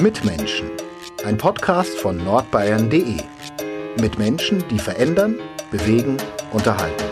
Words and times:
Mitmenschen. 0.00 0.70
Ein 1.26 1.36
Podcast 1.36 1.98
von 1.98 2.16
nordbayern.de. 2.16 3.18
Mit 4.00 4.18
Menschen, 4.18 4.64
die 4.68 4.78
verändern, 4.78 5.38
bewegen, 5.70 6.16
unterhalten. 6.52 7.09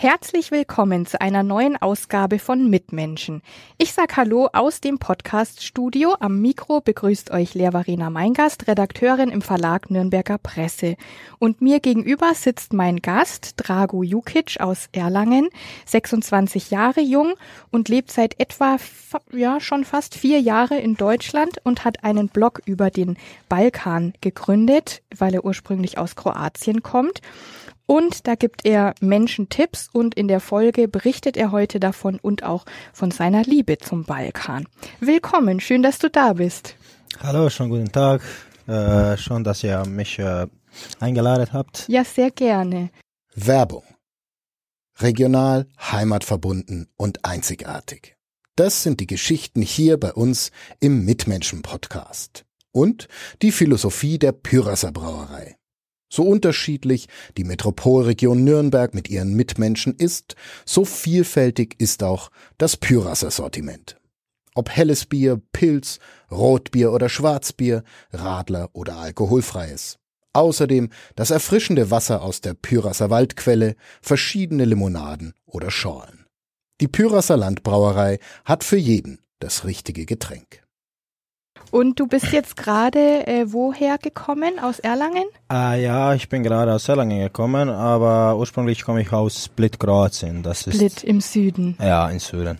Herzlich 0.00 0.52
willkommen 0.52 1.06
zu 1.06 1.20
einer 1.20 1.42
neuen 1.42 1.76
Ausgabe 1.76 2.38
von 2.38 2.70
Mitmenschen. 2.70 3.42
Ich 3.78 3.92
sag 3.92 4.16
Hallo 4.16 4.48
aus 4.52 4.80
dem 4.80 5.00
Podcast-Studio. 5.00 6.14
Am 6.20 6.40
Mikro 6.40 6.80
begrüßt 6.80 7.32
euch 7.32 7.54
Lea 7.54 7.72
Verena 7.72 8.08
Meingast, 8.08 8.68
Redakteurin 8.68 9.30
im 9.30 9.42
Verlag 9.42 9.90
Nürnberger 9.90 10.38
Presse. 10.38 10.94
Und 11.40 11.62
mir 11.62 11.80
gegenüber 11.80 12.32
sitzt 12.34 12.72
mein 12.72 12.98
Gast, 12.98 13.54
Drago 13.56 14.04
Jukic 14.04 14.60
aus 14.60 14.88
Erlangen, 14.92 15.48
26 15.86 16.70
Jahre 16.70 17.00
jung 17.00 17.34
und 17.72 17.88
lebt 17.88 18.12
seit 18.12 18.38
etwa, 18.38 18.76
ja, 19.32 19.58
schon 19.58 19.84
fast 19.84 20.14
vier 20.14 20.40
Jahre 20.40 20.78
in 20.78 20.94
Deutschland 20.94 21.58
und 21.64 21.84
hat 21.84 22.04
einen 22.04 22.28
Blog 22.28 22.62
über 22.66 22.90
den 22.90 23.16
Balkan 23.48 24.12
gegründet, 24.20 25.02
weil 25.16 25.34
er 25.34 25.44
ursprünglich 25.44 25.98
aus 25.98 26.14
Kroatien 26.14 26.84
kommt. 26.84 27.20
Und 27.90 28.26
da 28.26 28.34
gibt 28.34 28.66
er 28.66 28.94
Menschen 29.00 29.48
Tipps 29.48 29.88
und 29.90 30.14
in 30.14 30.28
der 30.28 30.40
Folge 30.40 30.88
berichtet 30.88 31.38
er 31.38 31.52
heute 31.52 31.80
davon 31.80 32.18
und 32.20 32.42
auch 32.42 32.66
von 32.92 33.10
seiner 33.10 33.44
Liebe 33.44 33.78
zum 33.78 34.04
Balkan. 34.04 34.68
Willkommen, 35.00 35.58
schön, 35.58 35.82
dass 35.82 35.98
du 35.98 36.10
da 36.10 36.34
bist. 36.34 36.74
Hallo, 37.18 37.48
schönen 37.48 37.70
guten 37.70 37.90
Tag. 37.90 38.20
Äh, 38.66 39.16
schön, 39.16 39.42
dass 39.42 39.64
ihr 39.64 39.86
mich 39.86 40.18
äh, 40.18 40.46
eingeladen 41.00 41.50
habt. 41.54 41.88
Ja, 41.88 42.04
sehr 42.04 42.30
gerne. 42.30 42.90
Werbung. 43.34 43.84
Regional, 45.00 45.66
heimatverbunden 45.80 46.88
und 46.98 47.24
einzigartig. 47.24 48.16
Das 48.54 48.82
sind 48.82 49.00
die 49.00 49.06
Geschichten 49.06 49.62
hier 49.62 49.98
bei 49.98 50.12
uns 50.12 50.50
im 50.80 51.06
Mitmenschen-Podcast. 51.06 52.44
Und 52.70 53.08
die 53.40 53.50
Philosophie 53.50 54.18
der 54.18 54.32
Pyrasser 54.32 54.92
Brauerei. 54.92 55.57
So 56.08 56.22
unterschiedlich 56.22 57.08
die 57.36 57.44
Metropolregion 57.44 58.44
Nürnberg 58.44 58.94
mit 58.94 59.10
ihren 59.10 59.34
Mitmenschen 59.34 59.94
ist, 59.94 60.36
so 60.64 60.84
vielfältig 60.84 61.74
ist 61.78 62.02
auch 62.02 62.30
das 62.56 62.76
Pyrasser 62.76 63.30
Sortiment. 63.30 63.96
Ob 64.54 64.70
helles 64.70 65.06
Bier, 65.06 65.40
Pilz, 65.52 65.98
Rotbier 66.30 66.92
oder 66.92 67.08
Schwarzbier, 67.08 67.84
Radler 68.12 68.70
oder 68.72 68.96
alkoholfreies. 68.96 69.98
Außerdem 70.32 70.90
das 71.16 71.30
erfrischende 71.30 71.90
Wasser 71.90 72.22
aus 72.22 72.40
der 72.40 72.54
Pyrasser 72.54 73.10
Waldquelle, 73.10 73.76
verschiedene 74.00 74.64
Limonaden 74.64 75.34
oder 75.46 75.70
Schorlen. 75.70 76.26
Die 76.80 76.88
Pyrasser 76.88 77.36
Landbrauerei 77.36 78.18
hat 78.44 78.64
für 78.64 78.76
jeden 78.76 79.20
das 79.40 79.64
richtige 79.64 80.06
Getränk. 80.06 80.62
Und 81.70 82.00
du 82.00 82.06
bist 82.06 82.32
jetzt 82.32 82.56
gerade 82.56 83.26
äh, 83.26 83.44
woher 83.52 83.98
gekommen? 83.98 84.58
Aus 84.58 84.78
Erlangen? 84.78 85.24
Ah 85.48 85.74
ja, 85.74 86.14
ich 86.14 86.28
bin 86.28 86.42
gerade 86.42 86.72
aus 86.72 86.88
Erlangen 86.88 87.20
gekommen, 87.20 87.68
aber 87.68 88.36
ursprünglich 88.38 88.82
komme 88.82 89.02
ich 89.02 89.12
aus 89.12 89.44
Split, 89.44 89.78
Kroatien. 89.78 90.42
Das 90.42 90.60
Split 90.60 90.80
ist, 90.80 91.04
im 91.04 91.20
Süden. 91.20 91.76
Ja, 91.80 92.08
im 92.08 92.20
Süden. 92.20 92.58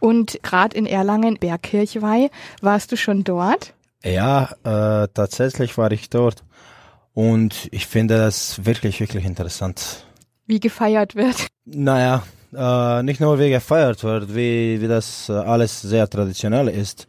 Und 0.00 0.40
gerade 0.42 0.76
in 0.76 0.86
Erlangen, 0.86 1.36
Bergkirchweih, 1.36 2.30
warst 2.60 2.90
du 2.90 2.96
schon 2.96 3.22
dort? 3.22 3.74
Ja, 4.04 4.50
äh, 4.64 5.06
tatsächlich 5.14 5.78
war 5.78 5.92
ich 5.92 6.10
dort. 6.10 6.42
Und 7.14 7.68
ich 7.70 7.86
finde 7.86 8.16
das 8.18 8.64
wirklich, 8.64 8.98
wirklich 8.98 9.24
interessant. 9.24 10.04
Wie 10.46 10.58
gefeiert 10.58 11.14
wird? 11.14 11.46
Naja, 11.64 12.24
äh, 12.52 13.02
nicht 13.04 13.20
nur 13.20 13.38
wie 13.38 13.50
gefeiert 13.50 14.02
wird, 14.02 14.34
wie, 14.34 14.80
wie 14.80 14.88
das 14.88 15.28
äh, 15.28 15.32
alles 15.32 15.80
sehr 15.80 16.08
traditionell 16.08 16.68
ist. 16.68 17.06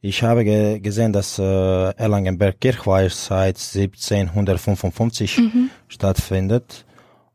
Ich 0.00 0.22
habe 0.22 0.44
ge 0.44 0.78
gesehen, 0.78 1.12
dass 1.12 1.38
äh, 1.38 1.42
Erlangenberg 1.42 2.60
Kirchweih 2.60 3.08
seit 3.08 3.56
1755 3.56 5.38
mhm. 5.38 5.70
stattfindet 5.88 6.84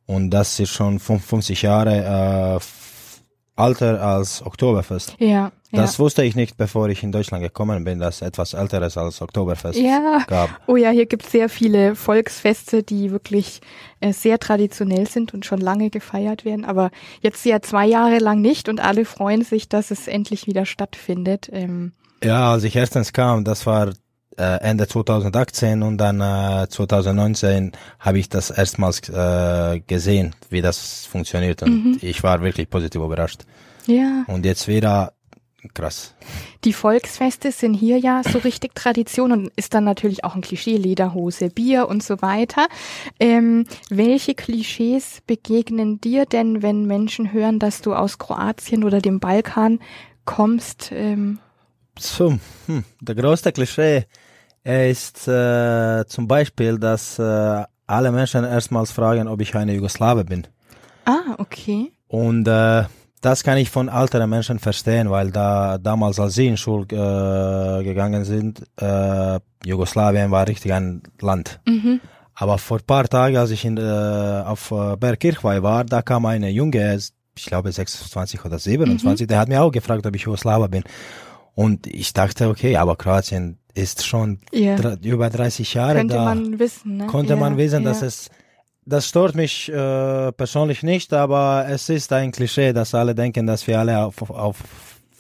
und 0.06 0.30
das 0.30 0.60
ist 0.60 0.70
schon 0.70 1.00
55 1.00 1.62
Jahre 1.62 2.60
äh, 2.60 3.62
älter 3.62 4.02
als 4.02 4.46
Oktoberfest. 4.46 5.16
Ja. 5.20 5.52
Das 5.72 5.98
ja. 5.98 6.00
wusste 6.00 6.24
ich 6.24 6.36
nicht, 6.36 6.56
bevor 6.56 6.88
ich 6.90 7.02
in 7.02 7.12
Deutschland 7.12 7.44
gekommen 7.44 7.84
bin, 7.84 8.00
dass 8.00 8.22
etwas 8.22 8.54
älteres 8.54 8.96
als 8.96 9.22
Oktoberfest 9.22 9.80
ja. 9.80 10.24
gab. 10.28 10.50
Oh 10.68 10.76
ja, 10.76 10.92
hier 10.92 11.08
gibt 11.08 11.24
es 11.24 11.32
sehr 11.32 11.50
viele 11.50 11.96
Volksfeste, 11.96 12.84
die 12.84 13.10
wirklich 13.12 13.60
äh, 14.00 14.14
sehr 14.14 14.38
traditionell 14.38 15.08
sind 15.08 15.34
und 15.34 15.46
schon 15.46 15.60
lange 15.60 15.90
gefeiert 15.90 16.46
werden. 16.46 16.64
Aber 16.64 16.92
jetzt 17.22 17.44
ja 17.46 17.62
zwei 17.62 17.88
Jahre 17.88 18.20
lang 18.20 18.40
nicht 18.40 18.70
und 18.70 18.80
alle 18.80 19.04
freuen 19.04 19.44
sich, 19.44 19.68
dass 19.68 19.90
es 19.90 20.08
endlich 20.08 20.46
wieder 20.46 20.66
stattfindet. 20.66 21.50
Ähm, 21.52 21.94
ja, 22.24 22.52
als 22.52 22.64
ich 22.64 22.76
erstens 22.76 23.14
kam, 23.14 23.44
das 23.44 23.66
war 23.66 23.94
äh, 24.38 24.60
Ende 24.62 24.88
2018 24.88 25.84
und 25.84 25.98
dann 25.98 26.22
äh, 26.22 26.68
2019 26.68 27.72
habe 28.00 28.20
ich 28.20 28.30
das 28.30 28.50
erstmals 28.50 29.08
äh, 29.10 29.80
gesehen, 29.86 30.36
wie 30.50 30.62
das 30.62 31.06
funktioniert 31.06 31.62
und 31.64 31.86
mhm. 31.86 31.98
ich 32.02 32.24
war 32.24 32.42
wirklich 32.42 32.70
positiv 32.70 33.02
überrascht. 33.02 33.42
Ja. 33.86 34.24
Und 34.28 34.46
jetzt 34.46 34.68
wieder 34.68 35.14
krass. 35.74 36.14
Die 36.64 36.74
Volksfeste 36.74 37.52
sind 37.52 37.74
hier 37.74 37.98
ja 37.98 38.22
so 38.24 38.40
richtig 38.40 38.76
Tradition 38.76 39.32
und 39.32 39.52
ist 39.56 39.74
dann 39.74 39.84
natürlich 39.84 40.24
auch 40.24 40.36
ein 40.36 40.42
Klischee, 40.42 40.78
Lederhose, 40.78 41.50
Bier 41.50 41.88
und 41.88 42.04
so 42.04 42.22
weiter. 42.22 42.68
Ähm, 43.20 43.66
welche 43.90 44.36
Klischees 44.36 45.22
begegnen 45.26 46.02
dir 46.02 46.26
denn, 46.26 46.62
wenn 46.62 46.86
Menschen 46.86 47.32
hören, 47.32 47.60
dass 47.60 47.82
du 47.82 47.94
aus 47.94 48.18
Kroatien 48.18 48.84
oder 48.84 49.00
dem 49.00 49.20
Balkan 49.20 49.80
kommst? 50.26 50.92
Ähm, 50.94 51.40
so, 52.00 52.38
hm, 52.68 52.84
der 53.02 53.16
größte 53.16 53.52
Klischee 53.52 54.06
ist 54.64 55.28
äh, 55.28 56.06
zum 56.08 56.28
Beispiel, 56.28 56.80
dass 56.80 57.20
äh, 57.20 57.64
alle 57.88 58.12
Menschen 58.12 58.46
erstmals 58.46 58.92
fragen, 58.92 59.28
ob 59.28 59.42
ich 59.42 59.56
eine 59.56 59.74
Jugoslawe 59.74 60.24
bin. 60.24 60.48
Ah, 61.06 61.36
okay. 61.38 61.92
Und 62.08 62.48
äh, 62.48 62.84
das 63.22 63.44
kann 63.44 63.58
ich 63.58 63.70
von 63.70 63.88
älteren 63.88 64.30
Menschen 64.30 64.60
verstehen, 64.60 65.10
weil 65.10 65.32
da 65.32 65.78
damals, 65.78 66.20
als 66.20 66.36
sie 66.36 66.48
in 66.48 66.58
Schule 66.58 66.86
äh, 66.92 67.84
gegangen 67.84 68.26
sind, 68.26 68.64
äh, 68.78 69.40
Jugoslawien 69.66 70.32
war 70.32 70.48
richtig 70.48 70.74
ein 70.74 71.02
Land. 71.22 71.60
Mhm. 71.66 72.02
Aber 72.36 72.58
vor 72.58 72.80
ein 72.80 72.86
paar 72.86 73.08
Tagen, 73.08 73.38
als 73.38 73.52
ich 73.52 73.64
in, 73.64 73.78
äh, 73.78 73.82
auf 73.82 74.72
äh, 74.72 74.98
Bergkirchweih 74.98 75.62
war, 75.62 75.84
da 75.84 76.02
kam 76.02 76.26
eine 76.26 76.50
Junge, 76.50 77.00
ich 77.36 77.46
glaube 77.46 77.72
26 77.72 78.44
oder 78.44 78.60
27, 78.60 79.26
mhm. 79.26 79.28
der 79.28 79.40
hat 79.40 79.48
mir 79.48 79.62
auch 79.62 79.72
gefragt, 79.72 80.06
ob 80.06 80.16
ich 80.16 80.24
Jugoslawe 80.24 80.68
bin. 80.68 80.84
Und 81.56 81.88
ich 81.88 82.14
dachte, 82.14 82.50
okay, 82.50 82.78
aber 82.78 82.96
Kroatien 82.96 83.58
ist 83.74 84.06
schon 84.06 84.40
yeah. 84.54 84.98
über 85.04 85.30
30 85.30 85.74
Jahre 85.74 85.96
Könnte 85.96 86.16
da. 86.16 86.26
man 86.26 86.60
wissen, 86.60 86.98
ne? 86.98 87.08
Konnte 87.08 87.34
yeah, 87.34 87.40
man 87.40 87.58
wissen, 87.58 87.84
dass 87.84 88.00
yeah. 88.00 88.08
es, 88.08 88.30
das 88.86 89.08
stört 89.08 89.36
mich 89.36 89.70
äh, 89.70 90.32
persönlich 90.32 90.84
nicht, 90.84 91.14
aber 91.14 91.66
es 91.70 91.90
ist 91.90 92.12
ein 92.14 92.32
Klischee, 92.32 92.74
dass 92.74 92.94
alle 92.94 93.16
denken, 93.16 93.48
dass 93.48 93.66
wir 93.68 93.80
alle 93.80 94.06
auf, 94.06 94.30
auf 94.30 94.58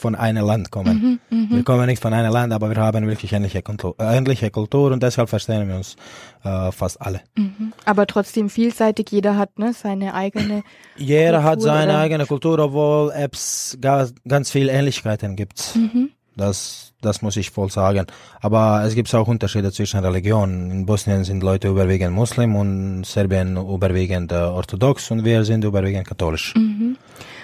von 0.03 0.15
einem 0.15 0.45
Land 0.45 0.69
kommen. 0.69 1.19
Mhm, 1.29 1.37
mh. 1.37 1.55
Wir 1.55 1.63
kommen 1.63 1.85
nicht 1.85 2.01
von 2.01 2.13
einem 2.13 2.33
Land, 2.33 2.51
aber 2.51 2.69
wir 2.69 2.75
haben 2.75 3.07
wirklich 3.07 3.31
ähnliche 3.31 3.61
Kultur, 3.61 3.95
äh, 3.99 4.17
ähnliche 4.17 4.51
Kultur 4.51 4.91
und 4.91 5.01
deshalb 5.01 5.29
verstehen 5.29 5.65
wir 5.69 5.77
uns 5.77 5.95
äh, 6.43 6.73
fast 6.73 7.01
alle. 7.01 7.21
Mhm. 7.37 7.71
Aber 7.85 8.05
trotzdem 8.05 8.49
vielseitig, 8.49 9.11
jeder 9.11 9.37
hat 9.37 9.57
ne, 9.59 9.71
seine 9.71 10.13
eigene 10.13 10.63
Jeder 10.97 11.37
Kultur, 11.37 11.43
hat 11.43 11.61
seine 11.61 11.93
oder? 11.93 11.99
eigene 11.99 12.25
Kultur, 12.25 12.59
obwohl 12.59 13.13
es 13.15 13.77
ganz 13.79 14.51
viele 14.51 14.73
Ähnlichkeiten 14.73 15.37
gibt. 15.37 15.73
Mhm. 15.75 16.09
Das, 16.35 16.93
das 17.01 17.21
muss 17.21 17.37
ich 17.37 17.51
voll 17.51 17.69
sagen. 17.69 18.07
Aber 18.41 18.83
es 18.85 18.95
gibt 18.95 19.13
auch 19.13 19.27
Unterschiede 19.27 19.71
zwischen 19.71 19.99
Religionen. 19.99 20.71
In 20.71 20.85
Bosnien 20.85 21.23
sind 21.23 21.43
Leute 21.43 21.67
überwiegend 21.67 22.13
Muslim 22.13 22.55
und 22.55 23.05
Serbien 23.05 23.57
überwiegend 23.57 24.31
äh, 24.31 24.35
orthodox 24.35 25.11
und 25.11 25.23
wir 25.23 25.43
sind 25.45 25.63
überwiegend 25.63 26.07
katholisch. 26.07 26.53
Mhm. 26.55 26.97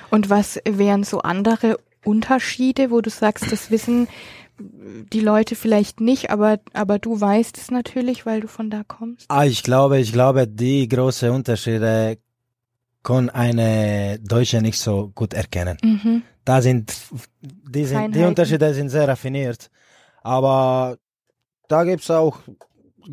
Und 0.09 0.29
was 0.29 0.59
wären 0.67 1.03
so 1.03 1.19
andere 1.19 1.78
Unterschiede, 2.03 2.90
wo 2.90 3.02
du 3.02 3.09
sagst, 3.09 3.52
das 3.52 3.69
wissen 3.69 4.08
die 5.14 5.22
Leute 5.22 5.55
vielleicht 5.55 6.02
nicht, 6.02 6.31
aber, 6.31 6.59
aber 6.73 6.99
du 6.99 7.19
weißt 7.19 7.58
es 7.58 7.72
natürlich, 7.72 8.25
weil 8.25 8.41
du 8.41 8.47
von 8.47 8.69
da 8.69 8.84
kommst? 8.85 9.25
Ah, 9.29 9.46
ich 9.46 9.64
glaube, 9.64 9.99
ich 9.99 10.11
glaube, 10.11 10.47
die 10.47 10.87
großen 10.87 11.29
Unterschiede 11.29 12.17
kann 13.03 13.29
eine 13.29 14.19
Deutsche 14.19 14.61
nicht 14.61 14.78
so 14.78 15.11
gut 15.16 15.34
erkennen. 15.34 15.78
Mhm 15.81 16.23
da 16.46 16.62
sind 16.62 16.94
die, 17.41 17.86
sind, 17.86 18.16
die 18.16 18.24
Unterschiede 18.24 18.74
sind 18.74 18.90
sehr 18.90 19.08
raffiniert. 19.08 19.70
Aber 20.22 20.97
da 21.68 21.84
gibt 21.84 22.03
es 22.03 22.12
auch 22.12 22.38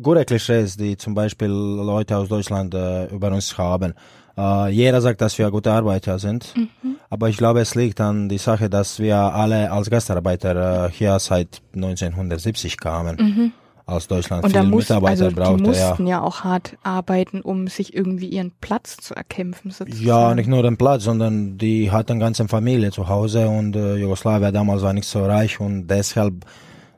gute 0.01 0.25
Klischees, 0.25 0.77
die 0.77 0.97
zum 0.97 1.13
Beispiel 1.13 1.49
Leute 1.49 2.17
aus 2.17 2.29
Deutschland 2.29 2.73
äh, 2.73 3.05
über 3.07 3.31
uns 3.31 3.57
haben. 3.57 3.93
Äh, 4.37 4.69
jeder 4.69 5.01
sagt, 5.01 5.21
dass 5.21 5.37
wir 5.37 5.49
gute 5.49 5.71
Arbeiter 5.71 6.19
sind, 6.19 6.53
mhm. 6.55 6.97
aber 7.09 7.29
ich 7.29 7.37
glaube, 7.37 7.61
es 7.61 7.73
liegt 7.73 7.99
an 7.99 8.29
die 8.29 8.37
Sache, 8.37 8.69
dass 8.69 8.99
wir 8.99 9.17
alle 9.17 9.71
als 9.71 9.89
Gastarbeiter 9.89 10.85
äh, 10.85 10.91
hier 10.91 11.17
seit 11.19 11.61
1970 11.73 12.77
kamen. 12.77 13.15
Mhm. 13.19 13.51
Als 13.87 14.07
Deutschland 14.07 14.43
Und 14.43 14.51
viele 14.51 14.63
muss, 14.65 14.83
Mitarbeiter 14.83 15.25
also 15.25 15.29
die 15.29 15.35
brauchte. 15.35 15.63
Ja. 15.63 15.89
mussten 15.89 16.07
ja. 16.07 16.21
auch 16.21 16.43
hart 16.43 16.77
arbeiten, 16.83 17.41
um 17.41 17.67
sich 17.67 17.95
irgendwie 17.95 18.27
ihren 18.27 18.51
Platz 18.59 18.97
zu 18.97 19.15
erkämpfen. 19.15 19.71
Sozusagen. 19.71 20.05
Ja, 20.05 20.35
nicht 20.35 20.49
nur 20.49 20.61
den 20.61 20.77
Platz, 20.77 21.05
sondern 21.05 21.57
die 21.57 21.89
hatten 21.89 22.19
ganze 22.19 22.47
Familie 22.47 22.91
zu 22.91 23.07
Hause 23.07 23.47
und 23.47 23.75
äh, 23.75 23.95
Jugoslawien 23.95 24.53
damals 24.53 24.81
war 24.81 24.93
nicht 24.93 25.07
so 25.07 25.25
reich 25.25 25.59
und 25.59 25.87
deshalb, 25.87 26.45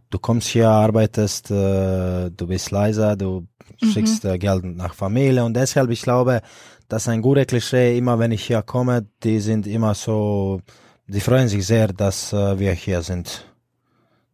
du 0.10 0.18
kommst 0.18 0.48
hier, 0.48 0.70
arbeitest, 0.70 1.52
äh, 1.52 2.32
du 2.32 2.48
bist 2.48 2.72
leiser, 2.72 3.16
du 3.16 3.48
schickst 3.82 4.26
äh, 4.26 4.38
Geld 4.40 4.64
nach 4.64 4.96
Familie 4.96 5.46
und 5.46 5.54
deshalb, 5.54 5.92
ich 5.92 6.02
glaube, 6.02 6.42
das 6.88 7.04
ist 7.04 7.10
ein 7.10 7.22
guter 7.22 7.46
Klischee, 7.46 7.98
immer 7.98 8.18
wenn 8.18 8.32
ich 8.32 8.44
hier 8.44 8.64
komme, 8.64 9.06
die 9.24 9.40
sind 9.40 9.68
immer 9.68 9.94
so, 9.94 10.62
die 11.06 11.20
freuen 11.20 11.48
sich 11.48 11.68
sehr, 11.68 11.90
dass 11.90 12.34
äh, 12.34 12.58
wir 12.58 12.72
hier 12.72 13.04
sind. 13.04 13.46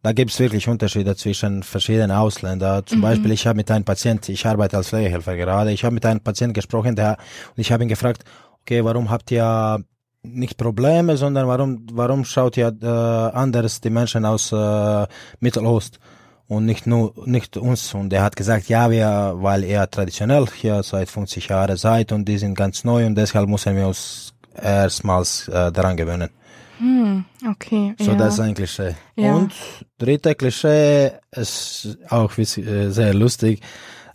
Da 0.06 0.12
gibt 0.12 0.30
es 0.30 0.38
wirklich 0.38 0.68
Unterschiede 0.68 1.16
zwischen 1.16 1.64
verschiedenen 1.64 2.12
Ausländern. 2.12 2.86
Zum 2.86 3.00
Beispiel, 3.00 3.32
ich 3.32 3.44
habe 3.44 3.56
mit 3.56 3.68
einem 3.72 3.84
Patient, 3.84 4.28
ich 4.28 4.46
arbeite 4.46 4.76
als 4.76 4.90
Pflegehelfer 4.90 5.34
gerade, 5.34 5.72
ich 5.72 5.84
habe 5.84 5.94
mit 5.94 6.06
einem 6.06 6.20
Patient 6.20 6.54
gesprochen, 6.54 6.94
der, 6.94 7.16
und 7.48 7.60
ich 7.60 7.72
habe 7.72 7.82
ihn 7.82 7.88
gefragt, 7.88 8.22
okay, 8.60 8.84
warum 8.84 9.10
habt 9.10 9.32
ihr 9.32 9.82
nicht 10.22 10.58
Probleme, 10.58 11.16
sondern 11.16 11.48
warum, 11.48 11.88
warum 11.92 12.24
schaut 12.24 12.56
ihr 12.56 12.72
äh, 12.80 12.86
anders 12.86 13.80
die 13.80 13.90
Menschen 13.90 14.24
aus 14.24 14.52
äh, 14.52 15.06
Mittelost 15.40 15.98
und 16.46 16.66
nicht 16.66 16.86
nur, 16.86 17.12
nicht 17.24 17.56
uns? 17.56 17.92
Und 17.92 18.12
er 18.12 18.22
hat 18.22 18.36
gesagt, 18.36 18.68
ja, 18.68 18.88
wir, 18.88 19.32
weil 19.38 19.64
ihr 19.64 19.90
traditionell 19.90 20.46
hier 20.54 20.84
seit 20.84 21.10
50 21.10 21.48
Jahren 21.48 21.76
seid 21.76 22.12
und 22.12 22.26
die 22.28 22.38
sind 22.38 22.54
ganz 22.54 22.84
neu 22.84 23.06
und 23.06 23.16
deshalb 23.16 23.48
müssen 23.48 23.74
wir 23.74 23.88
uns 23.88 24.34
erstmals 24.54 25.48
äh, 25.48 25.72
daran 25.72 25.96
gewöhnen. 25.96 26.30
Hm, 26.78 27.24
okay. 27.50 27.94
So, 27.98 28.12
ja. 28.12 28.16
das 28.16 28.34
ist 28.34 28.40
ein 28.40 28.54
Klischee. 28.54 28.94
Ja. 29.16 29.34
Und 29.34 29.52
dritte 29.98 30.34
Klischee 30.34 31.12
ist 31.32 31.98
auch 32.08 32.36
äh, 32.36 32.44
sehr 32.90 33.14
lustig. 33.14 33.62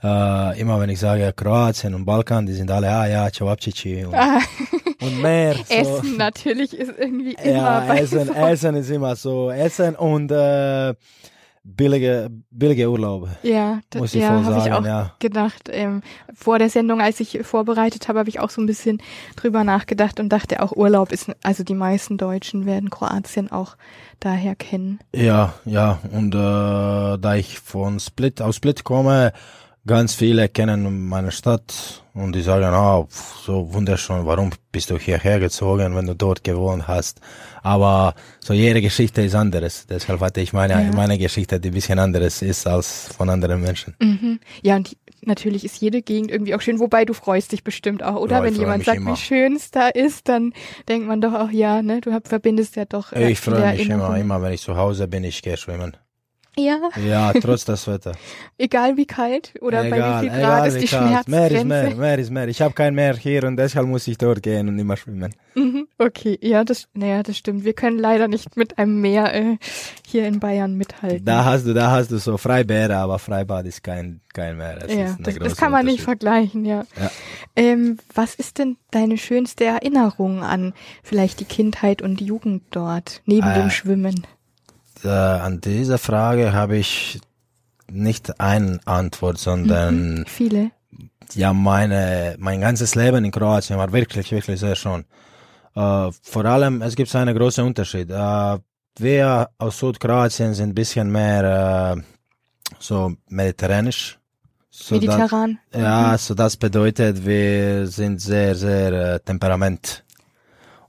Äh, 0.03 0.59
immer 0.59 0.79
wenn 0.79 0.89
ich 0.89 0.99
sage 0.99 1.31
Kroatien 1.35 1.93
und 1.93 2.05
Balkan, 2.05 2.45
die 2.45 2.53
sind 2.53 2.71
alle, 2.71 2.89
ah 2.89 3.07
ja, 3.07 3.29
Cevapcici 3.31 4.05
und, 4.05 4.15
und 5.01 5.21
mehr. 5.21 5.55
So. 5.67 5.73
Essen 5.75 6.17
natürlich 6.17 6.73
ist 6.73 6.93
irgendwie 6.97 7.33
immer 7.33 7.53
Ja, 7.53 7.95
Essen. 7.95 8.35
Essen 8.35 8.75
ist 8.75 8.89
immer 8.89 9.15
so. 9.15 9.51
Essen 9.51 9.95
und 9.95 10.31
äh, 10.31 10.93
billige, 11.63 12.29
billige 12.49 12.89
Urlaube. 12.89 13.29
Ja, 13.43 13.81
das, 13.89 14.01
Muss 14.01 14.15
ich 14.15 14.21
ja, 14.21 14.43
habe 14.43 14.59
ich 14.59 14.73
auch 14.73 14.85
ja. 14.85 15.13
gedacht. 15.19 15.69
Ähm, 15.71 16.01
vor 16.33 16.59
der 16.59 16.69
Sendung, 16.69 17.01
als 17.01 17.19
ich 17.19 17.39
vorbereitet 17.43 18.07
habe, 18.07 18.19
habe 18.19 18.29
ich 18.29 18.39
auch 18.39 18.49
so 18.49 18.61
ein 18.61 18.65
bisschen 18.65 19.01
drüber 19.35 19.63
nachgedacht 19.63 20.19
und 20.19 20.29
dachte 20.29 20.61
auch 20.61 20.75
Urlaub 20.75 21.11
ist, 21.11 21.31
also 21.43 21.63
die 21.63 21.75
meisten 21.75 22.17
Deutschen 22.17 22.65
werden 22.65 22.89
Kroatien 22.89 23.51
auch 23.51 23.75
daher 24.19 24.55
kennen. 24.55 24.99
Ja, 25.13 25.53
ja. 25.65 25.99
Und 26.11 26.33
äh, 26.33 26.37
da 26.37 27.35
ich 27.35 27.59
von 27.59 27.99
Split 27.99 28.41
aus 28.41 28.55
Split 28.55 28.83
komme, 28.83 29.33
ganz 29.85 30.13
viele 30.13 30.49
kennen 30.49 31.07
meine 31.07 31.31
Stadt 31.31 32.03
und 32.13 32.33
die 32.33 32.41
sagen, 32.41 32.65
ah, 32.65 33.03
pf, 33.03 33.45
so 33.45 33.73
wunderschön, 33.73 34.25
warum 34.25 34.51
bist 34.71 34.89
du 34.89 34.97
hierher 34.97 35.39
gezogen, 35.39 35.95
wenn 35.95 36.05
du 36.05 36.15
dort 36.15 36.43
gewohnt 36.43 36.87
hast? 36.87 37.21
Aber 37.63 38.15
so 38.39 38.53
jede 38.53 38.81
Geschichte 38.81 39.21
ist 39.21 39.35
anderes. 39.35 39.85
Deshalb 39.87 40.19
hatte 40.21 40.41
ich 40.41 40.53
meine, 40.53 40.73
Ja. 40.73 40.91
meine 40.95 41.17
Geschichte, 41.17 41.59
die 41.59 41.69
ein 41.69 41.73
bisschen 41.73 41.99
anderes 41.99 42.41
ist 42.41 42.65
als 42.67 43.09
von 43.15 43.29
anderen 43.29 43.61
Menschen. 43.61 43.95
Mhm. 44.01 44.39
Ja, 44.63 44.75
und 44.77 44.95
natürlich 45.23 45.63
ist 45.63 45.79
jede 45.81 46.01
Gegend 46.01 46.31
irgendwie 46.31 46.55
auch 46.55 46.61
schön, 46.61 46.79
wobei 46.79 47.05
du 47.05 47.13
freust 47.13 47.51
dich 47.51 47.63
bestimmt 47.63 48.01
auch, 48.03 48.15
oder? 48.15 48.37
Ja, 48.37 48.43
Wenn 48.43 48.55
jemand 48.55 48.83
sagt, 48.85 48.97
immer. 48.97 49.13
wie 49.13 49.17
schön 49.17 49.55
es 49.55 49.69
da 49.71 49.87
ist, 49.89 50.27
dann 50.27 50.53
denkt 50.89 51.07
man 51.07 51.21
doch 51.21 51.33
auch, 51.33 51.51
ja, 51.51 51.81
ne, 51.81 52.01
du 52.01 52.19
verbindest 52.23 52.75
ja 52.75 52.85
doch. 52.85 53.13
äh, 53.13 53.31
Ich 53.31 53.39
freue 53.39 53.73
mich 53.73 53.87
immer, 53.89 54.17
immer 54.17 54.41
wenn 54.41 54.53
ich 54.53 54.61
zu 54.61 54.75
Hause 54.75 55.07
bin, 55.07 55.23
ich 55.23 55.41
gehe 55.41 55.57
schwimmen. 55.57 55.95
Ja, 56.57 56.89
Ja, 57.07 57.31
trotz 57.33 57.63
des 57.65 57.87
Wetter. 57.87 58.11
egal 58.57 58.97
wie 58.97 59.05
kalt 59.05 59.53
oder 59.61 59.83
bei 59.83 59.91
wie 59.91 60.19
viel 60.27 60.29
Grad 60.29 60.37
egal 60.39 60.67
ist 60.67 60.81
die 60.81 60.85
kalt. 60.87 61.27
Meer 61.27 61.45
ist 61.45 61.51
Schmerzgrenze. 61.61 61.65
mehr, 61.65 61.95
mehr 61.95 62.19
ist 62.19 62.29
mehr. 62.31 62.47
Ich 62.49 62.61
habe 62.61 62.73
kein 62.73 62.93
Meer 62.93 63.15
hier 63.15 63.43
und 63.45 63.55
deshalb 63.57 63.87
muss 63.87 64.05
ich 64.07 64.17
dort 64.17 64.43
gehen 64.43 64.67
und 64.67 64.77
immer 64.77 64.97
schwimmen. 64.97 65.33
Mhm, 65.55 65.87
Okay, 65.97 66.37
ja, 66.41 66.63
das, 66.63 66.87
naja, 66.93 67.23
das 67.23 67.37
stimmt. 67.37 67.63
Wir 67.63 67.73
können 67.73 67.99
leider 67.99 68.27
nicht 68.27 68.57
mit 68.57 68.77
einem 68.77 68.99
Meer 68.99 69.33
äh, 69.33 69.57
hier 70.05 70.25
in 70.27 70.39
Bayern 70.39 70.75
mithalten. 70.75 71.23
Da 71.25 71.45
hast 71.45 71.65
du, 71.65 71.73
da 71.73 71.91
hast 71.91 72.11
du 72.11 72.17
so 72.17 72.37
Freibäder, 72.37 72.97
aber 72.97 73.17
Freibad 73.19 73.65
ist 73.65 73.83
kein, 73.83 74.19
kein 74.33 74.57
Meer. 74.57 74.75
Das 74.79 74.93
ja, 74.93 75.15
das, 75.19 75.35
das 75.35 75.55
kann 75.55 75.71
man 75.71 75.85
nicht 75.85 76.01
vergleichen, 76.01 76.65
ja. 76.65 76.83
Ja. 76.99 77.11
Ähm, 77.55 77.97
was 78.13 78.35
ist 78.35 78.57
denn 78.59 78.77
deine 78.91 79.17
schönste 79.17 79.63
Erinnerung 79.65 80.43
an 80.43 80.73
vielleicht 81.03 81.39
die 81.39 81.45
Kindheit 81.45 82.01
und 82.01 82.19
die 82.19 82.25
Jugend 82.25 82.63
dort, 82.71 83.21
neben 83.25 83.47
Äh, 83.47 83.53
dem 83.59 83.69
Schwimmen? 83.69 84.25
Äh, 85.03 85.09
an 85.09 85.61
diese 85.61 85.97
Frage 85.97 86.53
habe 86.53 86.77
ich 86.77 87.19
nicht 87.91 88.39
eine 88.39 88.79
Antwort, 88.85 89.37
sondern 89.37 90.23
Viele. 90.27 90.71
ja, 91.33 91.53
meine, 91.53 92.35
mein 92.39 92.61
ganzes 92.61 92.95
Leben 92.95 93.25
in 93.25 93.31
Kroatien 93.31 93.77
war 93.77 93.91
wirklich, 93.91 94.31
wirklich 94.31 94.59
sehr 94.59 94.75
schön. 94.75 95.05
Äh, 95.75 96.09
vor 96.21 96.45
allem, 96.45 96.81
es 96.81 96.95
gibt 96.95 97.13
einen 97.15 97.35
großen 97.35 97.65
Unterschied. 97.65 98.09
Äh, 98.09 98.57
wir 98.97 99.49
aus 99.57 99.79
Südkroatien 99.79 100.53
sind 100.53 100.69
ein 100.71 100.75
bisschen 100.75 101.11
mehr 101.11 101.95
äh, 101.97 102.01
so 102.79 103.13
mediterranisch. 103.29 104.17
So 104.69 104.99
das- 104.99 105.15
Mediterran. 105.17 105.59
Ja, 105.73 106.17
so 106.17 106.33
das 106.33 106.55
bedeutet, 106.55 107.25
wir 107.25 107.87
sind 107.87 108.21
sehr, 108.21 108.55
sehr 108.55 108.91
äh, 109.15 109.19
temperament. 109.19 110.03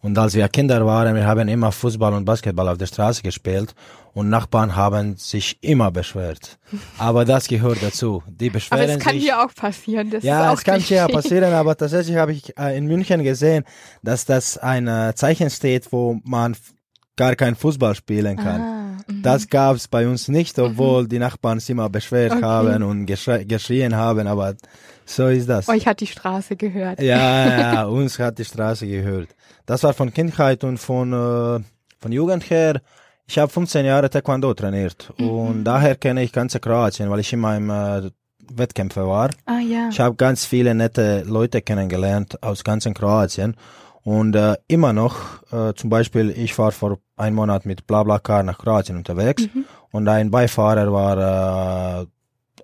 Und 0.02 0.18
als 0.18 0.34
wir 0.34 0.48
Kinder 0.48 0.84
waren, 0.84 1.14
wir 1.14 1.24
haben 1.26 1.46
immer 1.48 1.70
Fußball 1.70 2.12
und 2.12 2.24
Basketball 2.24 2.68
auf 2.68 2.76
der 2.76 2.86
Straße 2.86 3.22
gespielt 3.22 3.72
und 4.14 4.28
Nachbarn 4.28 4.74
haben 4.74 5.16
sich 5.16 5.58
immer 5.62 5.92
beschwert. 5.92 6.58
Aber 6.98 7.24
das 7.24 7.46
gehört 7.46 7.82
dazu. 7.82 8.22
Die 8.26 8.46
Aber 8.46 8.54
beschweren 8.54 8.90
es 8.90 8.98
kann 8.98 9.14
sich. 9.14 9.22
hier 9.22 9.40
auch 9.40 9.54
passieren. 9.54 10.10
Das 10.10 10.24
Ja, 10.24 10.52
es 10.52 10.64
kann 10.64 10.80
hier 10.80 11.06
passieren, 11.06 11.52
aber 11.54 11.76
tatsächlich 11.76 12.16
habe 12.16 12.32
ich 12.32 12.58
äh, 12.58 12.76
in 12.76 12.86
München 12.86 13.22
gesehen, 13.22 13.64
dass 14.02 14.24
das 14.24 14.58
ein 14.58 14.88
äh, 14.88 15.14
Zeichen 15.14 15.48
steht, 15.50 15.92
wo 15.92 16.18
man 16.24 16.56
gar 17.16 17.36
kein 17.36 17.54
Fußball 17.54 17.94
spielen 17.94 18.36
kann. 18.36 18.60
Ah, 18.60 18.96
mhm. 19.06 19.22
Das 19.22 19.48
gab's 19.48 19.86
bei 19.86 20.08
uns 20.08 20.26
nicht, 20.28 20.58
obwohl 20.58 21.06
die 21.06 21.18
Nachbarn 21.20 21.60
sich 21.60 21.70
immer 21.70 21.88
beschwert 21.88 22.32
Okay. 22.32 22.42
haben 22.42 22.82
und 22.82 23.06
geschrien 23.06 23.94
haben, 23.94 24.26
aber 24.26 24.54
so 25.16 25.28
ist 25.28 25.48
das. 25.48 25.68
Euch 25.68 25.86
hat 25.86 26.00
die 26.00 26.06
Straße 26.06 26.56
gehört. 26.56 27.00
Ja, 27.00 27.46
ja, 27.74 27.84
uns 27.84 28.18
hat 28.18 28.38
die 28.38 28.44
Straße 28.44 28.86
gehört. 28.86 29.28
Das 29.66 29.82
war 29.82 29.92
von 29.92 30.12
Kindheit 30.12 30.64
und 30.64 30.78
von, 30.78 31.12
äh, 31.12 31.60
von 32.00 32.12
Jugend 32.12 32.48
her. 32.50 32.80
Ich 33.26 33.38
habe 33.38 33.50
15 33.50 33.86
Jahre 33.86 34.10
Taekwondo 34.10 34.52
trainiert 34.52 35.12
und 35.18 35.64
daher 35.64 35.94
kenne 35.94 36.22
ich 36.22 36.32
ganze 36.32 36.60
Kroatien, 36.60 37.08
weil 37.08 37.20
ich 37.20 37.32
immer 37.32 37.56
im 37.56 37.70
äh, 37.70 38.10
Wettkämpfe 38.50 39.06
war. 39.06 39.30
Ah 39.46 39.60
ja. 39.60 39.88
Ich 39.90 40.00
habe 40.00 40.16
ganz 40.16 40.44
viele 40.44 40.74
nette 40.74 41.22
Leute 41.22 41.62
kennengelernt 41.62 42.42
aus 42.42 42.64
ganzen 42.64 42.94
Kroatien 42.94 43.56
und 44.02 44.34
äh, 44.34 44.56
immer 44.66 44.92
noch, 44.92 45.42
äh, 45.52 45.72
zum 45.74 45.88
Beispiel, 45.88 46.30
ich 46.30 46.58
war 46.58 46.72
vor 46.72 46.98
einem 47.16 47.36
Monat 47.36 47.64
mit 47.64 47.86
BlaBlaCar 47.86 48.42
nach 48.42 48.58
Kroatien 48.58 48.96
unterwegs 48.96 49.48
und 49.92 50.08
ein 50.08 50.30
Beifahrer 50.30 50.92
war 50.92 52.02
äh, 52.02 52.06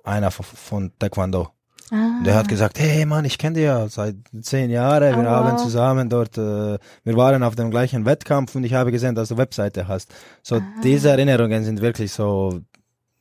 einer 0.02 0.30
von, 0.30 0.44
von 0.44 0.92
Taekwondo. 0.98 1.48
Ah. 1.92 2.22
Der 2.24 2.34
hat 2.34 2.48
gesagt, 2.48 2.78
hey 2.78 3.04
Mann, 3.06 3.24
ich 3.24 3.38
kenne 3.38 3.54
dich 3.54 3.64
ja 3.64 3.88
seit 3.88 4.16
zehn 4.42 4.70
Jahren. 4.70 5.16
Wir 5.16 5.26
Oh, 5.28 5.30
haben 5.30 5.52
wow. 5.52 5.62
zusammen 5.62 6.08
dort, 6.08 6.36
äh, 6.38 6.78
wir 7.04 7.16
waren 7.16 7.42
auf 7.42 7.54
dem 7.56 7.70
gleichen 7.70 8.04
Wettkampf 8.04 8.54
und 8.54 8.64
ich 8.64 8.74
habe 8.74 8.90
gesehen, 8.92 9.14
dass 9.14 9.28
du 9.30 9.36
Webseite 9.36 9.88
hast. 9.88 10.12
So 10.42 10.56
Ah. 10.56 10.62
diese 10.82 11.10
Erinnerungen 11.10 11.64
sind 11.64 11.80
wirklich 11.80 12.12
so 12.12 12.60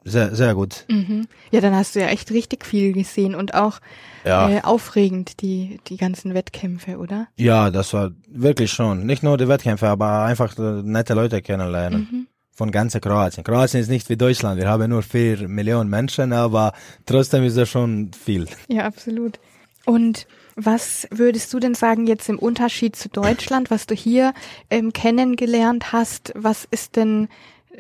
sehr, 0.04 0.34
sehr 0.36 0.56
gut. 0.56 0.86
Mhm. 0.90 1.28
Ja, 1.52 1.60
dann 1.60 1.76
hast 1.76 1.96
du 1.96 2.00
ja 2.00 2.08
echt 2.08 2.32
richtig 2.32 2.66
viel 2.66 2.94
gesehen 2.94 3.36
und 3.36 3.54
auch 3.54 3.80
Ja. 4.24 4.50
äh, 4.50 4.62
aufregend 4.62 5.42
die 5.42 5.80
die 5.88 5.98
ganzen 5.98 6.34
Wettkämpfe, 6.34 6.98
oder? 6.98 7.28
Ja, 7.38 7.70
das 7.72 7.94
war 7.94 8.12
wirklich 8.30 8.72
schon. 8.72 9.06
Nicht 9.06 9.22
nur 9.24 9.38
die 9.38 9.48
Wettkämpfe, 9.50 9.88
aber 9.90 10.24
einfach 10.24 10.58
äh, 10.58 10.82
nette 10.84 11.14
Leute 11.14 11.42
kennenlernen. 11.42 12.08
Mhm. 12.10 12.28
Von 12.58 12.72
ganze 12.72 13.00
Kroatien. 13.00 13.44
Kroatien 13.44 13.82
ist 13.82 13.88
nicht 13.88 14.10
wie 14.10 14.18
Deutschland. 14.18 14.60
Wir 14.60 14.68
haben 14.68 14.90
nur 14.90 15.04
vier 15.04 15.48
Millionen 15.48 15.92
Menschen, 15.92 16.34
aber 16.34 16.74
trotzdem 17.06 17.44
ist 17.44 17.56
das 17.56 17.70
schon 17.70 18.10
viel. 18.14 18.48
Ja, 18.68 18.86
absolut. 18.86 19.40
Und 19.86 20.26
was 20.56 21.08
würdest 21.12 21.54
du 21.54 21.60
denn 21.60 21.76
sagen 21.76 22.08
jetzt 22.08 22.30
im 22.30 22.40
Unterschied 22.40 22.96
zu 22.96 23.10
Deutschland, 23.10 23.70
was 23.70 23.86
du 23.86 23.94
hier 23.94 24.34
ähm, 24.72 24.92
kennengelernt 24.92 25.94
hast? 25.94 26.34
Was 26.34 26.68
ist 26.72 26.96
denn 26.96 27.28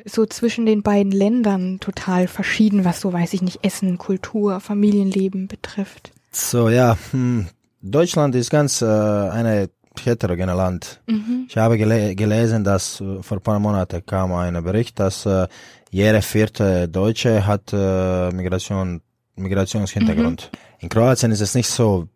so 0.05 0.27
zwischen 0.27 0.67
den 0.67 0.83
beiden 0.83 1.11
Ländern 1.11 1.79
total 1.79 2.27
verschieden, 2.27 2.85
was 2.85 3.01
so, 3.01 3.11
weiß 3.11 3.33
ich 3.33 3.41
nicht, 3.41 3.65
Essen, 3.65 3.97
Kultur, 3.97 4.59
Familienleben 4.59 5.47
betrifft? 5.47 6.11
So, 6.31 6.69
ja, 6.69 6.99
hm, 7.09 7.47
Deutschland 7.81 8.35
ist 8.35 8.51
ganz 8.51 8.83
äh, 8.83 8.85
eine 8.85 9.71
heterogene 10.05 10.53
Land. 10.53 11.01
Ich 11.47 11.57
habe 11.57 11.77
gele 11.77 12.15
gelesen, 12.15 12.63
dass 12.63 13.01
äh, 13.01 13.21
vor 13.21 13.37
ein 13.37 13.43
paar 13.43 13.59
Monaten 13.59 14.05
kam 14.05 14.33
ein 14.33 14.61
Bericht, 14.63 14.99
dass 14.99 15.25
äh, 15.25 15.47
jede 15.91 16.21
vierte 16.21 16.87
Deutsche 16.87 17.45
hat 17.45 17.73
äh, 17.73 18.31
Migration, 18.31 19.01
Migrationshintergrund. 19.35 20.51
In 20.79 20.89
Kroatien 20.89 21.31
ist 21.31 21.41
es 21.41 21.55
nicht 21.55 21.69
so. 21.69 22.07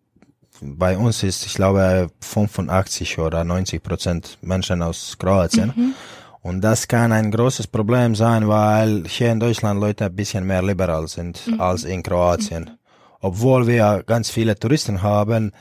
Bei 0.64 0.96
uns 0.96 1.24
ist, 1.24 1.46
ich 1.46 1.56
glaube, 1.56 2.10
85 2.20 3.18
oder 3.18 3.44
90 3.44 3.82
Prozent 3.82 4.38
Menschen 4.42 4.84
aus 4.84 5.18
Kroatien. 5.18 5.96
Und 6.42 6.62
das 6.62 6.88
kann 6.88 7.12
ein 7.12 7.32
großes 7.32 7.68
Problem 7.68 8.16
sein, 8.16 8.48
weil 8.48 9.04
hier 9.08 9.32
in 9.32 9.40
Deutschland 9.40 9.80
Leute 9.80 10.06
ein 10.06 10.16
bisschen 10.16 10.46
mehr 10.46 10.64
liberal 10.64 11.08
sind 11.08 11.48
mhm. 11.48 11.62
als 11.62 11.84
in 11.84 12.02
Kroatien. 12.04 12.66
Mhm. 12.66 12.78
Obwohl 13.22 13.68
wir 13.68 14.04
ganz 14.06 14.32
viele 14.32 14.56
Touristen 14.56 15.02
haben, 15.04 15.52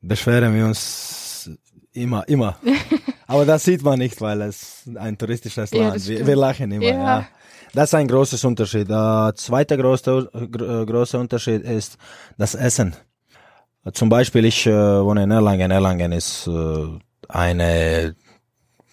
beschweren 0.00 0.54
wir 0.54 0.64
uns 0.64 1.17
immer, 2.02 2.26
immer. 2.28 2.56
Aber 3.26 3.44
das 3.44 3.64
sieht 3.64 3.82
man 3.82 3.98
nicht, 3.98 4.20
weil 4.20 4.40
es 4.42 4.84
ein 4.94 5.18
touristisches 5.18 5.72
Land 5.72 5.96
ist. 5.96 6.08
Wir, 6.08 6.26
wir, 6.26 6.36
lachen 6.36 6.72
immer, 6.72 6.84
ja. 6.84 6.92
ja. 6.92 7.28
Das 7.74 7.90
ist 7.90 7.94
ein 7.94 8.08
großes 8.08 8.42
Unterschied. 8.44 8.88
Der 8.88 9.32
zweite 9.36 9.76
große, 9.76 10.30
große 10.86 11.18
Unterschied 11.18 11.62
ist 11.62 11.98
das 12.38 12.54
Essen. 12.54 12.96
Zum 13.92 14.08
Beispiel, 14.08 14.44
ich 14.46 14.66
äh, 14.66 14.72
wohne 14.72 15.24
in 15.24 15.30
Erlangen. 15.30 15.70
Erlangen 15.70 16.12
ist 16.12 16.46
äh, 16.46 16.98
eine 17.28 18.14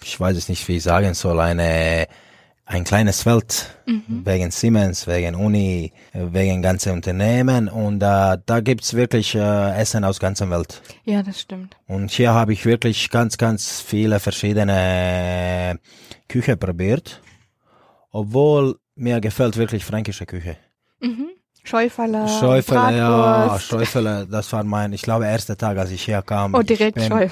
ich 0.05 0.19
weiß 0.19 0.37
es 0.37 0.49
nicht, 0.49 0.67
wie 0.67 0.77
ich 0.77 0.83
sagen 0.83 1.13
soll, 1.13 1.39
eine 1.39 2.07
ein 2.65 2.83
kleines 2.83 3.25
Welt 3.25 3.77
mhm. 3.85 4.25
wegen 4.25 4.51
Siemens, 4.51 5.07
wegen 5.07 5.35
Uni, 5.35 5.93
wegen 6.13 6.61
ganze 6.61 6.91
Unternehmen 6.91 7.69
und 7.69 8.01
äh, 8.01 8.37
da 8.43 8.59
gibt's 8.61 8.93
wirklich 8.93 9.35
äh, 9.35 9.79
Essen 9.79 10.03
aus 10.03 10.19
ganzer 10.19 10.49
Welt. 10.49 10.81
Ja, 11.05 11.21
das 11.21 11.41
stimmt. 11.41 11.77
Und 11.87 12.11
hier 12.11 12.33
habe 12.33 12.53
ich 12.53 12.65
wirklich 12.65 13.09
ganz, 13.09 13.37
ganz 13.37 13.81
viele 13.81 14.19
verschiedene 14.19 15.79
Küche 16.27 16.57
probiert, 16.57 17.21
obwohl 18.11 18.79
mir 18.95 19.21
gefällt 19.21 19.57
wirklich 19.57 19.85
fränkische 19.85 20.25
Küche. 20.25 20.57
Mhm. 20.99 21.34
Schäuferle. 21.65 22.27
Schäuferle, 22.27 22.97
ja, 22.97 23.59
Schäuferle, 23.59 24.27
das 24.29 24.53
war 24.53 24.63
mein, 24.63 24.93
ich 24.93 25.01
glaube, 25.01 25.25
erster 25.25 25.57
Tag, 25.57 25.77
als 25.77 25.91
ich 25.91 26.07
herkam. 26.07 26.53
Oh, 26.53 26.61
direkt 26.61 26.97
ich 26.97 27.09
bin. 27.09 27.13
Okay. 27.13 27.29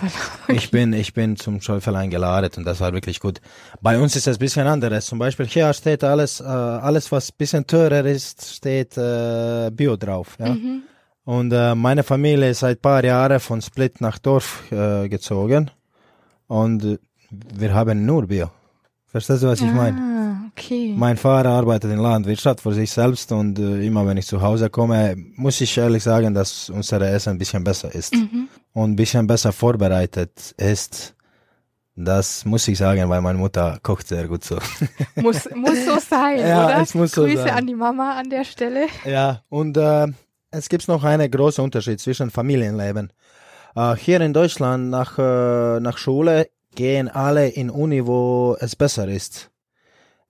Ich 0.50 0.72
bin, 0.72 0.94
ich 0.94 1.14
bin 1.14 1.36
zum 1.36 1.62
Schäuferle 1.62 2.00
eingeladen 2.00 2.50
und 2.58 2.66
das 2.66 2.80
war 2.80 2.94
wirklich 2.94 3.20
gut. 3.20 3.40
Bei 3.82 4.00
uns 4.00 4.16
ist 4.16 4.28
es 4.28 4.38
ein 4.38 4.40
bisschen 4.40 4.68
anderes. 4.68 5.06
Zum 5.06 5.20
Beispiel 5.20 5.46
hier 5.46 5.72
steht 5.74 6.04
alles, 6.04 6.42
äh, 6.42 6.46
alles 6.46 7.12
was 7.12 7.30
ein 7.30 7.36
bisschen 7.38 7.68
teurer 7.68 8.06
ist, 8.06 8.56
steht 8.56 8.98
äh, 8.98 9.70
Bio 9.72 9.96
drauf, 9.96 10.36
ja. 10.40 10.50
Mhm. 10.50 10.84
Und 11.26 11.54
äh, 11.54 11.74
meine 11.76 12.04
Familie 12.04 12.50
ist 12.50 12.60
seit 12.60 12.82
paar 12.82 13.04
Jahren 13.04 13.40
von 13.40 13.62
Split 13.62 14.02
nach 14.02 14.18
Dorf 14.18 14.64
äh, 14.72 15.08
gezogen 15.08 15.72
und 16.48 17.00
wir 17.30 17.74
haben 17.74 18.06
nur 18.06 18.28
Bio. 18.28 18.50
Verstehst 19.08 19.44
du, 19.44 19.48
was 19.48 19.62
ich 19.62 19.70
ah. 19.70 19.74
meine? 19.74 20.13
Okay. 20.56 20.94
Mein 20.96 21.18
Vater 21.18 21.50
arbeitet 21.50 21.92
in 21.92 21.98
Landwirtschaft 21.98 22.62
für 22.62 22.74
sich 22.74 22.92
selbst 22.92 23.32
und 23.32 23.58
äh, 23.58 23.86
immer 23.86 24.06
wenn 24.06 24.18
ich 24.18 24.28
zu 24.28 24.40
Hause 24.40 24.70
komme, 24.70 25.16
muss 25.36 25.60
ich 25.62 25.76
ehrlich 25.78 26.04
sagen, 26.04 26.34
dass 26.34 26.70
unser 26.70 27.02
Essen 27.02 27.32
ein 27.32 27.38
bisschen 27.40 27.64
besser 27.64 27.94
ist 27.94 28.14
mhm. 28.14 28.48
und 28.74 28.92
ein 28.92 28.96
bisschen 28.96 29.26
besser 29.26 29.52
vorbereitet 29.52 30.54
ist. 30.58 31.16
Das 31.96 32.46
muss 32.46 32.68
ich 32.68 32.78
sagen, 32.78 33.10
weil 33.10 33.22
meine 33.22 33.38
Mutter 33.38 33.80
kocht 33.82 34.08
sehr 34.08 34.28
gut 34.28 34.44
so. 34.44 34.58
Muss, 35.16 35.48
muss 35.56 35.86
so 35.86 36.00
sein, 36.00 36.40
ja, 36.40 36.66
oder? 36.66 36.82
Es 36.82 36.96
muss 36.96 37.12
Grüße 37.12 37.38
so 37.38 37.44
sein. 37.44 37.52
an 37.52 37.68
die 37.68 37.76
Mama 37.76 38.18
an 38.18 38.32
der 38.32 38.44
Stelle. 38.44 38.88
Ja, 39.06 39.44
und 39.50 39.78
äh, 39.78 40.08
es 40.50 40.70
gibt 40.70 40.88
noch 40.88 41.04
einen 41.04 41.30
großen 41.30 41.64
Unterschied 41.64 42.00
zwischen 42.00 42.32
Familienleben. 42.32 43.14
Äh, 43.76 43.96
hier 43.96 44.22
in 44.22 44.34
Deutschland 44.34 44.90
nach, 44.90 45.20
äh, 45.20 45.80
nach 45.80 45.98
Schule 46.00 46.50
gehen 46.74 47.10
alle 47.10 47.48
in 47.50 47.70
Uni, 47.70 48.06
wo 48.08 48.58
es 48.60 48.76
besser 48.76 49.08
ist. 49.08 49.52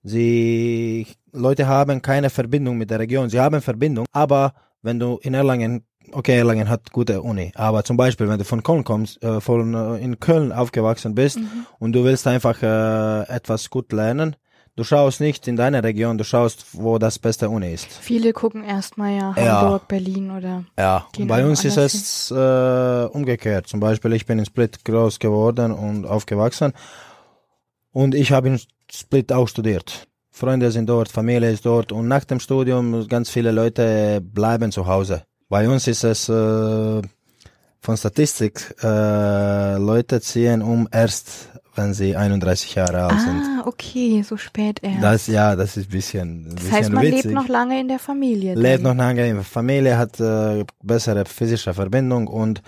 Sie, 0.03 1.07
Leute 1.31 1.67
haben 1.67 2.01
keine 2.01 2.29
Verbindung 2.29 2.77
mit 2.77 2.91
der 2.91 2.99
Region. 2.99 3.29
Sie 3.29 3.39
haben 3.39 3.61
Verbindung, 3.61 4.05
aber 4.11 4.53
wenn 4.81 4.99
du 4.99 5.17
in 5.21 5.33
Erlangen, 5.33 5.85
okay, 6.11 6.37
Erlangen 6.37 6.67
hat 6.69 6.91
gute 6.91 7.21
Uni, 7.21 7.53
aber 7.55 7.85
zum 7.85 7.95
Beispiel, 7.95 8.27
wenn 8.27 8.37
du 8.37 8.43
von 8.43 8.61
Köln 8.63 8.83
kommst, 8.83 9.23
äh, 9.23 9.39
von 9.39 9.73
äh, 9.73 9.97
in 9.97 10.19
Köln 10.19 10.51
aufgewachsen 10.51 11.15
bist 11.15 11.39
mhm. 11.39 11.65
und 11.79 11.93
du 11.93 12.03
willst 12.03 12.27
einfach 12.27 12.61
äh, 12.61 13.33
etwas 13.33 13.69
gut 13.69 13.93
lernen, 13.93 14.35
du 14.75 14.83
schaust 14.83 15.21
nicht 15.21 15.47
in 15.47 15.55
deine 15.55 15.81
Region, 15.81 16.17
du 16.17 16.25
schaust, 16.25 16.65
wo 16.73 16.97
das 16.97 17.17
beste 17.17 17.49
Uni 17.49 17.73
ist. 17.73 17.87
Viele 17.87 18.33
gucken 18.33 18.65
erstmal 18.65 19.15
ja 19.15 19.35
Hamburg, 19.35 19.83
ja. 19.83 19.85
Berlin 19.87 20.31
oder. 20.31 20.65
Ja, 20.77 21.07
bei 21.17 21.45
uns 21.45 21.63
ist 21.63 21.77
es 21.77 22.29
äh, 22.29 23.05
umgekehrt. 23.05 23.67
Zum 23.67 23.79
Beispiel, 23.79 24.11
ich 24.11 24.25
bin 24.25 24.37
in 24.39 24.45
Split 24.45 24.83
groß 24.83 25.19
geworden 25.19 25.71
und 25.71 26.05
aufgewachsen 26.05 26.73
und 27.93 28.15
ich 28.15 28.33
habe 28.33 28.49
in 28.49 28.59
Split 28.93 29.31
auch 29.31 29.47
studiert. 29.47 30.07
Freunde 30.29 30.71
sind 30.71 30.87
dort, 30.87 31.09
Familie 31.09 31.51
ist 31.51 31.65
dort 31.65 31.91
und 31.91 32.07
nach 32.07 32.25
dem 32.25 32.39
Studium 32.39 33.07
ganz 33.07 33.29
viele 33.29 33.51
Leute 33.51 34.21
bleiben 34.21 34.71
zu 34.71 34.87
Hause. 34.87 35.23
Bei 35.49 35.69
uns 35.69 35.87
ist 35.87 36.03
es 36.03 36.29
äh, 36.29 37.01
von 37.79 37.97
Statistik, 37.97 38.75
äh, 38.81 39.77
Leute 39.77 40.21
ziehen 40.21 40.61
um 40.61 40.87
erst, 40.91 41.49
wenn 41.75 41.93
sie 41.93 42.15
31 42.15 42.75
Jahre 42.75 43.03
alt 43.03 43.13
ah, 43.13 43.19
sind. 43.19 43.43
Ah, 43.43 43.67
okay, 43.67 44.23
so 44.23 44.37
spät 44.37 44.79
erst. 44.81 45.03
Das, 45.03 45.27
ja, 45.27 45.55
das 45.55 45.77
ist 45.77 45.87
ein 45.87 45.91
bisschen, 45.91 46.45
das 46.45 46.55
bisschen 46.55 46.71
heißt, 46.71 46.91
man 46.91 47.03
witzig. 47.03 47.23
lebt 47.25 47.35
noch 47.35 47.47
lange 47.47 47.79
in 47.79 47.87
der 47.87 47.99
Familie. 47.99 48.55
Lebt 48.55 48.83
noch 48.83 48.95
lange 48.95 49.27
in 49.27 49.35
der 49.35 49.43
Familie, 49.43 49.97
hat 49.97 50.19
äh, 50.19 50.65
bessere 50.81 51.25
physische 51.25 51.73
Verbindung 51.73 52.27
und 52.27 52.63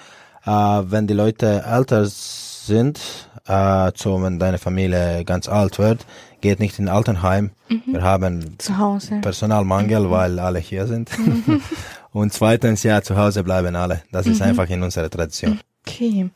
äh, 0.46 0.52
wenn 0.52 1.08
die 1.08 1.14
Leute 1.14 1.64
älter 1.68 2.06
sind, 2.06 2.55
äh, 2.70 3.92
so 3.96 4.22
wenn 4.22 4.40
deine 4.40 4.58
Familie 4.58 5.24
ganz 5.26 5.48
alt 5.48 5.78
wird, 5.80 6.06
geht 6.42 6.60
nicht 6.60 6.80
in 6.80 6.90
Altenheim. 6.90 7.52
Mhm. 7.70 7.82
Wir 7.86 8.04
haben 8.04 8.60
zu 8.60 8.78
Hause. 8.78 9.20
Personalmangel, 9.22 10.02
mhm. 10.02 10.10
weil 10.12 10.40
alle 10.40 10.60
hier 10.60 10.88
sind. 10.88 11.18
Mhm. 11.18 11.62
Und 12.12 12.34
zweitens, 12.34 12.84
ja, 12.84 13.02
zu 13.02 13.18
Hause 13.18 13.44
bleiben 13.44 13.76
alle. 13.76 14.02
Das 14.12 14.26
ist 14.26 14.40
mhm. 14.40 14.48
einfach 14.48 14.70
in 14.70 14.84
unserer 14.84 15.10
Tradition. 15.10 15.60
Okay. 15.86 16.30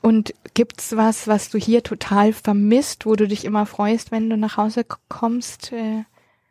Und 0.00 0.32
gibt's 0.54 0.96
was, 0.96 1.28
was 1.28 1.50
du 1.50 1.58
hier 1.58 1.82
total 1.82 2.32
vermisst, 2.32 3.04
wo 3.04 3.14
du 3.14 3.28
dich 3.28 3.44
immer 3.44 3.66
freust, 3.66 4.10
wenn 4.10 4.30
du 4.30 4.36
nach 4.36 4.56
Hause 4.56 4.84
kommst? 5.08 5.72
Äh? 5.72 6.04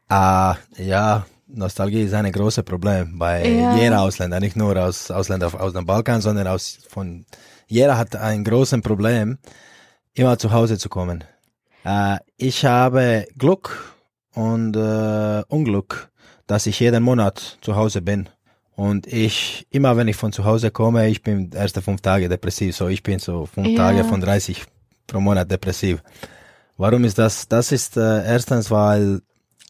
Ah, 0.10 0.58
ja, 0.78 1.26
Nostalgie 1.48 2.04
ist 2.04 2.14
ein 2.14 2.32
großes 2.32 2.64
Problem 2.64 3.18
bei 3.18 3.48
ja. 3.48 3.76
jeder 3.76 4.02
Ausländer, 4.02 4.40
nicht 4.40 4.56
nur 4.56 4.78
aus 4.78 5.12
Ausländer 5.12 5.50
aus 5.60 5.74
dem 5.74 5.86
Balkan, 5.86 6.22
sondern 6.22 6.48
aus 6.48 6.80
von 6.90 7.26
jeder 7.68 7.98
hat 7.98 8.16
ein 8.16 8.44
großes 8.44 8.82
Problem, 8.82 9.38
immer 10.14 10.38
zu 10.38 10.52
Hause 10.52 10.78
zu 10.78 10.90
kommen. 10.90 11.24
Äh, 11.84 12.18
ich 12.38 12.66
habe 12.66 13.28
Glück 13.38 13.96
und 14.34 14.76
äh, 14.76 15.44
Unglück, 15.48 16.10
dass 16.48 16.66
ich 16.66 16.80
jeden 16.80 17.04
Monat 17.04 17.58
zu 17.62 17.76
Hause 17.76 18.02
bin. 18.02 18.30
Und 18.76 19.08
ich, 19.08 19.66
immer 19.72 19.98
wenn 19.98 20.08
ich 20.08 20.16
von 20.16 20.32
zu 20.32 20.46
Hause 20.46 20.70
komme, 20.70 21.08
ich 21.10 21.24
bin 21.24 21.52
erste 21.52 21.82
fünf 21.82 22.02
Tage 22.02 22.30
depressiv. 22.30 22.76
So, 22.76 22.88
ich 22.88 23.02
bin 23.02 23.20
so 23.20 23.46
fünf 23.48 23.70
ja. 23.70 23.76
Tage 23.76 24.04
von 24.04 24.22
30 24.22 24.66
pro 25.08 25.20
Monat 25.20 25.50
depressiv. 25.50 26.04
Warum 26.78 27.04
ist 27.04 27.18
das? 27.18 27.48
Das 27.48 27.72
ist 27.72 27.98
äh, 27.98 28.24
erstens, 28.24 28.70
weil 28.70 29.22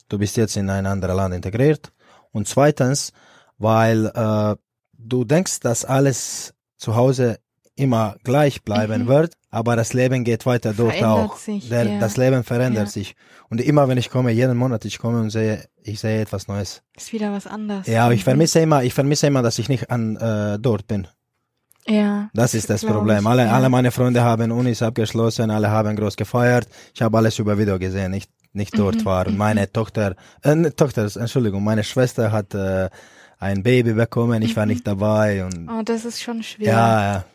du 0.09 0.17
bist 0.17 0.35
jetzt 0.35 0.57
in 0.57 0.69
ein 0.69 0.85
anderes 0.85 1.15
Land 1.15 1.33
integriert. 1.33 1.91
Und 2.31 2.47
zweitens, 2.49 3.13
weil 3.57 4.07
äh, 4.07 4.55
du 4.97 5.23
denkst, 5.23 5.61
dass 5.61 5.85
alles 5.85 6.53
zu 6.75 6.95
Hause 6.95 7.39
immer 7.77 8.15
gleich 8.23 8.63
bleiben 8.63 9.03
mhm. 9.03 9.07
wird, 9.07 9.33
aber 9.49 9.75
das 9.75 9.93
Leben 9.93 10.23
geht 10.23 10.45
weiter 10.45 10.73
dort 10.73 10.95
verändert 10.95 11.31
auch. 11.31 11.37
Sich, 11.37 11.69
Der, 11.69 11.85
ja. 11.85 11.99
Das 11.99 12.17
Leben 12.17 12.43
verändert 12.43 12.85
ja. 12.85 12.91
sich. 12.91 13.15
Und 13.49 13.61
immer 13.61 13.87
wenn 13.87 13.97
ich 13.97 14.09
komme, 14.09 14.31
jeden 14.31 14.57
Monat 14.57 14.83
ich 14.85 14.99
komme 14.99 15.21
und 15.21 15.29
sehe, 15.29 15.63
ich 15.81 15.99
sehe 15.99 16.21
etwas 16.21 16.47
Neues. 16.47 16.81
Ist 16.95 17.13
wieder 17.13 17.31
was 17.31 17.47
anderes. 17.47 17.87
Ja, 17.87 18.11
ich 18.11 18.21
mhm. 18.21 18.23
vermisse 18.23 18.59
immer, 18.59 18.83
ich 18.83 18.93
vermisse 18.93 19.27
immer, 19.27 19.41
dass 19.41 19.59
ich 19.59 19.69
nicht 19.69 19.89
an 19.89 20.15
äh, 20.17 20.59
dort 20.59 20.87
bin. 20.87 21.07
Ja. 21.87 22.29
Das 22.33 22.53
ist 22.53 22.69
das 22.69 22.83
Problem. 22.83 23.19
Ich, 23.21 23.25
alle, 23.25 23.45
ja. 23.45 23.51
alle 23.51 23.69
meine 23.69 23.91
Freunde 23.91 24.21
haben 24.21 24.51
Unis 24.51 24.81
abgeschlossen, 24.81 25.49
alle 25.49 25.69
haben 25.69 25.95
groß 25.95 26.17
gefeiert. 26.17 26.67
Ich 26.93 27.01
habe 27.01 27.17
alles 27.17 27.39
über 27.39 27.57
Video 27.57 27.79
gesehen, 27.79 28.11
nicht 28.11 28.29
nicht 28.57 28.77
dort 28.77 28.95
mhm. 28.95 29.05
war. 29.05 29.27
Und 29.27 29.33
mhm. 29.33 29.39
meine 29.39 29.71
Tochter, 29.71 30.15
äh, 30.41 30.71
Tochter, 30.71 31.03
Entschuldigung, 31.15 31.63
meine 31.63 31.83
Schwester 31.83 32.31
hat 32.31 32.53
äh, 32.53 32.89
ein 33.39 33.63
Baby 33.63 33.93
bekommen, 33.93 34.41
ich 34.41 34.55
war 34.55 34.65
mhm. 34.65 34.71
nicht 34.71 34.87
dabei. 34.87 35.45
Und 35.45 35.69
oh, 35.69 35.81
das 35.83 36.03
ist 36.03 36.21
schon 36.21 36.43
schwer. 36.43 36.67
Ja, 36.67 37.13
ja. 37.13 37.25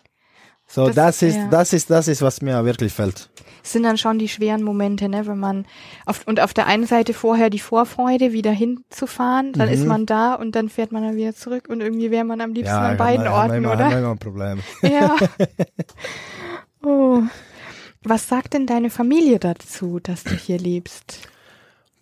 So, 0.73 0.87
das, 0.87 0.95
das 0.95 1.23
ist, 1.23 1.37
ja. 1.37 1.49
das 1.49 1.73
ist, 1.75 1.91
das 1.91 2.09
ist, 2.09 2.23
was 2.23 2.41
mir 2.41 2.65
wirklich 2.65 2.95
fällt. 2.95 3.29
Es 3.63 3.73
sind 3.73 3.83
dann 3.83 3.99
schon 3.99 4.19
die 4.19 4.29
schweren 4.29 4.63
Momente, 4.63 5.07
ne, 5.07 5.27
wenn 5.27 5.39
man 5.39 5.67
auf, 6.07 6.27
und 6.27 6.41
auf 6.41 6.55
der 6.55 6.67
einen 6.67 6.87
Seite 6.87 7.13
vorher 7.13 7.51
die 7.51 7.59
Vorfreude, 7.59 8.33
wieder 8.33 8.53
hinzufahren, 8.53 9.53
dann 9.53 9.69
mhm. 9.69 9.75
ist 9.75 9.85
man 9.85 10.07
da 10.07 10.33
und 10.35 10.57
dann 10.57 10.71
fährt 10.71 10.91
man 10.91 11.03
dann 11.03 11.17
wieder 11.17 11.35
zurück 11.35 11.69
und 11.69 11.83
irgendwie 11.83 12.11
wäre 12.11 12.25
man 12.25 12.41
am 12.41 12.55
liebsten 12.55 12.75
ja, 12.75 12.89
an 12.89 12.97
beiden 12.97 13.25
man, 13.25 13.35
Orten, 13.35 13.55
immer, 13.57 13.73
oder? 13.75 13.99
Immer 13.99 14.13
ein 14.13 14.19
Problem. 14.19 14.61
Ja. 14.83 15.15
oh. 16.83 17.23
Was 18.05 18.29
sagt 18.29 18.55
denn 18.55 18.67
deine 18.67 18.89
Familie 18.89 19.39
dazu, 19.39 20.01
dass 20.01 20.25
du 20.25 20.35
hier 20.35 20.59
lebst? 20.59 21.29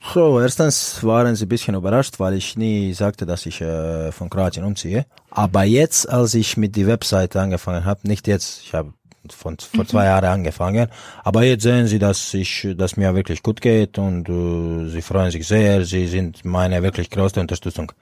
So, 0.03 0.41
erstens 0.41 1.05
waren 1.05 1.37
sie 1.37 1.45
ein 1.45 1.49
bisschen 1.49 1.75
überrascht, 1.75 2.19
weil 2.19 2.35
ich 2.35 2.57
nie 2.57 2.93
sagte, 2.95 3.27
dass 3.27 3.45
ich 3.47 3.61
äh, 3.61 4.11
von 4.13 4.31
Kroatien 4.31 4.65
umziehe. 4.65 5.05
Aber 5.31 5.65
jetzt, 5.65 6.09
als 6.09 6.35
ich 6.35 6.57
mit 6.57 6.75
die 6.75 6.87
Webseite 6.87 7.41
angefangen 7.41 7.85
habe, 7.85 8.09
nicht 8.09 8.27
jetzt, 8.27 8.63
ich 8.65 8.75
habe 8.75 8.93
von 9.29 9.59
vor 9.59 9.87
zwei 9.87 10.07
Jahren 10.07 10.25
angefangen, 10.25 10.89
aber 11.23 11.43
jetzt 11.43 11.63
sehen 11.63 11.87
sie, 11.87 11.99
dass 11.99 12.33
ich, 12.33 12.67
dass 12.77 12.97
mir 12.97 13.15
wirklich 13.15 13.43
gut 13.43 13.61
geht 13.61 13.99
und 13.99 14.29
äh, 14.29 14.89
sie 14.89 15.03
freuen 15.03 15.31
sich 15.31 15.47
sehr. 15.47 15.85
Sie 15.85 16.07
sind 16.07 16.45
meine 16.45 16.83
wirklich 16.83 17.11
größte 17.11 17.39
Unterstützung. 17.39 17.93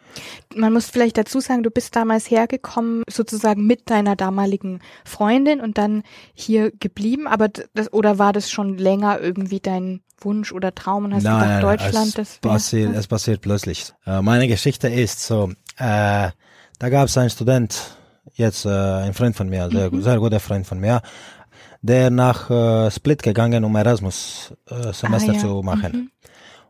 Man 0.54 0.72
muss 0.72 0.86
vielleicht 0.86 1.18
dazu 1.18 1.40
sagen, 1.40 1.64
du 1.64 1.70
bist 1.70 1.96
damals 1.96 2.30
hergekommen, 2.30 3.02
sozusagen 3.10 3.66
mit 3.66 3.90
deiner 3.90 4.14
damaligen 4.14 4.80
Freundin 5.04 5.60
und 5.60 5.76
dann 5.76 6.04
hier 6.34 6.70
geblieben, 6.70 7.26
aber 7.26 7.48
das, 7.48 7.92
oder 7.92 8.18
war 8.18 8.32
das 8.32 8.50
schon 8.50 8.78
länger 8.78 9.20
irgendwie 9.20 9.60
dein 9.60 10.00
Wunsch 10.20 10.52
oder 10.52 10.74
Traum 10.74 11.04
und 11.06 11.14
hast 11.14 11.22
Nein, 11.24 11.34
gedacht, 11.34 11.50
nein, 11.50 11.60
Deutschland, 11.62 12.08
es 12.08 12.14
das 12.14 12.38
passiert, 12.38 12.94
es 12.96 13.06
passiert 13.06 13.40
plötzlich. 13.40 13.92
Äh, 14.06 14.20
meine 14.22 14.48
Geschichte 14.48 14.88
ist 14.88 15.24
so, 15.24 15.50
äh, 15.76 16.28
da 16.78 16.88
gab 16.90 17.06
es 17.06 17.16
einen 17.18 17.30
Student, 17.30 17.96
jetzt 18.34 18.64
äh, 18.64 18.68
ein 18.68 19.14
Freund 19.14 19.36
von 19.36 19.48
mir, 19.48 19.68
sehr, 19.70 19.90
sehr 19.92 20.18
guter 20.18 20.40
Freund 20.40 20.66
von 20.66 20.78
mir, 20.80 21.02
der 21.82 22.10
nach 22.10 22.50
äh, 22.50 22.90
Split 22.90 23.22
gegangen, 23.22 23.64
um 23.64 23.74
Erasmus 23.76 24.52
äh, 24.68 24.92
Semester 24.92 25.32
Ah, 25.32 25.34
ja. 25.34 25.40
zu 25.40 25.62
machen. 25.62 26.10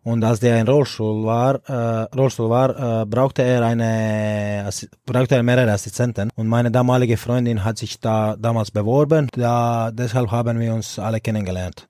Und 0.05 0.25
als 0.25 0.41
der 0.41 0.61
in 0.61 0.67
Rollstuhl 0.69 1.25
war, 1.25 1.57
äh, 1.69 2.07
Rollstuhl 2.17 2.49
war, 2.49 3.03
äh, 3.03 3.05
brauchte 3.07 3.43
er 3.43 3.63
eine, 3.65 4.71
brauchte 5.05 5.35
er 5.35 5.43
mehrere 5.43 5.73
Assistenten. 5.73 6.31
Und 6.35 6.47
meine 6.47 6.71
damalige 6.71 7.17
Freundin 7.17 7.65
hat 7.65 7.77
sich 7.79 8.01
da 8.01 8.37
damals 8.39 8.71
beworben. 8.71 9.29
Da, 9.33 9.91
deshalb 9.93 10.31
haben 10.31 10.61
wir 10.61 10.73
uns 10.73 10.99
alle 10.99 11.21
kennengelernt. 11.21 11.88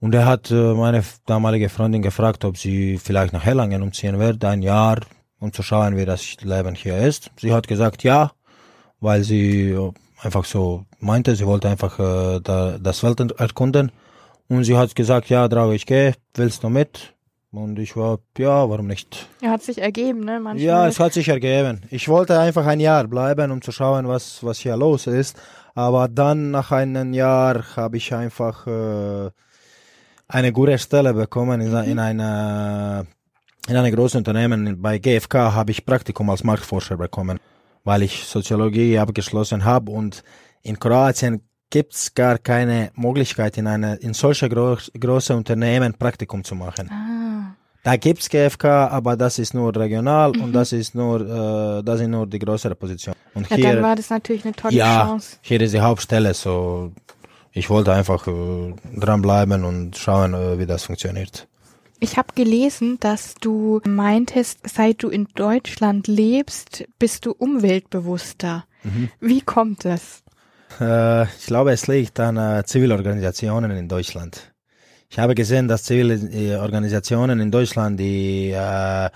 Und 0.00 0.14
er 0.14 0.26
hat 0.26 0.50
äh, 0.50 0.74
meine 0.74 1.02
damalige 1.26 1.68
Freundin 1.68 2.02
gefragt, 2.02 2.44
ob 2.44 2.56
sie 2.56 2.98
vielleicht 2.98 3.32
nach 3.32 3.44
Erlangen 3.46 3.82
umziehen 3.82 4.18
wird, 4.18 4.44
ein 4.44 4.62
Jahr, 4.62 5.00
um 5.40 5.52
zu 5.52 5.62
schauen, 5.62 5.96
wie 5.96 6.04
das 6.04 6.36
Leben 6.42 6.74
hier 6.74 6.98
ist. 6.98 7.30
Sie 7.40 7.52
hat 7.52 7.66
gesagt, 7.66 8.04
ja, 8.04 8.30
weil 9.00 9.24
sie 9.24 9.70
äh, 9.70 9.92
einfach 10.22 10.44
so 10.44 10.84
meinte, 11.00 11.34
sie 11.34 11.46
wollte 11.46 11.68
einfach 11.68 11.98
äh, 11.98 12.40
da, 12.40 12.78
das 12.78 13.02
Welt 13.02 13.20
erkunden. 13.38 13.90
Und 14.48 14.64
sie 14.64 14.76
hat 14.76 14.94
gesagt, 14.94 15.28
ja, 15.28 15.48
Drago, 15.48 15.72
ich 15.72 15.84
gehe, 15.84 16.14
willst 16.34 16.62
du 16.62 16.68
mit? 16.68 17.14
Und 17.50 17.78
ich 17.78 17.96
war, 17.96 18.18
ja, 18.36 18.68
warum 18.68 18.86
nicht? 18.86 19.26
Ja, 19.42 19.50
hat 19.50 19.62
sich 19.62 19.78
ergeben, 19.78 20.20
ne? 20.20 20.38
Manchmal. 20.38 20.60
Ja, 20.60 20.86
es 20.86 21.00
hat 21.00 21.14
sich 21.14 21.28
ergeben. 21.28 21.80
Ich 21.90 22.08
wollte 22.08 22.38
einfach 22.38 22.66
ein 22.66 22.78
Jahr 22.78 23.06
bleiben, 23.06 23.50
um 23.50 23.62
zu 23.62 23.72
schauen, 23.72 24.06
was, 24.06 24.44
was 24.44 24.58
hier 24.58 24.76
los 24.76 25.06
ist. 25.06 25.40
Aber 25.74 26.08
dann, 26.08 26.50
nach 26.50 26.72
einem 26.72 27.14
Jahr, 27.14 27.64
habe 27.76 27.96
ich 27.96 28.12
einfach 28.14 28.66
äh, 28.66 29.30
eine 30.28 30.52
gute 30.52 30.78
Stelle 30.78 31.14
bekommen 31.14 31.60
in, 31.60 31.74
in 31.74 31.98
einer 31.98 33.06
in 33.68 33.76
einem 33.76 33.94
großen 33.94 34.18
Unternehmen. 34.18 34.80
Bei 34.80 34.98
GfK 34.98 35.52
habe 35.52 35.72
ich 35.72 35.84
Praktikum 35.84 36.30
als 36.30 36.42
Marktforscher 36.42 36.96
bekommen, 36.96 37.38
weil 37.84 38.02
ich 38.02 38.24
Soziologie 38.24 38.98
abgeschlossen 38.98 39.64
habe. 39.64 39.92
Und 39.92 40.22
in 40.62 40.78
Kroatien 40.78 41.42
gibt's 41.70 42.14
gar 42.14 42.38
keine 42.38 42.90
Möglichkeit, 42.94 43.58
in, 43.58 43.66
eine, 43.66 43.96
in 43.96 44.14
solche 44.14 44.48
groß, 44.48 44.92
große 44.98 45.36
Unternehmen 45.36 45.92
Praktikum 45.94 46.42
zu 46.44 46.54
machen. 46.54 46.90
Ah, 46.90 47.54
Da 47.82 47.96
gibt's 47.96 48.28
GfK, 48.30 48.88
aber 48.90 49.16
das 49.16 49.38
ist 49.38 49.52
nur 49.52 49.74
regional 49.76 50.30
und 50.38 50.52
das 50.54 50.72
ist 50.72 50.94
nur, 50.94 51.20
äh, 51.20 51.82
das 51.82 51.98
sind 51.98 52.10
nur 52.10 52.26
die 52.26 52.38
größere 52.38 52.74
Position. 52.74 53.14
Und 53.34 53.50
ja, 53.50 53.56
hier, 53.56 53.74
dann 53.74 53.82
war 53.82 53.96
das 53.96 54.08
natürlich 54.08 54.44
eine 54.46 54.54
tolle 54.54 54.74
ja, 54.74 55.06
Chance. 55.06 55.36
hier 55.42 55.60
ist 55.60 55.74
die 55.74 55.80
Hauptstelle, 55.80 56.32
so 56.32 56.92
ich 57.52 57.70
wollte 57.70 57.92
einfach 57.92 58.26
äh, 58.26 58.74
dranbleiben 58.96 59.64
und 59.64 59.96
schauen, 59.96 60.34
äh, 60.34 60.58
wie 60.58 60.66
das 60.66 60.84
funktioniert. 60.84 61.48
Ich 62.00 62.16
habe 62.16 62.32
gelesen, 62.34 62.98
dass 63.00 63.34
du 63.34 63.80
meintest, 63.84 64.60
seit 64.68 65.02
du 65.02 65.08
in 65.08 65.26
Deutschland 65.34 66.06
lebst, 66.06 66.84
bist 66.98 67.26
du 67.26 67.32
umweltbewusster. 67.32 68.64
Mhm. 68.84 69.10
Wie 69.20 69.40
kommt 69.40 69.84
das? 69.84 70.22
Äh, 70.80 71.24
ich 71.24 71.46
glaube, 71.46 71.72
es 71.72 71.88
liegt 71.88 72.20
an 72.20 72.36
äh, 72.36 72.62
Zivilorganisationen 72.64 73.72
in 73.72 73.88
Deutschland. 73.88 74.54
Ich 75.10 75.18
habe 75.18 75.34
gesehen, 75.34 75.68
dass 75.68 75.84
Zivilorganisationen 75.84 77.40
in 77.40 77.50
Deutschland, 77.50 77.98
die 77.98 78.50
äh, 78.50 79.08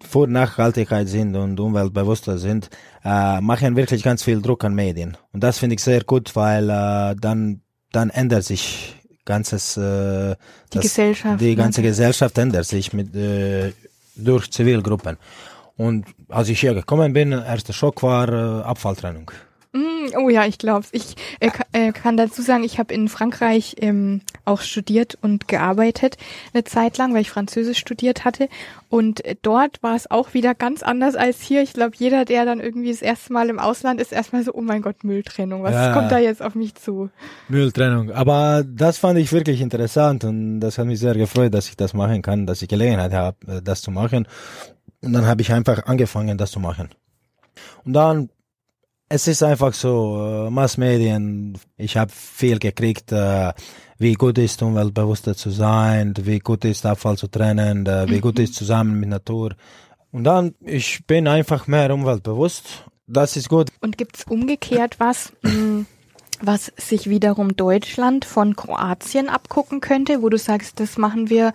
für 0.00 0.26
Nachhaltigkeit 0.26 1.08
sind 1.08 1.36
und 1.36 1.58
umweltbewusster 1.58 2.38
sind, 2.38 2.70
äh, 3.04 3.40
machen 3.40 3.76
wirklich 3.76 4.02
ganz 4.02 4.22
viel 4.22 4.42
Druck 4.42 4.64
an 4.64 4.74
Medien. 4.74 5.16
Und 5.32 5.42
das 5.42 5.58
finde 5.58 5.74
ich 5.74 5.82
sehr 5.82 6.02
gut, 6.04 6.34
weil 6.36 6.68
äh, 6.68 7.16
dann, 7.16 7.62
dann 7.98 8.10
ändert 8.10 8.44
sich 8.44 8.94
ganzes 9.24 9.76
äh, 9.76 10.34
Die 10.72 10.78
das, 10.78 10.82
Gesellschaft, 10.82 11.40
Die 11.40 11.50
ne? 11.50 11.56
ganze 11.62 11.82
Gesellschaft 11.82 12.38
ändert 12.38 12.66
sich 12.66 12.92
mit 12.92 13.14
äh, 13.14 13.72
durch 14.16 14.44
Zivilgruppen. 14.50 15.16
Und 15.76 16.06
als 16.28 16.48
ich 16.48 16.60
hier 16.60 16.74
gekommen 16.74 17.12
bin, 17.12 17.32
erster 17.32 17.72
Schock 17.72 18.02
war 18.02 18.28
äh, 18.28 18.62
Abfalltrennung. 18.72 19.30
Oh 20.16 20.28
ja, 20.28 20.44
ich 20.46 20.58
glaub's. 20.58 20.88
Ich 20.92 21.16
äh, 21.40 21.50
ka- 21.50 21.64
äh, 21.72 21.92
kann 21.92 22.16
dazu 22.16 22.42
sagen, 22.42 22.64
ich 22.64 22.78
habe 22.78 22.94
in 22.94 23.08
Frankreich 23.08 23.76
ähm, 23.80 24.20
auch 24.44 24.60
studiert 24.60 25.18
und 25.20 25.48
gearbeitet 25.48 26.16
eine 26.54 26.64
Zeit 26.64 26.96
lang, 26.98 27.12
weil 27.14 27.22
ich 27.22 27.30
Französisch 27.30 27.78
studiert 27.78 28.24
hatte. 28.24 28.48
Und 28.88 29.24
äh, 29.24 29.36
dort 29.42 29.82
war 29.82 29.94
es 29.96 30.10
auch 30.10 30.32
wieder 30.34 30.54
ganz 30.54 30.82
anders 30.82 31.14
als 31.16 31.42
hier. 31.42 31.62
Ich 31.62 31.72
glaube, 31.72 31.92
jeder, 31.96 32.24
der 32.24 32.44
dann 32.44 32.60
irgendwie 32.60 32.90
das 32.90 33.02
erste 33.02 33.32
Mal 33.32 33.50
im 33.50 33.58
Ausland 33.58 34.00
ist, 34.00 34.12
erstmal 34.12 34.42
so, 34.44 34.52
oh 34.54 34.62
mein 34.62 34.82
Gott, 34.82 35.04
Mülltrennung. 35.04 35.62
Was 35.62 35.74
Ja. 35.74 35.92
kommt 35.92 36.10
da 36.10 36.18
jetzt 36.18 36.42
auf 36.42 36.54
mich 36.54 36.74
zu? 36.74 37.10
Mülltrennung. 37.48 38.10
Aber 38.12 38.64
das 38.66 38.98
fand 38.98 39.18
ich 39.18 39.32
wirklich 39.32 39.60
interessant 39.60 40.24
und 40.24 40.60
das 40.60 40.78
hat 40.78 40.86
mich 40.86 40.98
sehr 41.00 41.14
gefreut, 41.14 41.52
dass 41.52 41.68
ich 41.68 41.76
das 41.76 41.92
machen 41.94 42.22
kann, 42.22 42.46
dass 42.46 42.62
ich 42.62 42.68
Gelegenheit 42.68 43.12
habe, 43.12 43.36
äh, 43.46 43.62
das 43.62 43.82
zu 43.82 43.90
machen. 43.90 44.26
Und 45.02 45.12
dann 45.12 45.26
habe 45.26 45.42
ich 45.42 45.52
einfach 45.52 45.84
angefangen, 45.86 46.38
das 46.38 46.50
zu 46.50 46.58
machen. 46.60 46.88
Und 47.84 47.92
dann, 47.92 48.30
es 49.08 49.26
ist 49.26 49.42
einfach 49.42 49.72
so, 49.72 50.46
äh, 50.46 50.50
Massmedien, 50.50 51.58
ich 51.76 51.96
habe 51.96 52.12
viel 52.12 52.58
gekriegt, 52.58 53.12
äh, 53.12 53.52
wie 53.98 54.14
gut 54.14 54.38
ist 54.38 54.62
umweltbewusster 54.62 55.34
zu 55.34 55.50
sein, 55.50 56.14
wie 56.20 56.38
gut 56.38 56.64
ist 56.64 56.84
Abfall 56.86 57.16
zu 57.16 57.28
trennen, 57.28 57.86
äh, 57.86 58.08
wie 58.08 58.20
gut 58.20 58.38
ist 58.38 58.54
zusammen 58.54 59.00
mit 59.00 59.08
Natur. 59.08 59.54
Und 60.12 60.24
dann, 60.24 60.54
ich 60.60 61.04
bin 61.06 61.26
einfach 61.26 61.66
mehr 61.66 61.92
umweltbewusst. 61.92 62.84
Das 63.06 63.36
ist 63.36 63.48
gut. 63.48 63.70
Und 63.80 63.96
gibt's 63.96 64.24
umgekehrt 64.24 65.00
was, 65.00 65.32
mm, 65.42 65.82
was 66.40 66.72
sich 66.76 67.08
wiederum 67.08 67.56
Deutschland 67.56 68.24
von 68.24 68.56
Kroatien 68.56 69.28
abgucken 69.28 69.80
könnte, 69.80 70.22
wo 70.22 70.28
du 70.28 70.38
sagst, 70.38 70.80
das 70.80 70.98
machen 70.98 71.30
wir 71.30 71.52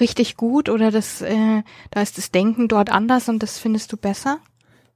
richtig 0.00 0.36
gut 0.36 0.68
oder 0.68 0.90
das, 0.90 1.20
äh, 1.20 1.62
da 1.90 2.00
ist 2.00 2.16
das 2.16 2.30
Denken 2.30 2.68
dort 2.68 2.90
anders 2.90 3.28
und 3.28 3.42
das 3.42 3.58
findest 3.58 3.92
du 3.92 3.96
besser? 3.96 4.38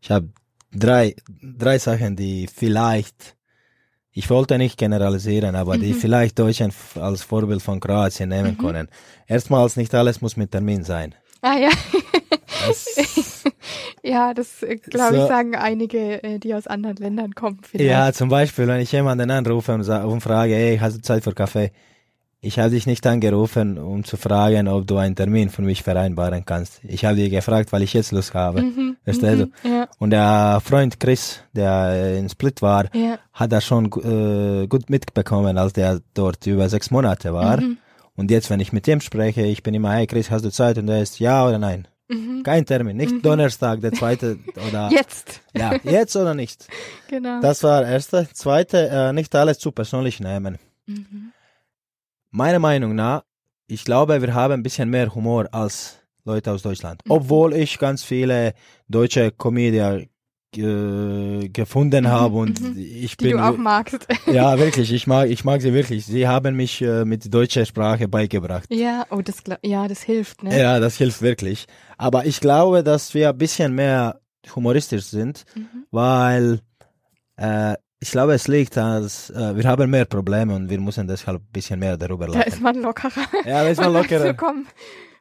Ich 0.00 0.10
habe 0.10 0.28
drei, 0.72 1.14
drei 1.42 1.78
Sachen, 1.78 2.16
die 2.16 2.48
vielleicht, 2.52 3.36
ich 4.12 4.30
wollte 4.30 4.58
nicht 4.58 4.78
generalisieren, 4.78 5.54
aber 5.56 5.78
die 5.78 5.94
vielleicht 5.94 6.38
Deutschland 6.38 6.74
als 6.94 7.22
Vorbild 7.22 7.62
von 7.62 7.80
Kroatien 7.80 8.28
nehmen 8.30 8.56
können. 8.58 8.88
Erstmals, 9.26 9.76
nicht 9.76 9.94
alles 9.94 10.20
muss 10.20 10.36
mit 10.36 10.50
Termin 10.50 10.82
sein. 10.84 11.14
Ah 11.42 11.58
ja, 11.58 11.68
Das, 12.66 13.44
ja, 14.02 14.34
das 14.34 14.62
äh, 14.62 14.76
glaube 14.76 15.16
ich 15.16 15.22
So. 15.22 15.28
sagen 15.28 15.54
einige, 15.54 16.22
äh, 16.22 16.38
die 16.38 16.54
aus 16.54 16.66
anderen 16.66 16.96
Ländern 16.96 17.34
kommen. 17.34 17.60
Vielleicht. 17.62 17.90
ja, 17.90 18.12
zum 18.12 18.28
Beispiel, 18.28 18.66
wenn 18.66 18.80
ich 18.80 18.90
jemanden 18.92 19.30
anrufe 19.30 19.72
und, 19.74 19.88
und 19.88 20.20
frage, 20.20 20.54
hey, 20.54 20.78
hast 20.78 20.96
du 20.96 21.02
Zeit 21.02 21.22
für 21.24 21.34
Kaffee? 21.34 21.70
Ich 22.40 22.58
habe 22.58 22.70
dich 22.70 22.86
nicht 22.86 23.04
angerufen, 23.06 23.78
um 23.78 24.04
zu 24.04 24.16
fragen, 24.16 24.68
ob 24.68 24.86
du 24.86 24.98
einen 24.98 25.16
Termin 25.16 25.48
für 25.48 25.62
mich 25.62 25.82
vereinbaren 25.82 26.44
kannst. 26.44 26.80
Ich 26.84 27.04
habe 27.04 27.16
dich 27.16 27.30
gefragt, 27.30 27.72
weil 27.72 27.82
ich 27.82 27.92
jetzt 27.94 28.12
Lust 28.12 28.34
habe. 28.34 28.62
Verstehst 29.04 29.40
du? 29.40 29.68
Ja, 29.68 29.88
Und 29.98 30.10
der 30.10 30.60
Freund 30.62 31.00
Chris, 31.00 31.40
der 31.54 32.16
in 32.18 32.28
Split 32.28 32.62
war, 32.62 32.94
ja. 32.94 33.18
hat 33.32 33.52
er 33.52 33.60
schon 33.60 33.86
äh, 33.86 34.66
gut 34.68 34.90
mitbekommen, 34.90 35.58
als 35.58 35.72
der 35.72 36.00
dort 36.14 36.46
über 36.46 36.68
sechs 36.68 36.90
Monate 36.90 37.32
war. 37.32 37.60
Mhm. 37.60 37.78
Und 38.14 38.30
jetzt, 38.30 38.48
wenn 38.50 38.60
ich 38.60 38.72
mit 38.72 38.86
ihm 38.86 39.00
spreche, 39.00 39.42
ich 39.42 39.62
bin 39.62 39.74
immer, 39.74 39.92
hey 39.92 40.06
Chris, 40.06 40.30
hast 40.30 40.44
du 40.44 40.50
Zeit? 40.50 40.78
Und 40.78 40.88
er 40.88 41.02
ist 41.02 41.18
ja 41.18 41.46
oder 41.46 41.58
nein. 41.58 41.88
Kein 42.44 42.64
Termin, 42.64 42.96
nicht 42.96 43.24
Donnerstag, 43.24 43.80
der 43.80 43.92
zweite 43.92 44.38
oder 44.68 44.86
Mhm. 44.90 44.92
Jetzt, 44.96 45.40
ja, 45.56 45.74
jetzt 45.82 46.14
oder 46.14 46.34
nicht. 46.34 46.68
genau. 47.08 47.40
Das 47.40 47.64
war 47.64 47.84
erste. 47.84 48.28
Zweite, 48.32 48.88
äh, 48.88 49.12
nicht 49.12 49.34
alles 49.34 49.58
zu 49.58 49.72
persönlich 49.72 50.20
nehmen. 50.20 50.58
Mhm. 50.86 51.32
Meiner 52.36 52.58
Meinung 52.58 52.94
nach, 52.94 53.22
ich 53.66 53.82
glaube, 53.86 54.20
wir 54.20 54.34
haben 54.34 54.52
ein 54.52 54.62
bisschen 54.62 54.90
mehr 54.90 55.14
Humor 55.14 55.48
als 55.52 55.96
Leute 56.26 56.52
aus 56.52 56.60
Deutschland. 56.60 57.00
Obwohl 57.08 57.54
ich 57.54 57.78
ganz 57.78 58.04
viele 58.04 58.52
deutsche 58.88 59.30
Comedian 59.30 60.06
äh, 60.54 61.48
gefunden 61.48 62.06
habe 62.08 62.36
und 62.36 62.60
ich 62.76 63.16
Die 63.16 63.24
bin 63.24 63.38
du 63.38 63.42
auch 63.42 63.56
magst. 63.56 64.06
ja, 64.26 64.58
wirklich. 64.58 64.92
Ich 64.92 65.06
mag, 65.06 65.30
ich 65.30 65.44
mag 65.44 65.62
sie 65.62 65.72
wirklich. 65.72 66.04
Sie 66.04 66.28
haben 66.28 66.56
mich 66.56 66.82
äh, 66.82 67.06
mit 67.06 67.32
deutscher 67.32 67.64
Sprache 67.64 68.06
beigebracht. 68.06 68.66
ja, 68.70 69.06
oh, 69.10 69.22
das, 69.22 69.36
ja, 69.62 69.88
das 69.88 70.02
hilft, 70.02 70.42
ne? 70.42 70.58
Ja, 70.58 70.78
das 70.78 70.98
hilft 70.98 71.22
wirklich. 71.22 71.64
Aber 71.96 72.26
ich 72.26 72.40
glaube, 72.40 72.82
dass 72.84 73.14
wir 73.14 73.30
ein 73.30 73.38
bisschen 73.38 73.74
mehr 73.74 74.20
humoristisch 74.54 75.04
sind, 75.04 75.46
Mhm. 75.54 75.86
weil 75.90 76.60
äh, 77.36 77.76
ich 78.00 78.10
glaube, 78.10 78.34
es 78.34 78.46
liegt 78.48 78.76
als, 78.78 79.30
äh, 79.30 79.56
wir 79.56 79.64
haben 79.64 79.90
mehr 79.90 80.04
Probleme 80.04 80.54
und 80.54 80.68
wir 80.68 80.80
müssen 80.80 81.06
deshalb 81.08 81.40
ein 81.40 81.52
bisschen 81.52 81.78
mehr 81.80 81.96
darüber 81.96 82.26
Da 82.26 82.40
ist 82.42 82.60
lachen. 82.60 82.62
man 82.62 82.82
lockerer. 82.82 83.26
Ja, 83.44 83.62
da 83.64 83.68
ist 83.68 83.80
man 83.80 83.92
lockerer. 83.98 84.34
komm, 84.34 84.66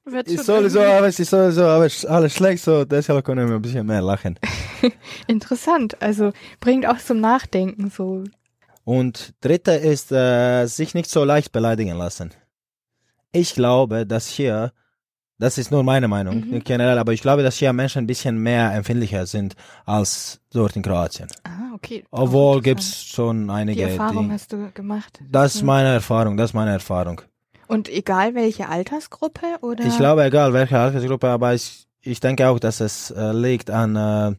wird 0.05 0.27
Ist 0.27 0.45
sowieso, 0.45 0.81
aber 0.81 1.07
es 1.07 1.19
ist 1.19 1.29
sowieso 1.29 1.65
alles 1.65 2.33
schlecht, 2.35 2.63
so 2.63 2.85
deshalb 2.85 3.23
können 3.25 3.47
wir 3.47 3.55
ein 3.55 3.61
bisschen 3.61 3.85
mehr 3.87 4.01
lachen. 4.01 4.37
Interessant, 5.27 6.01
also 6.01 6.31
bringt 6.59 6.85
auch 6.85 6.97
zum 6.99 7.19
Nachdenken 7.21 7.89
so. 7.89 8.23
Und 8.83 9.33
dritte 9.41 9.71
ist, 9.71 10.11
äh, 10.11 10.65
sich 10.67 10.93
nicht 10.93 11.09
so 11.09 11.23
leicht 11.23 11.51
beleidigen 11.51 11.97
lassen. 11.97 12.31
Ich 13.31 13.55
glaube, 13.55 14.05
dass 14.05 14.27
hier, 14.27 14.73
das 15.37 15.57
ist 15.57 15.71
nur 15.71 15.83
meine 15.83 16.07
Meinung, 16.07 16.45
Mhm. 16.49 16.63
generell, 16.63 16.97
aber 16.97 17.11
ich 17.13 17.21
glaube, 17.21 17.43
dass 17.43 17.57
hier 17.57 17.71
Menschen 17.73 17.99
ein 18.03 18.07
bisschen 18.07 18.37
mehr 18.37 18.73
empfindlicher 18.73 19.25
sind 19.25 19.55
als 19.85 20.39
dort 20.53 20.75
in 20.75 20.81
Kroatien. 20.81 21.27
Ah, 21.43 21.73
okay. 21.75 22.03
Obwohl 22.11 22.61
gibt's 22.61 22.85
interessant. 22.87 23.15
schon 23.15 23.47
Die 23.47 23.53
einige, 23.53 23.81
Erfahrung 23.83 24.27
die, 24.29 24.33
hast 24.33 24.53
du 24.53 24.71
gemacht. 24.73 25.19
das 25.29 25.55
ist 25.55 25.63
meine 25.63 25.89
Erfahrung, 25.89 26.37
das 26.37 26.51
ist 26.51 26.53
meine 26.53 26.71
Erfahrung. 26.71 27.21
Und 27.67 27.89
egal 27.89 28.35
welche 28.35 28.69
Altersgruppe 28.69 29.45
oder? 29.61 29.85
Ich 29.85 29.97
glaube, 29.97 30.23
egal 30.23 30.53
welche 30.53 30.77
Altersgruppe, 30.79 31.27
aber 31.27 31.53
ich, 31.55 31.87
ich 32.01 32.19
denke 32.19 32.47
auch, 32.47 32.59
dass 32.59 32.79
es 32.79 33.09
äh, 33.11 33.31
liegt 33.31 33.71
an, 33.71 33.95
äh, 33.95 34.35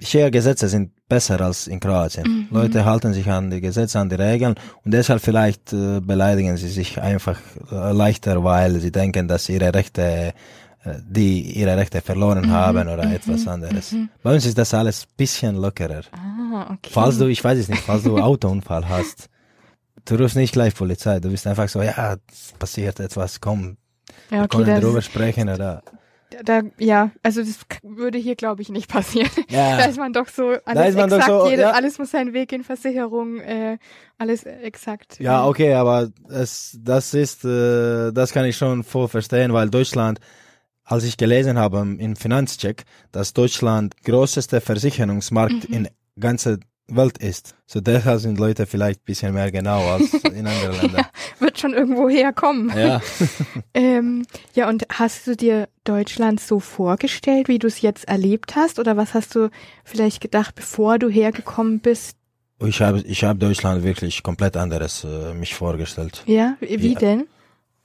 hier 0.00 0.30
Gesetze 0.30 0.68
sind 0.68 0.92
besser 1.08 1.40
als 1.40 1.66
in 1.66 1.80
Kroatien. 1.80 2.26
Mhm. 2.26 2.46
Leute 2.50 2.84
halten 2.84 3.12
sich 3.12 3.28
an 3.28 3.50
die 3.50 3.60
Gesetze, 3.60 3.98
an 3.98 4.08
die 4.08 4.14
Regeln 4.16 4.54
und 4.84 4.92
deshalb 4.92 5.20
vielleicht 5.22 5.72
äh, 5.72 6.00
beleidigen 6.00 6.56
sie 6.56 6.68
sich 6.68 7.00
einfach 7.00 7.38
äh, 7.72 7.92
leichter, 7.92 8.42
weil 8.44 8.78
sie 8.80 8.92
denken, 8.92 9.26
dass 9.26 9.48
ihre 9.48 9.72
Rechte, 9.74 10.02
äh, 10.84 10.94
die 11.08 11.40
ihre 11.58 11.76
Rechte 11.76 12.00
verloren 12.00 12.46
Mhm, 12.46 12.50
haben 12.50 12.88
oder 12.88 13.06
mhm, 13.06 13.12
etwas 13.12 13.48
anderes. 13.48 13.92
mhm. 13.92 14.08
Bei 14.22 14.34
uns 14.34 14.46
ist 14.46 14.56
das 14.58 14.72
alles 14.74 15.06
bisschen 15.16 15.56
lockerer. 15.56 16.02
Ah, 16.12 16.64
okay. 16.74 16.90
Falls 16.90 17.18
du, 17.18 17.26
ich 17.26 17.42
weiß 17.42 17.58
es 17.58 17.68
nicht, 17.68 17.82
falls 17.82 18.04
du 18.04 18.18
Autounfall 18.30 18.88
hast, 18.88 19.28
du 20.04 20.14
rufst 20.14 20.36
nicht 20.36 20.52
gleich 20.52 20.74
Polizei, 20.74 21.18
du 21.20 21.30
bist 21.30 21.46
einfach 21.46 21.68
so, 21.68 21.82
ja, 21.82 22.16
passiert 22.58 23.00
etwas, 23.00 23.40
komm, 23.40 23.76
ja, 24.30 24.38
wir 24.38 24.44
okay, 24.44 24.56
können 24.58 24.66
das, 24.76 24.80
drüber 24.84 25.02
sprechen 25.02 25.48
oder, 25.48 25.82
da, 26.44 26.62
ja, 26.78 27.10
also 27.22 27.40
das 27.42 27.60
würde 27.82 28.18
hier, 28.18 28.36
glaube 28.36 28.62
ich, 28.62 28.68
nicht 28.68 28.88
passieren. 28.88 29.30
Ja. 29.48 29.76
Da 29.78 29.84
ist 29.84 29.98
man 29.98 30.12
doch 30.12 30.28
so, 30.28 30.56
alles 30.64 30.94
exakt, 30.94 31.26
so, 31.26 31.48
jede, 31.48 31.62
ja. 31.62 31.70
alles 31.70 31.98
muss 31.98 32.10
seinen 32.10 32.32
Weg 32.32 32.52
in 32.52 32.64
Versicherung, 32.64 33.40
äh, 33.40 33.78
alles 34.18 34.44
exakt. 34.44 35.18
Ja, 35.20 35.46
okay, 35.46 35.74
aber 35.74 36.10
es, 36.28 36.78
das 36.80 37.14
ist, 37.14 37.44
äh, 37.44 38.12
das 38.12 38.32
kann 38.32 38.44
ich 38.44 38.56
schon 38.56 38.84
voll 38.84 39.08
verstehen, 39.08 39.52
weil 39.52 39.70
Deutschland, 39.70 40.20
als 40.84 41.04
ich 41.04 41.16
gelesen 41.16 41.58
habe 41.58 41.78
im 41.98 42.16
Finanzcheck, 42.16 42.84
dass 43.12 43.32
Deutschland 43.34 43.94
größte 44.04 44.60
Versicherungsmarkt 44.60 45.68
Mhm. 45.68 45.74
in 45.74 45.88
ganzer 46.18 46.58
Welt 46.90 47.18
ist. 47.18 47.54
So 47.66 47.80
deshalb 47.80 48.20
sind 48.20 48.38
Leute 48.38 48.64
vielleicht 48.66 49.00
ein 49.00 49.04
bisschen 49.04 49.34
mehr 49.34 49.50
genau 49.52 49.80
als 49.92 50.12
in 50.24 50.46
anderen 50.46 50.80
Ländern. 50.80 51.06
Wird 51.38 51.58
schon 51.58 51.74
irgendwo 51.74 52.08
herkommen. 52.08 52.72
Ja. 52.76 53.00
Ähm, 53.74 54.26
ja, 54.54 54.68
und 54.68 54.86
hast 54.92 55.26
du 55.26 55.36
dir 55.36 55.68
Deutschland 55.84 56.40
so 56.40 56.58
vorgestellt, 56.60 57.46
wie 57.48 57.58
du 57.58 57.66
es 57.68 57.80
jetzt 57.80 58.08
erlebt 58.08 58.56
hast? 58.56 58.78
Oder 58.78 58.96
was 58.96 59.14
hast 59.14 59.34
du 59.34 59.50
vielleicht 59.84 60.20
gedacht, 60.20 60.54
bevor 60.56 60.98
du 60.98 61.08
hergekommen 61.08 61.78
bist? 61.80 62.16
Ich 62.64 62.80
habe 62.82 63.00
ich 63.00 63.22
hab 63.22 63.38
Deutschland 63.38 63.84
wirklich 63.84 64.22
komplett 64.22 64.56
anderes 64.56 65.04
äh, 65.04 65.32
mich 65.34 65.54
vorgestellt. 65.54 66.24
Ja, 66.26 66.56
wie 66.60 66.80
wie 66.82 66.92
Ja. 66.94 66.98
denn? 66.98 67.26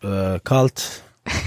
Äh, 0.01 0.39
kalt. 0.43 1.03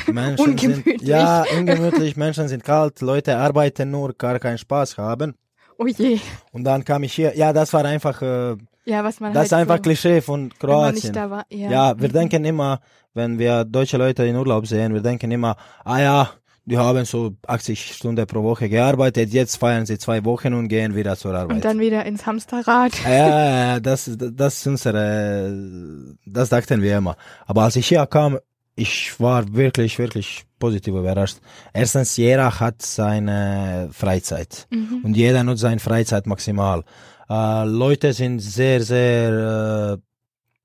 Menschen 0.07 0.51
Ungemütlich. 0.51 1.01
Sind, 1.01 1.09
ja, 1.09 1.45
ungemütlich. 1.59 2.17
Menschen 2.17 2.47
sind 2.49 2.63
kalt. 2.65 3.01
Leute 3.01 3.37
arbeiten 3.37 3.91
nur, 3.91 4.15
gar 4.15 4.39
keinen 4.39 4.59
Spaß 4.59 4.97
haben. 4.97 5.35
Oh 5.79 5.87
je. 5.87 6.19
Und 6.53 6.65
dann 6.65 6.85
kam 6.85 7.03
ich 7.03 7.13
hier. 7.13 7.37
Ja, 7.37 7.53
das 7.53 7.73
war 7.73 7.85
einfach, 7.85 8.21
äh, 8.23 8.57
Ja, 8.85 9.05
was 9.05 9.21
man 9.21 9.33
das 9.33 9.41
halt 9.41 9.47
ist 9.47 9.53
einfach 9.53 9.77
so, 9.77 9.83
Klischee 9.83 10.21
von 10.21 10.51
Kroatien. 10.59 11.15
war. 11.15 11.45
Ja, 11.51 11.71
Ja, 11.71 12.01
wir 12.01 12.09
denken 12.09 12.45
immer, 12.45 12.81
wenn 13.15 13.39
wir 13.39 13.65
deutsche 13.65 13.97
Leute 13.97 14.25
in 14.25 14.37
Urlaub 14.37 14.67
sehen, 14.67 14.95
wir 14.95 15.03
denken 15.03 15.31
immer, 15.31 15.57
ah 15.85 15.99
ja, 16.01 16.31
die 16.67 16.77
haben 16.77 17.05
so 17.05 17.33
80 17.47 17.95
Stunden 17.95 18.27
pro 18.27 18.43
Woche 18.43 18.69
gearbeitet, 18.69 19.33
jetzt 19.33 19.57
feiern 19.57 19.87
sie 19.87 19.99
zwei 19.99 20.25
Wochen 20.25 20.53
und 20.53 20.69
gehen 20.69 20.95
wieder 20.97 21.17
zur 21.17 21.35
Arbeit. 21.35 21.57
Und 21.57 21.65
dann 21.65 21.79
wieder 21.79 22.05
ins 22.05 22.27
Hamsterrad. 22.27 22.93
ja, 23.05 23.79
das, 23.81 24.11
das 24.19 24.59
ist 24.59 24.67
unsere, 24.67 26.17
das 26.27 26.49
dachten 26.49 26.83
wir 26.83 26.99
immer. 26.99 27.17
Aber 27.47 27.63
als 27.63 27.77
ich 27.77 27.87
hier 27.87 28.05
kam, 28.07 28.39
ich 28.77 29.19
war 29.19 29.43
wirklich, 29.55 29.99
wirklich 29.99 30.45
positiv 30.59 30.95
überrascht. 30.95 31.39
Erstens, 31.73 32.17
jeder 32.17 32.61
hat 32.61 32.83
seine 32.83 33.89
Freizeit 33.93 34.67
Mhm. 34.71 35.01
und 35.05 35.17
jeder 35.17 35.43
nutzt 35.43 35.63
seine 35.63 35.81
Freizeit 35.81 36.27
maximal. 36.27 36.85
Äh, 37.29 37.65
Leute 37.65 38.13
sind 38.13 38.39
sehr, 38.41 38.83
sehr, 38.83 39.95
äh, 39.95 39.99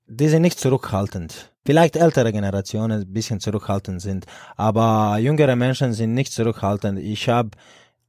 die 0.06 0.28
sind 0.28 0.42
nicht 0.42 0.58
zurückhaltend. 0.60 1.50
Vielleicht 1.64 1.96
ältere 1.96 2.32
Generationen 2.32 3.02
ein 3.02 3.12
bisschen 3.12 3.40
zurückhaltend 3.40 4.02
sind, 4.02 4.26
aber 4.56 5.16
jüngere 5.18 5.56
Menschen 5.56 5.92
sind 5.92 6.12
nicht 6.14 6.32
zurückhaltend. 6.32 6.98
Ich 6.98 7.28
habe 7.28 7.50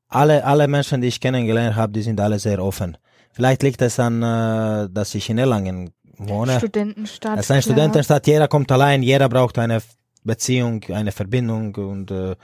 alle, 0.09 0.43
alle 0.45 0.67
Menschen, 0.67 1.01
die 1.01 1.07
ich 1.07 1.19
kennengelernt 1.19 1.75
habe, 1.75 1.93
die 1.93 2.01
sind 2.01 2.19
alle 2.19 2.39
sehr 2.39 2.63
offen. 2.63 2.97
Vielleicht 3.31 3.63
liegt 3.63 3.81
es 3.81 3.99
an, 3.99 4.21
äh, 4.21 4.89
dass 4.91 5.15
ich 5.15 5.29
in 5.29 5.37
Erlangen 5.37 5.91
wohne. 6.29 6.57
Studentenstadt. 6.57 7.39
Es 7.39 7.45
ist 7.45 7.51
eine 7.51 7.61
klar. 7.61 7.73
Studentenstadt, 7.73 8.27
jeder 8.27 8.47
kommt 8.47 8.71
allein, 8.71 9.03
jeder 9.03 9.29
braucht 9.29 9.57
eine 9.59 9.81
Beziehung, 10.23 10.83
eine 10.89 11.11
Verbindung 11.11 11.75
und 11.75 12.11
äh, 12.11 12.35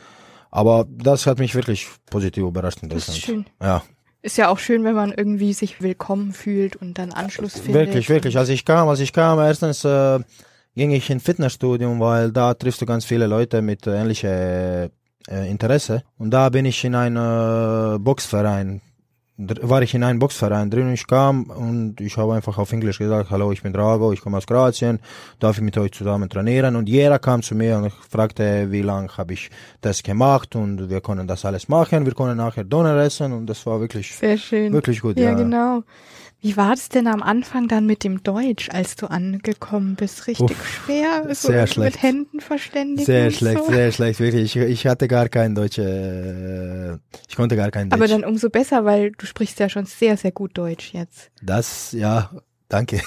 aber 0.51 0.85
das 0.89 1.25
hat 1.27 1.39
mich 1.39 1.53
wirklich 1.55 1.87
positiv 2.09 2.43
überrascht 2.43 2.81
in 2.81 2.89
Das 2.89 3.07
ist 3.07 3.07
Deutschland. 3.09 3.47
schön. 3.47 3.67
Ja, 3.67 3.83
Ist 4.21 4.37
ja 4.37 4.49
auch 4.49 4.57
schön, 4.59 4.83
wenn 4.83 4.95
man 4.95 5.13
irgendwie 5.15 5.53
sich 5.53 5.81
willkommen 5.81 6.33
fühlt 6.33 6.75
und 6.75 6.97
dann 6.97 7.11
Anschluss 7.13 7.53
findet. 7.53 7.73
wirklich, 7.75 8.09
wirklich. 8.09 8.37
Als 8.37 8.49
ich 8.49 8.65
kam, 8.65 8.89
als 8.89 8.99
ich 8.99 9.13
kam, 9.13 9.39
erstens 9.39 9.85
äh, 9.85 10.19
ging 10.75 10.91
ich 10.91 11.09
in 11.09 11.19
Fitnessstudium, 11.19 11.99
weil 11.99 12.31
da 12.31 12.53
triffst 12.55 12.81
du 12.81 12.85
ganz 12.85 13.05
viele 13.05 13.27
Leute 13.27 13.61
mit 13.61 13.85
äh, 13.87 14.01
ähnlichem 14.01 14.29
äh, 14.29 14.89
Interesse. 15.49 16.03
Und 16.17 16.31
da 16.31 16.49
bin 16.49 16.65
ich 16.65 16.83
in 16.83 16.95
einen 16.95 17.95
äh, 17.95 17.99
Boxverein, 17.99 18.81
war 19.39 19.82
ich 19.82 19.93
in 19.93 20.04
einem 20.04 20.19
Boxverein 20.19 20.69
drin. 20.69 20.91
Ich 20.93 21.08
kam 21.08 21.43
und 21.43 22.02
ich 22.02 22.17
habe 22.17 22.34
einfach 22.34 22.58
auf 22.58 22.73
Englisch 22.73 22.97
gesagt, 22.97 23.30
hallo, 23.30 23.52
ich 23.54 23.63
bin 23.63 23.71
Drago, 23.71 24.12
ich 24.12 24.19
komme 24.19 24.38
aus 24.38 24.45
Kroatien, 24.45 24.99
darf 25.39 25.58
ich 25.58 25.63
mit 25.63 25.78
euch 25.78 25.93
zusammen 25.93 26.30
trainieren? 26.30 26.75
Und 26.75 26.89
jeder 26.89 27.19
kam 27.19 27.41
zu 27.41 27.56
mir 27.56 27.78
und 27.78 27.93
fragte, 28.10 28.69
wie 28.69 28.82
lange 28.82 29.08
habe 29.17 29.34
ich 29.34 29.49
das 29.80 30.04
gemacht 30.04 30.56
und 30.56 30.89
wir 30.89 30.99
können 30.99 31.25
das 31.25 31.45
alles 31.45 31.69
machen, 31.69 32.06
wir 32.06 32.13
können 32.13 32.36
nachher 32.36 32.65
Donner 32.65 32.97
essen 32.97 33.32
und 33.32 33.45
das 33.45 33.65
war 33.65 33.80
wirklich, 33.80 34.13
Sehr 34.13 34.38
schön. 34.38 34.73
wirklich 34.73 34.99
gut. 34.99 35.17
ja, 35.17 35.34
genau. 35.34 35.84
Wie 36.41 36.56
war 36.56 36.69
das 36.69 36.88
denn 36.88 37.08
am 37.08 37.21
Anfang 37.21 37.67
dann 37.67 37.86
mit 37.86 38.06
dem 38.06 38.23
Deutsch, 38.23 38.69
als 38.71 38.95
du 38.95 39.08
angekommen 39.08 39.95
bist? 39.95 40.25
Richtig 40.28 40.56
schwer? 40.65 41.23
So 41.36 41.49
sehr 41.49 41.67
schlecht. 41.67 41.95
Mit 41.95 42.04
Händen 42.04 42.39
verständigen? 42.39 43.06
Sehr 43.06 43.25
und 43.25 43.34
schlecht, 43.34 43.65
so? 43.65 43.71
sehr 43.71 43.91
schlecht, 43.91 44.19
wirklich. 44.21 44.56
Ich, 44.56 44.62
ich 44.62 44.88
hatte 44.88 45.10
gar 45.10 45.28
kein 45.28 45.54
Deutsch, 45.54 45.78
äh, 45.80 46.93
ich 47.28 47.36
konnte 47.36 47.58
gar 47.58 47.71
kein 47.71 47.89
Deutsch. 47.89 47.99
Aber 47.99 48.08
dann 48.08 48.23
umso 48.23 48.49
besser, 48.49 48.86
weil 48.86 49.12
du 49.12 49.25
sprichst 49.25 49.60
ja 49.60 49.67
schon 49.67 49.86
sehr, 49.86 50.15
sehr 50.15 50.32
gut 50.32 50.58
Deutsch 50.58 50.93
jetzt. 50.93 51.30
das, 51.41 51.91
ja, 51.91 52.32
danke. 52.69 53.02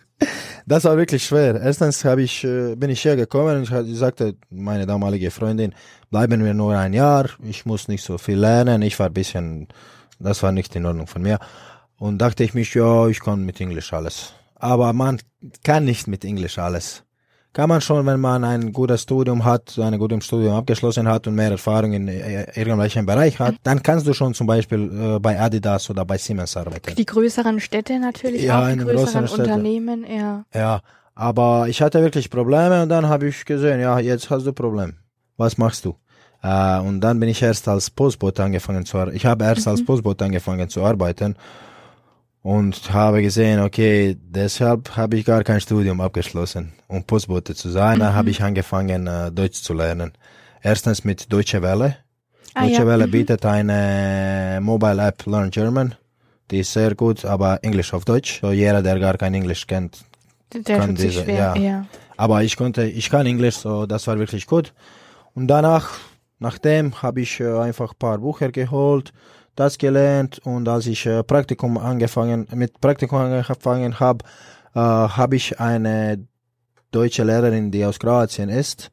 das 0.66 0.84
war 0.84 0.98
wirklich 0.98 1.24
schwer. 1.24 1.58
Erstens 1.58 2.04
habe 2.04 2.22
ich, 2.22 2.44
äh, 2.44 2.74
bin 2.76 2.90
ich 2.90 3.02
hergekommen 3.02 3.56
und 3.56 3.88
ich 3.88 3.96
sagte, 3.96 4.36
meine 4.50 4.84
damalige 4.84 5.30
Freundin, 5.30 5.74
bleiben 6.10 6.44
wir 6.44 6.52
nur 6.52 6.76
ein 6.76 6.92
Jahr, 6.92 7.30
ich 7.42 7.64
muss 7.64 7.88
nicht 7.88 8.04
so 8.04 8.18
viel 8.18 8.36
lernen, 8.36 8.82
ich 8.82 8.98
war 8.98 9.06
ein 9.06 9.14
bisschen, 9.14 9.68
das 10.18 10.42
war 10.42 10.52
nicht 10.52 10.76
in 10.76 10.84
Ordnung 10.84 11.06
von 11.06 11.22
mir. 11.22 11.38
Und 11.98 12.18
dachte 12.18 12.44
ich 12.44 12.54
mich, 12.54 12.74
ja, 12.74 13.08
ich 13.08 13.20
kann 13.20 13.44
mit 13.44 13.60
Englisch 13.60 13.92
alles. 13.92 14.34
Aber 14.54 14.92
man 14.92 15.18
kann 15.64 15.84
nicht 15.84 16.06
mit 16.08 16.24
Englisch 16.24 16.58
alles. 16.58 17.02
Kann 17.52 17.70
man 17.70 17.80
schon, 17.80 18.04
wenn 18.04 18.20
man 18.20 18.44
ein 18.44 18.70
gutes 18.70 19.02
Studium 19.02 19.42
hat, 19.42 19.78
ein 19.78 19.98
gutes 19.98 20.26
Studium 20.26 20.52
abgeschlossen 20.56 21.08
hat 21.08 21.26
und 21.26 21.34
mehr 21.34 21.52
Erfahrung 21.52 21.94
in 21.94 22.06
äh, 22.06 22.42
irgendwelchem 22.54 23.06
Bereich 23.06 23.38
hat, 23.38 23.54
dann 23.62 23.82
kannst 23.82 24.06
du 24.06 24.12
schon 24.12 24.34
zum 24.34 24.46
Beispiel 24.46 25.14
äh, 25.16 25.18
bei 25.18 25.40
Adidas 25.40 25.88
oder 25.88 26.04
bei 26.04 26.18
Siemens 26.18 26.54
arbeiten. 26.54 26.94
Die 26.94 27.06
größeren 27.06 27.58
Städte 27.60 27.98
natürlich 27.98 28.42
Ja, 28.42 28.62
auch, 28.62 28.68
die 28.70 28.76
größeren. 28.76 29.26
Unternehmen, 29.26 30.04
ja. 30.06 30.44
Ja, 30.52 30.80
aber 31.14 31.66
ich 31.68 31.80
hatte 31.80 32.02
wirklich 32.02 32.28
Probleme 32.28 32.82
und 32.82 32.90
dann 32.90 33.08
habe 33.08 33.28
ich 33.28 33.42
gesehen, 33.46 33.80
ja, 33.80 33.98
jetzt 34.00 34.28
hast 34.28 34.44
du 34.46 34.52
Problem. 34.52 34.92
Was 35.38 35.56
machst 35.56 35.86
du? 35.86 35.96
Äh, 36.42 36.78
und 36.80 37.00
dann 37.00 37.18
bin 37.18 37.30
ich 37.30 37.40
erst 37.40 37.66
als 37.68 37.88
Postbote 37.88 38.44
angefangen 38.44 38.84
zu 38.84 38.98
arbeiten. 38.98 39.16
Ich 39.16 39.24
habe 39.24 39.44
erst 39.44 39.66
als 39.66 39.82
Postbote 39.82 40.26
angefangen 40.26 40.68
zu 40.68 40.84
arbeiten 40.84 41.36
und 42.46 42.92
habe 42.92 43.22
gesehen, 43.22 43.58
okay, 43.58 44.16
deshalb 44.20 44.96
habe 44.96 45.16
ich 45.16 45.24
gar 45.24 45.42
kein 45.42 45.60
Studium 45.60 46.00
abgeschlossen, 46.00 46.72
um 46.86 47.02
Postbote 47.02 47.56
zu 47.56 47.70
sein. 47.70 47.98
Dann 47.98 48.14
habe 48.14 48.30
ich 48.30 48.40
angefangen, 48.40 49.08
äh, 49.08 49.32
Deutsch 49.32 49.60
zu 49.62 49.74
lernen. 49.74 50.12
Erstens 50.62 51.02
mit 51.02 51.32
Deutsche 51.32 51.60
Welle. 51.60 51.96
Ah, 52.54 52.62
Deutsche 52.62 52.82
ja, 52.82 52.86
Welle 52.86 53.08
mhm. 53.08 53.10
bietet 53.10 53.44
eine 53.44 54.60
Mobile 54.62 55.04
App 55.04 55.26
Learn 55.26 55.50
German. 55.50 55.96
Die 56.52 56.60
ist 56.60 56.72
sehr 56.72 56.94
gut, 56.94 57.24
aber 57.24 57.58
Englisch 57.64 57.92
auf 57.92 58.04
Deutsch. 58.04 58.38
So 58.40 58.52
jeder, 58.52 58.80
der 58.80 59.00
gar 59.00 59.18
kein 59.18 59.34
Englisch 59.34 59.66
kennt, 59.66 60.04
Der 60.54 60.78
kann 60.78 60.94
diese- 60.94 61.24
schwer, 61.24 61.54
ja. 61.56 61.56
ja. 61.56 61.86
aber 62.16 62.44
ich 62.44 62.56
konnte, 62.56 62.84
ich 62.84 63.10
kann 63.10 63.26
Englisch, 63.26 63.56
so 63.56 63.86
das 63.86 64.06
war 64.06 64.20
wirklich 64.20 64.46
gut. 64.46 64.72
Und 65.34 65.48
danach, 65.48 65.98
nachdem 66.38 67.02
habe 67.02 67.22
ich 67.22 67.40
äh, 67.40 67.58
einfach 67.58 67.90
ein 67.90 67.98
paar 67.98 68.18
Bücher 68.18 68.52
geholt, 68.52 69.12
das 69.56 69.78
gelernt 69.78 70.38
und 70.44 70.68
als 70.68 70.86
ich 70.86 71.04
äh, 71.06 71.22
Praktikum 71.22 71.78
angefangen, 71.78 72.46
mit 72.54 72.80
Praktikum 72.80 73.18
angefangen 73.18 73.98
habe, 73.98 74.24
äh, 74.74 74.78
habe 74.78 75.36
ich 75.36 75.58
eine 75.58 76.26
deutsche 76.92 77.24
Lehrerin, 77.24 77.70
die 77.70 77.84
aus 77.84 77.98
Kroatien 77.98 78.48
ist. 78.48 78.90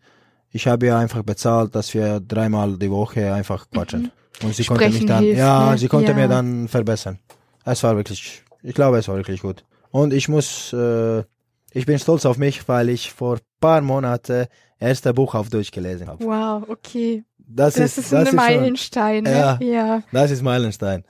Ich 0.51 0.67
habe 0.67 0.85
ihr 0.87 0.97
einfach 0.97 1.23
bezahlt, 1.23 1.75
dass 1.75 1.93
wir 1.93 2.19
dreimal 2.19 2.77
die 2.77 2.89
Woche 2.91 3.33
einfach 3.33 3.69
quatschen. 3.69 4.11
Und 4.43 4.55
sie 4.55 4.63
konnte 4.65 4.85
mich 4.85 4.95
Sprechen 4.95 5.07
dann, 5.07 5.23
hilft, 5.23 5.39
ja, 5.39 5.71
ne? 5.71 5.77
sie 5.77 5.87
konnte 5.87 6.11
Ja. 6.11 6.17
mir 6.17 6.27
dann 6.27 6.67
verbessern. 6.67 7.19
Es 7.65 7.83
war 7.83 7.95
wirklich, 7.95 8.43
ich 8.61 8.73
glaube, 8.75 8.97
es 8.97 9.07
war 9.07 9.15
wirklich 9.15 9.41
gut. 9.41 9.63
Und 9.91 10.13
ich 10.13 10.27
muss, 10.27 10.73
äh, 10.73 11.19
ich 11.71 11.85
bin 11.85 11.97
stolz 11.99 12.25
auf 12.25 12.37
mich, 12.37 12.67
weil 12.67 12.89
ich 12.89 13.11
vor 13.11 13.37
paar 13.59 13.81
Monaten 13.81 14.47
erste 14.79 15.13
Buch 15.13 15.33
auf 15.35 15.49
Deutsch 15.49 15.71
gelesen 15.71 16.07
habe. 16.07 16.23
Wow, 16.25 16.63
okay. 16.67 17.23
Das, 17.47 17.75
Das 17.75 17.85
ist, 17.85 17.97
ist, 17.97 18.13
ein 18.13 18.19
das 18.19 18.23
ist 18.23 18.29
schon, 18.29 18.35
Meilenstein, 18.37 19.23
ne? 19.23 19.31
Ja. 19.31 19.59
ja. 19.61 20.03
das 20.11 20.31
ist 20.31 20.41
Meilenstein. 20.41 21.03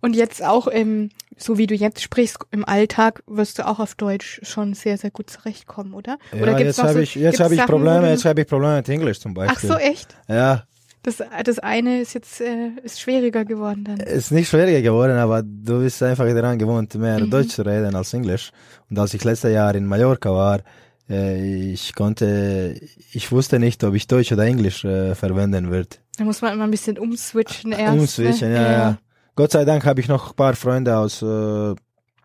Und 0.00 0.16
jetzt 0.16 0.42
auch 0.42 0.66
im, 0.68 1.10
so 1.36 1.58
wie 1.58 1.66
du 1.66 1.74
jetzt 1.74 2.00
sprichst, 2.00 2.38
im 2.50 2.64
Alltag 2.64 3.22
wirst 3.26 3.58
du 3.58 3.66
auch 3.66 3.78
auf 3.78 3.94
Deutsch 3.94 4.40
schon 4.42 4.72
sehr, 4.74 4.96
sehr 4.96 5.10
gut 5.10 5.28
zurechtkommen, 5.28 5.92
oder? 5.92 6.18
oder 6.32 6.52
Ja, 6.52 6.56
gibt's 6.58 6.76
jetzt 6.78 6.82
habe 6.82 6.92
so- 6.94 6.98
ich, 7.00 7.14
jetzt 7.14 7.40
habe 7.40 7.54
ich 7.54 7.60
Sachen, 7.60 7.70
Probleme, 7.72 8.08
jetzt 8.10 8.24
habe 8.24 8.40
ich 8.40 8.46
Probleme 8.46 8.76
mit 8.76 8.88
Englisch 8.88 9.20
zum 9.20 9.34
Beispiel. 9.34 9.70
Ach 9.70 9.78
so, 9.78 9.78
echt? 9.78 10.14
Ja, 10.28 10.64
Das, 11.02 11.16
das 11.44 11.58
eine 11.58 12.00
ist 12.00 12.14
jetzt 12.14 12.40
äh, 12.40 12.70
ist 12.84 13.00
schwieriger 13.00 13.44
geworden 13.44 13.84
dann. 13.84 13.98
ist 14.00 14.30
nicht 14.32 14.48
schwieriger 14.48 14.80
geworden, 14.82 15.16
aber 15.18 15.42
du 15.42 15.80
bist 15.80 16.02
einfach 16.02 16.24
daran 16.26 16.58
gewohnt, 16.58 16.94
mehr 16.94 17.20
Mhm. 17.20 17.30
Deutsch 17.30 17.50
zu 17.50 17.62
reden 17.62 17.94
als 17.94 18.14
Englisch. 18.14 18.50
Und 18.88 18.98
als 18.98 19.12
ich 19.12 19.22
letztes 19.24 19.52
Jahr 19.52 19.74
in 19.74 19.84
Mallorca 19.86 20.30
war, 20.32 20.60
ich 21.08 21.94
konnte, 21.94 22.80
ich 23.12 23.30
wusste 23.30 23.58
nicht, 23.58 23.84
ob 23.84 23.94
ich 23.94 24.06
Deutsch 24.06 24.32
oder 24.32 24.44
Englisch 24.44 24.84
äh, 24.84 25.14
verwenden 25.14 25.70
würde. 25.70 25.90
Da 26.18 26.24
muss 26.24 26.42
man 26.42 26.54
immer 26.54 26.64
ein 26.64 26.70
bisschen 26.70 26.98
umswitchen 26.98 27.72
erst. 27.72 27.98
Umswitchen, 27.98 28.48
ne? 28.50 28.54
ja, 28.56 28.72
ja. 28.72 28.98
Gott 29.36 29.52
sei 29.52 29.64
Dank 29.64 29.84
habe 29.84 30.00
ich 30.00 30.08
noch 30.08 30.30
ein 30.30 30.36
paar 30.36 30.54
Freunde 30.56 30.96
aus, 30.96 31.22
äh, 31.22 31.74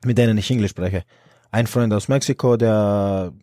mit 0.06 0.17
denen 0.17 0.38
ich 0.38 0.50
Englisch 0.50 0.72
spreche. 0.72 1.04
Ein 1.52 1.67
Freund 1.67 1.94
aus 1.94 2.08
Mexiko, 2.08 2.56
der, 2.58 3.34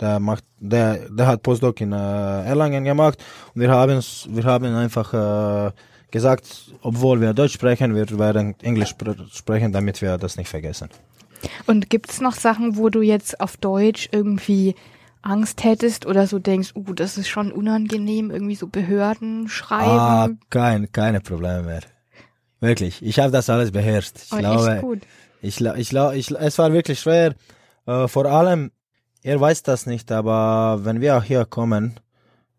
der 0.00 0.18
macht, 0.18 0.44
der, 0.58 1.08
der 1.10 1.26
hat 1.26 1.42
Postdoc 1.42 1.80
in 1.80 1.92
äh, 1.92 1.96
Erlangen 1.96 2.84
gemacht 2.84 3.22
und 3.54 3.60
wir 3.60 3.70
haben, 3.70 4.00
wir 4.30 4.44
haben 4.44 4.74
einfach 4.74 5.12
äh, 5.68 5.70
gesagt, 6.10 6.72
obwohl 6.80 7.20
wir 7.20 7.34
Deutsch 7.34 7.52
sprechen, 7.52 7.94
wir 7.94 8.18
werden 8.18 8.54
Englisch 8.62 8.92
spr- 8.94 9.32
sprechen, 9.36 9.70
damit 9.72 10.00
wir 10.00 10.16
das 10.16 10.36
nicht 10.38 10.48
vergessen. 10.48 10.88
Und 11.66 11.90
gibt's 11.90 12.20
noch 12.20 12.34
Sachen, 12.34 12.76
wo 12.76 12.88
du 12.88 13.00
jetzt 13.02 13.40
auf 13.40 13.56
Deutsch 13.56 14.08
irgendwie 14.12 14.74
Angst 15.22 15.64
hättest 15.64 16.06
oder 16.06 16.26
so 16.26 16.38
denkst, 16.38 16.72
uh, 16.74 16.92
das 16.94 17.18
ist 17.18 17.28
schon 17.28 17.52
unangenehm, 17.52 18.30
irgendwie 18.30 18.54
so 18.54 18.66
Behörden 18.68 19.44
Ah, 19.46 19.48
schreiben? 19.48 20.40
kein, 20.50 20.90
keine 20.92 21.20
Probleme 21.20 21.62
mehr. 21.62 21.80
Wirklich, 22.60 23.02
ich 23.02 23.18
habe 23.18 23.30
das 23.30 23.50
alles 23.50 23.70
beherrscht. 23.70 24.16
Ich 24.16 24.32
Oh, 24.32 24.38
glaube. 24.38 25.00
Ich, 25.42 25.60
ich, 25.60 25.92
ich, 25.94 26.30
es 26.32 26.58
war 26.58 26.72
wirklich 26.72 27.00
schwer. 27.00 27.34
Äh, 27.86 28.08
vor 28.08 28.26
allem, 28.26 28.72
ihr 29.22 29.40
weiß 29.40 29.62
das 29.62 29.86
nicht, 29.86 30.10
aber 30.10 30.80
wenn 30.82 31.00
wir 31.00 31.16
auch 31.16 31.22
hier 31.22 31.44
kommen, 31.44 32.00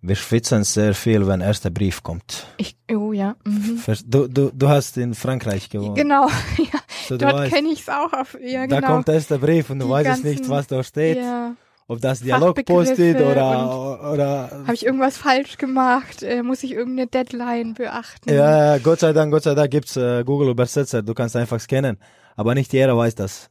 wir 0.01 0.15
schwitzen 0.15 0.63
sehr 0.63 0.93
viel, 0.93 1.27
wenn 1.27 1.41
erster 1.41 1.69
Brief 1.69 2.03
kommt. 2.03 2.47
Ich, 2.55 2.77
oh 2.89 3.11
ja. 3.11 3.35
Mhm. 3.43 3.81
Du, 4.05 4.27
du, 4.27 4.51
du 4.53 4.69
hast 4.69 4.95
in 4.97 5.13
Frankreich 5.13 5.69
gewohnt. 5.69 5.97
Genau, 5.97 6.27
ja, 6.57 6.78
du 7.11 7.17
dort 7.17 7.33
weißt, 7.33 7.53
kenne 7.53 7.69
ich's 7.69 7.89
auch. 7.89 8.11
Auf, 8.13 8.37
ja, 8.41 8.67
da 8.67 8.79
genau. 8.79 8.93
kommt 8.93 9.09
erster 9.09 9.37
Brief 9.37 9.69
und 9.69 9.79
du 9.79 9.89
weißt 9.89 10.05
ganzen- 10.05 10.27
nicht, 10.29 10.49
was 10.49 10.67
da 10.67 10.83
steht. 10.83 11.17
ja. 11.17 11.55
Ob 11.89 11.99
das 12.01 12.21
ist 12.21 12.29
Fachbegriffe 12.29 13.15
oder, 13.31 14.11
oder 14.13 14.51
Habe 14.51 14.75
ich 14.75 14.85
irgendwas 14.85 15.17
falsch 15.17 15.57
gemacht? 15.57 16.21
Äh, 16.21 16.43
muss 16.43 16.61
ich 16.61 16.73
irgendeine 16.73 17.07
Deadline 17.07 17.73
beachten? 17.73 18.31
Ja, 18.31 18.77
Gott 18.77 18.99
sei 18.99 19.11
Dank, 19.11 19.31
Gott 19.31 19.41
sei 19.41 19.55
Dank 19.55 19.71
gibt's 19.71 19.97
äh, 19.97 20.23
Google 20.23 20.49
Übersetzer. 20.49 21.01
Du 21.01 21.15
kannst 21.15 21.35
einfach 21.35 21.59
scannen. 21.59 21.97
Aber 22.35 22.53
nicht 22.53 22.73
jeder 22.73 22.95
weiß 22.95 23.15
das. 23.15 23.49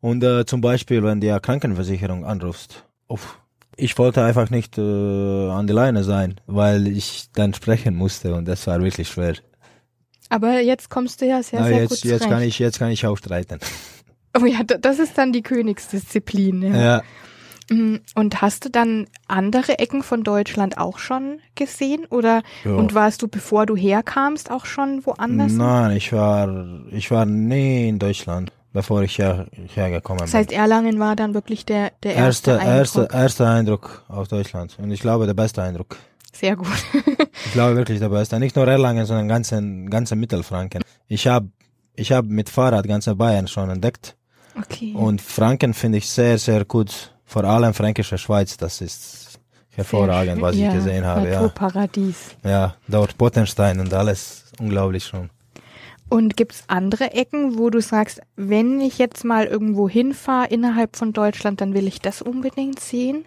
Und 0.00 0.24
äh, 0.24 0.46
zum 0.46 0.62
Beispiel, 0.62 1.02
wenn 1.02 1.20
die 1.20 1.36
Krankenversicherung 1.42 2.24
anrufst. 2.24 2.84
Uff, 3.06 3.38
ich 3.76 3.98
wollte 3.98 4.24
einfach 4.24 4.48
nicht 4.48 4.78
äh, 4.78 4.80
an 5.50 5.66
die 5.66 5.74
Leine 5.74 6.04
sein, 6.04 6.40
weil 6.46 6.88
ich 6.88 7.28
dann 7.34 7.52
sprechen 7.52 7.94
musste 7.94 8.34
und 8.34 8.46
das 8.48 8.66
war 8.66 8.82
wirklich 8.82 9.08
schwer. 9.08 9.34
Aber 10.28 10.60
jetzt 10.60 10.90
kommst 10.90 11.20
du 11.20 11.26
ja 11.26 11.42
sehr, 11.42 11.60
Aber 11.60 11.68
sehr 11.68 11.78
jetzt, 11.82 11.90
gut 11.90 12.04
jetzt 12.04 12.20
kann 12.22 12.30
zurecht. 12.30 12.48
ich, 12.48 12.58
jetzt 12.58 12.78
kann 12.78 12.90
ich 12.90 13.06
auch 13.06 13.16
streiten. 13.16 13.58
Oh 14.38 14.44
ja, 14.44 14.62
das 14.62 14.98
ist 14.98 15.16
dann 15.16 15.32
die 15.32 15.42
Königsdisziplin. 15.42 16.62
Ja. 16.62 16.76
Ja. 16.76 17.02
Mm, 17.70 17.96
Und 18.14 18.40
hast 18.40 18.64
du 18.64 18.70
dann 18.70 19.06
andere 19.26 19.78
Ecken 19.78 20.02
von 20.02 20.22
Deutschland 20.24 20.78
auch 20.78 20.98
schon 20.98 21.40
gesehen? 21.54 22.04
Oder 22.10 22.42
Ja. 22.64 22.72
und 22.74 22.94
warst 22.94 23.22
du, 23.22 23.28
bevor 23.28 23.66
du 23.66 23.76
herkamst, 23.76 24.50
auch 24.50 24.64
schon 24.66 25.04
woanders? 25.06 25.52
Nein, 25.52 25.96
ich 25.96 26.12
war, 26.12 26.48
ich 26.90 27.10
war 27.10 27.26
nie 27.26 27.88
in 27.88 27.98
Deutschland, 27.98 28.52
bevor 28.72 29.02
ich 29.02 29.18
her, 29.18 29.46
hergekommen 29.74 30.20
Das 30.20 30.30
bin. 30.32 30.40
heißt, 30.40 30.52
Erlangen 30.52 30.98
war 30.98 31.16
dann 31.16 31.34
wirklich 31.34 31.66
der, 31.66 31.92
der 32.02 32.14
erste 32.14 32.52
erster, 32.52 32.58
Eindruck. 32.60 32.76
erster, 32.78 33.10
erster 33.18 33.48
Eindruck 33.50 34.04
auf 34.08 34.28
Deutschland. 34.28 34.76
Und 34.80 34.90
ich 34.90 35.00
glaube, 35.00 35.26
der 35.26 35.34
beste 35.34 35.62
Eindruck. 35.62 35.96
Sehr 36.32 36.56
gut. 36.56 36.68
Ich 37.46 37.52
glaube 37.52 37.76
wirklich 37.76 37.98
der 37.98 38.10
Beste. 38.10 38.38
Nicht 38.38 38.56
nur 38.56 38.68
Erlangen, 38.68 39.06
sondern 39.06 39.26
ganzen, 39.26 39.88
ganzen 39.88 40.20
Mittelfranken. 40.20 40.82
Ich 41.06 41.26
habe 41.26 41.48
ich 41.94 42.12
hab 42.12 42.26
mit 42.26 42.50
Fahrrad 42.50 42.86
ganze 42.86 43.14
Bayern 43.14 43.48
schon 43.48 43.70
entdeckt. 43.70 44.16
Okay. 44.56 44.92
Und 44.94 45.22
Franken 45.22 45.72
finde 45.72 45.98
ich 45.98 46.10
sehr, 46.10 46.36
sehr 46.36 46.64
gut. 46.64 47.14
Vor 47.24 47.44
allem 47.44 47.72
Fränkische 47.72 48.18
Schweiz, 48.18 48.56
das 48.56 48.80
ist 48.80 49.38
hervorragend, 49.70 50.42
was 50.42 50.54
schön. 50.54 50.64
ich 50.64 50.68
ja, 50.68 50.74
gesehen 50.74 51.06
habe. 51.06 51.28
Ja. 51.28 51.42
Naturparadies. 51.42 52.36
ja, 52.44 52.74
dort 52.86 53.16
Pottenstein 53.16 53.80
und 53.80 53.94
alles. 53.94 54.44
Unglaublich 54.60 55.04
schon. 55.04 55.30
Und 56.08 56.36
gibt's 56.36 56.64
andere 56.68 57.12
Ecken, 57.12 57.58
wo 57.58 57.70
du 57.70 57.80
sagst, 57.80 58.20
wenn 58.36 58.80
ich 58.80 58.98
jetzt 58.98 59.24
mal 59.24 59.46
irgendwo 59.46 59.88
hinfahre 59.88 60.48
innerhalb 60.48 60.96
von 60.96 61.12
Deutschland, 61.12 61.60
dann 61.60 61.74
will 61.74 61.86
ich 61.86 62.00
das 62.00 62.22
unbedingt 62.22 62.80
sehen? 62.80 63.24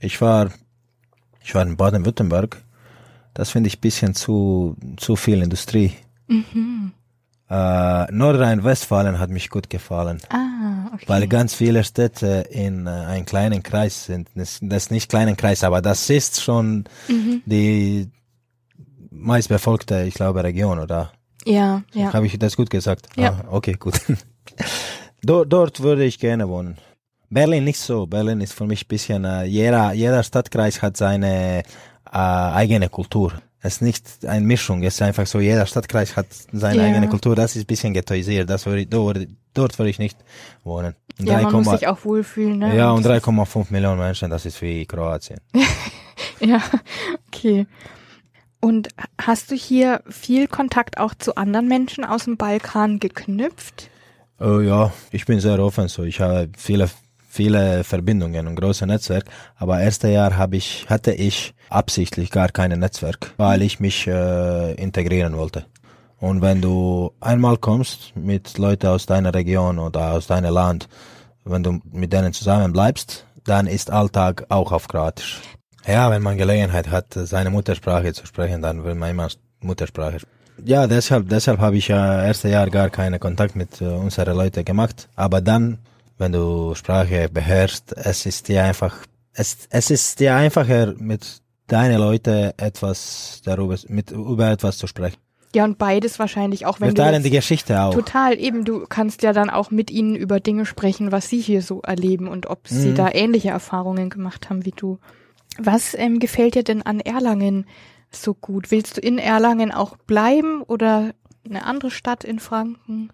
Ich 0.00 0.20
war, 0.20 0.50
ich 1.48 1.54
war 1.54 1.62
in 1.62 1.78
Baden-Württemberg. 1.78 2.62
Das 3.32 3.48
finde 3.50 3.68
ich 3.68 3.80
bisschen 3.80 4.14
zu, 4.14 4.76
zu 4.98 5.16
viel 5.16 5.42
Industrie. 5.42 5.92
Mhm. 6.26 6.92
Äh, 7.48 8.12
Nordrhein-Westfalen 8.12 9.18
hat 9.18 9.30
mich 9.30 9.48
gut 9.48 9.70
gefallen. 9.70 10.20
Ah, 10.28 10.90
okay. 10.92 11.04
weil 11.06 11.26
ganz 11.26 11.54
viele 11.54 11.84
Städte 11.84 12.46
in 12.50 12.86
äh, 12.86 12.90
einem 12.90 13.24
kleinen 13.24 13.62
Kreis 13.62 14.04
sind. 14.04 14.28
Das, 14.34 14.58
das 14.60 14.84
ist 14.84 14.90
nicht 14.90 15.08
kleinen 15.08 15.38
Kreis, 15.38 15.64
aber 15.64 15.80
das 15.80 16.10
ist 16.10 16.42
schon 16.42 16.84
mhm. 17.08 17.40
die 17.46 18.10
meistbefolgte, 19.10 20.02
ich 20.02 20.12
glaube, 20.12 20.44
Region, 20.44 20.78
oder? 20.78 21.12
Ja, 21.46 21.82
ja. 21.94 22.12
Habe 22.12 22.26
ich 22.26 22.38
das 22.38 22.56
gut 22.56 22.68
gesagt? 22.68 23.08
Ja. 23.16 23.30
Ah, 23.30 23.44
okay, 23.52 23.72
gut. 23.72 23.98
dort, 25.22 25.50
dort 25.50 25.80
würde 25.80 26.04
ich 26.04 26.18
gerne 26.18 26.46
wohnen. 26.50 26.76
Berlin 27.30 27.64
nicht 27.64 27.78
so. 27.80 28.06
Berlin 28.06 28.40
ist 28.40 28.54
für 28.54 28.66
mich 28.66 28.84
ein 28.84 28.88
bisschen, 28.88 29.24
äh, 29.24 29.44
jeder, 29.44 29.92
jeder 29.92 30.22
Stadtkreis 30.22 30.80
hat 30.82 30.96
seine 30.96 31.60
äh, 31.60 31.62
eigene 32.12 32.88
Kultur. 32.88 33.32
Es 33.60 33.74
ist 33.76 33.82
nicht 33.82 34.24
eine 34.26 34.46
Mischung, 34.46 34.82
es 34.84 34.94
ist 34.94 35.02
einfach 35.02 35.26
so, 35.26 35.40
jeder 35.40 35.66
Stadtkreis 35.66 36.16
hat 36.16 36.26
seine 36.52 36.82
Ja. 36.82 36.88
eigene 36.88 37.08
Kultur. 37.08 37.34
Das 37.34 37.56
ist 37.56 37.64
ein 37.64 37.66
bisschen 37.66 37.92
ghettoisiert. 37.92 38.48
Das 38.48 38.64
würde 38.66 38.86
dort, 38.86 39.18
dort 39.52 39.78
würde 39.78 39.90
ich 39.90 39.98
nicht 39.98 40.16
wohnen. 40.64 40.94
Ja, 41.18 41.42
man 41.42 41.46
3,8 41.46 41.52
muss 41.64 41.70
sich 41.80 41.88
auch 41.88 42.04
wohlfühlen, 42.04 42.58
ne? 42.60 42.76
ja, 42.76 42.90
und 42.92 43.04
das 43.04 43.16
ist- 43.18 43.24
3,5 43.26 43.70
Millionen 43.72 43.98
Menschen, 43.98 44.30
das 44.30 44.46
ist 44.46 44.60
wie 44.62 44.86
Kroatien. 44.86 45.40
Ja, 46.40 46.62
okay. 47.28 47.66
Und 48.60 48.88
hast 49.20 49.50
du 49.50 49.56
hier 49.56 50.02
viel 50.08 50.46
Kontakt 50.46 50.98
auch 50.98 51.14
zu 51.14 51.34
anderen 51.36 51.66
Menschen 51.66 52.04
aus 52.04 52.24
dem 52.24 52.36
Balkan 52.36 53.00
geknüpft? 53.00 53.90
Oh 54.40 54.60
ja, 54.60 54.92
ich 55.10 55.26
bin 55.26 55.40
sehr 55.40 55.58
offen, 55.58 55.88
so 55.88 56.04
ich 56.04 56.20
habe 56.20 56.48
viele, 56.56 56.88
viele 57.28 57.84
Verbindungen 57.84 58.46
und 58.46 58.56
große 58.56 58.86
Netzwerk, 58.86 59.26
aber 59.56 59.80
erste 59.80 60.08
Jahr 60.08 60.36
habe 60.36 60.56
ich, 60.56 60.86
hatte 60.88 61.12
ich 61.12 61.54
absichtlich 61.68 62.30
gar 62.30 62.48
kein 62.48 62.78
Netzwerk, 62.78 63.32
weil 63.36 63.62
ich 63.62 63.78
mich 63.78 64.06
äh, 64.06 64.72
integrieren 64.74 65.36
wollte. 65.36 65.66
Und 66.18 66.42
wenn 66.42 66.60
du 66.60 67.12
einmal 67.20 67.58
kommst 67.58 68.16
mit 68.16 68.58
Leuten 68.58 68.88
aus 68.88 69.06
deiner 69.06 69.32
Region 69.32 69.78
oder 69.78 70.12
aus 70.12 70.26
deinem 70.26 70.52
Land, 70.52 70.88
wenn 71.44 71.62
du 71.62 71.80
mit 71.92 72.12
denen 72.12 72.32
zusammen 72.32 72.72
bleibst, 72.72 73.24
dann 73.44 73.66
ist 73.66 73.90
Alltag 73.90 74.44
auch 74.48 74.72
auf 74.72 74.88
Kroatisch. 74.88 75.40
Ja, 75.86 76.10
wenn 76.10 76.22
man 76.22 76.36
Gelegenheit 76.36 76.90
hat, 76.90 77.14
seine 77.14 77.50
Muttersprache 77.50 78.12
zu 78.12 78.26
sprechen, 78.26 78.60
dann 78.60 78.84
will 78.84 78.94
man 78.94 79.10
immer 79.10 79.28
Muttersprache 79.60 80.20
sprechen. 80.20 80.38
Ja, 80.64 80.86
deshalb, 80.86 81.28
deshalb 81.28 81.60
habe 81.60 81.76
ich 81.76 81.88
ja 81.88 82.24
erste 82.24 82.48
Jahr 82.48 82.68
gar 82.68 82.90
keinen 82.90 83.20
Kontakt 83.20 83.54
mit 83.54 83.80
äh, 83.80 83.84
unseren 83.84 84.36
Leuten 84.36 84.64
gemacht. 84.64 85.08
Aber 85.14 85.40
dann, 85.40 85.78
wenn 86.18 86.32
du 86.32 86.74
Sprache 86.74 87.28
beherrschst, 87.28 87.92
es 87.96 88.26
ist 88.26 88.48
dir 88.48 88.64
einfach, 88.64 88.96
es, 89.32 89.66
es 89.70 89.90
ist 89.90 90.20
dir 90.20 90.34
einfacher 90.34 90.94
mit 90.98 91.40
deinen 91.68 91.98
Leuten 91.98 92.52
etwas 92.56 93.40
darüber, 93.44 93.76
mit, 93.88 94.10
über 94.10 94.50
etwas 94.50 94.78
zu 94.78 94.86
sprechen. 94.86 95.18
Ja, 95.54 95.64
und 95.64 95.78
beides 95.78 96.18
wahrscheinlich 96.18 96.66
auch, 96.66 96.78
wenn 96.80 96.88
Wir 96.88 96.94
du 96.94 97.02
teilen 97.02 97.22
die 97.22 97.30
Geschichte 97.30 97.80
auch. 97.80 97.94
Total, 97.94 98.38
eben, 98.38 98.64
du 98.66 98.84
kannst 98.86 99.22
ja 99.22 99.32
dann 99.32 99.48
auch 99.48 99.70
mit 99.70 99.90
ihnen 99.90 100.14
über 100.14 100.40
Dinge 100.40 100.66
sprechen, 100.66 101.10
was 101.10 101.28
sie 101.30 101.40
hier 101.40 101.62
so 101.62 101.80
erleben 101.80 102.28
und 102.28 102.46
ob 102.46 102.68
sie 102.68 102.90
Mhm. 102.90 102.94
da 102.96 103.08
ähnliche 103.10 103.48
Erfahrungen 103.50 104.10
gemacht 104.10 104.50
haben 104.50 104.66
wie 104.66 104.72
du. 104.76 104.98
Was 105.58 105.94
ähm, 105.94 106.18
gefällt 106.18 106.54
dir 106.54 106.64
denn 106.64 106.82
an 106.82 107.00
Erlangen 107.00 107.66
so 108.10 108.34
gut? 108.34 108.70
Willst 108.70 108.98
du 108.98 109.00
in 109.00 109.18
Erlangen 109.18 109.72
auch 109.72 109.96
bleiben 109.96 110.62
oder 110.62 111.12
eine 111.48 111.64
andere 111.64 111.90
Stadt 111.90 112.24
in 112.24 112.40
Franken? 112.40 113.10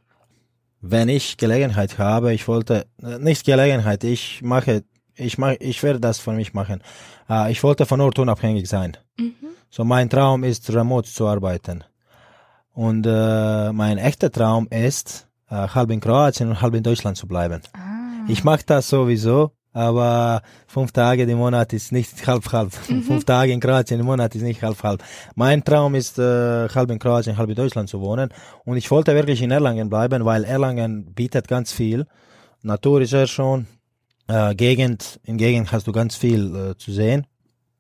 Wenn 0.87 1.09
ich 1.09 1.37
Gelegenheit 1.39 1.99
habe, 1.99 2.35
ich 2.35 2.47
wollte, 2.47 2.87
äh, 3.03 3.19
nicht 3.19 3.47
Gelegenheit, 3.47 4.05
ich 4.05 4.43
mache, 4.43 4.85
ich 5.17 5.39
mache, 5.39 5.57
ich 5.61 5.83
werde 5.83 5.99
das 5.99 6.19
für 6.19 6.33
mich 6.33 6.53
machen. 6.53 6.83
Äh, 7.29 7.51
ich 7.53 7.63
wollte 7.63 7.87
von 7.87 8.01
Ort 8.01 8.19
unabhängig 8.19 8.69
sein. 8.69 8.97
Mhm. 9.19 9.35
So 9.71 9.85
mein 9.85 10.11
Traum 10.11 10.45
ist, 10.45 10.73
remote 10.73 11.11
zu 11.11 11.27
arbeiten. 11.27 11.85
Und 12.73 13.07
äh, 13.07 13.73
mein 13.73 13.99
echter 13.99 14.31
Traum 14.31 14.69
ist, 14.69 15.27
äh, 15.49 15.55
halb 15.55 15.91
in 15.91 16.01
Kroatien 16.01 16.51
und 16.51 16.61
halb 16.61 16.75
in 16.75 16.83
Deutschland 16.83 17.17
zu 17.17 17.27
bleiben. 17.27 17.63
Ah. 17.73 18.27
Ich 18.29 18.45
mache 18.45 18.65
das 18.67 18.89
sowieso, 18.89 19.53
aber 19.75 20.41
fünf 20.67 20.93
Tage 20.93 21.25
im 21.25 21.37
Monat 21.37 21.73
ist 21.73 21.93
nicht 21.93 22.27
halb 22.27 22.51
halb. 22.53 22.73
Mhm. 22.89 23.03
Fünf 23.03 23.25
Tage 23.25 23.53
in 23.53 23.61
Kroatien 23.61 24.01
im 24.01 24.07
Monat 24.07 24.35
ist 24.35 24.43
nicht 24.43 24.63
halb 24.63 24.83
halb. 24.83 25.03
Mein 25.35 25.63
Traum 25.63 25.95
ist 25.95 26.19
äh, 26.19 26.69
halb 26.69 26.91
in 26.91 26.99
Kroatien, 26.99 27.37
halb 27.37 27.51
in 27.51 27.57
Deutschland 27.57 27.89
zu 27.91 28.01
wohnen 28.01 28.31
und 28.65 28.77
ich 28.77 28.91
wollte 28.91 29.15
wirklich 29.15 29.43
in 29.43 29.51
Erlangen 29.51 29.91
bleiben, 29.91 30.25
weil 30.25 30.45
Erlangen 30.45 31.13
bietet 31.13 31.49
ganz 31.49 31.73
viel. 31.73 32.07
Natur 32.63 33.03
ist 33.03 33.13
ja 33.13 33.27
schon, 33.27 33.67
äh, 34.29 34.55
Gegend, 34.55 35.21
in 35.25 35.37
Gegend 35.37 35.71
hast 35.73 35.87
du 35.87 35.93
ganz 35.93 36.17
viel 36.17 36.55
äh, 36.55 36.77
zu 36.79 36.93
sehen 36.93 37.27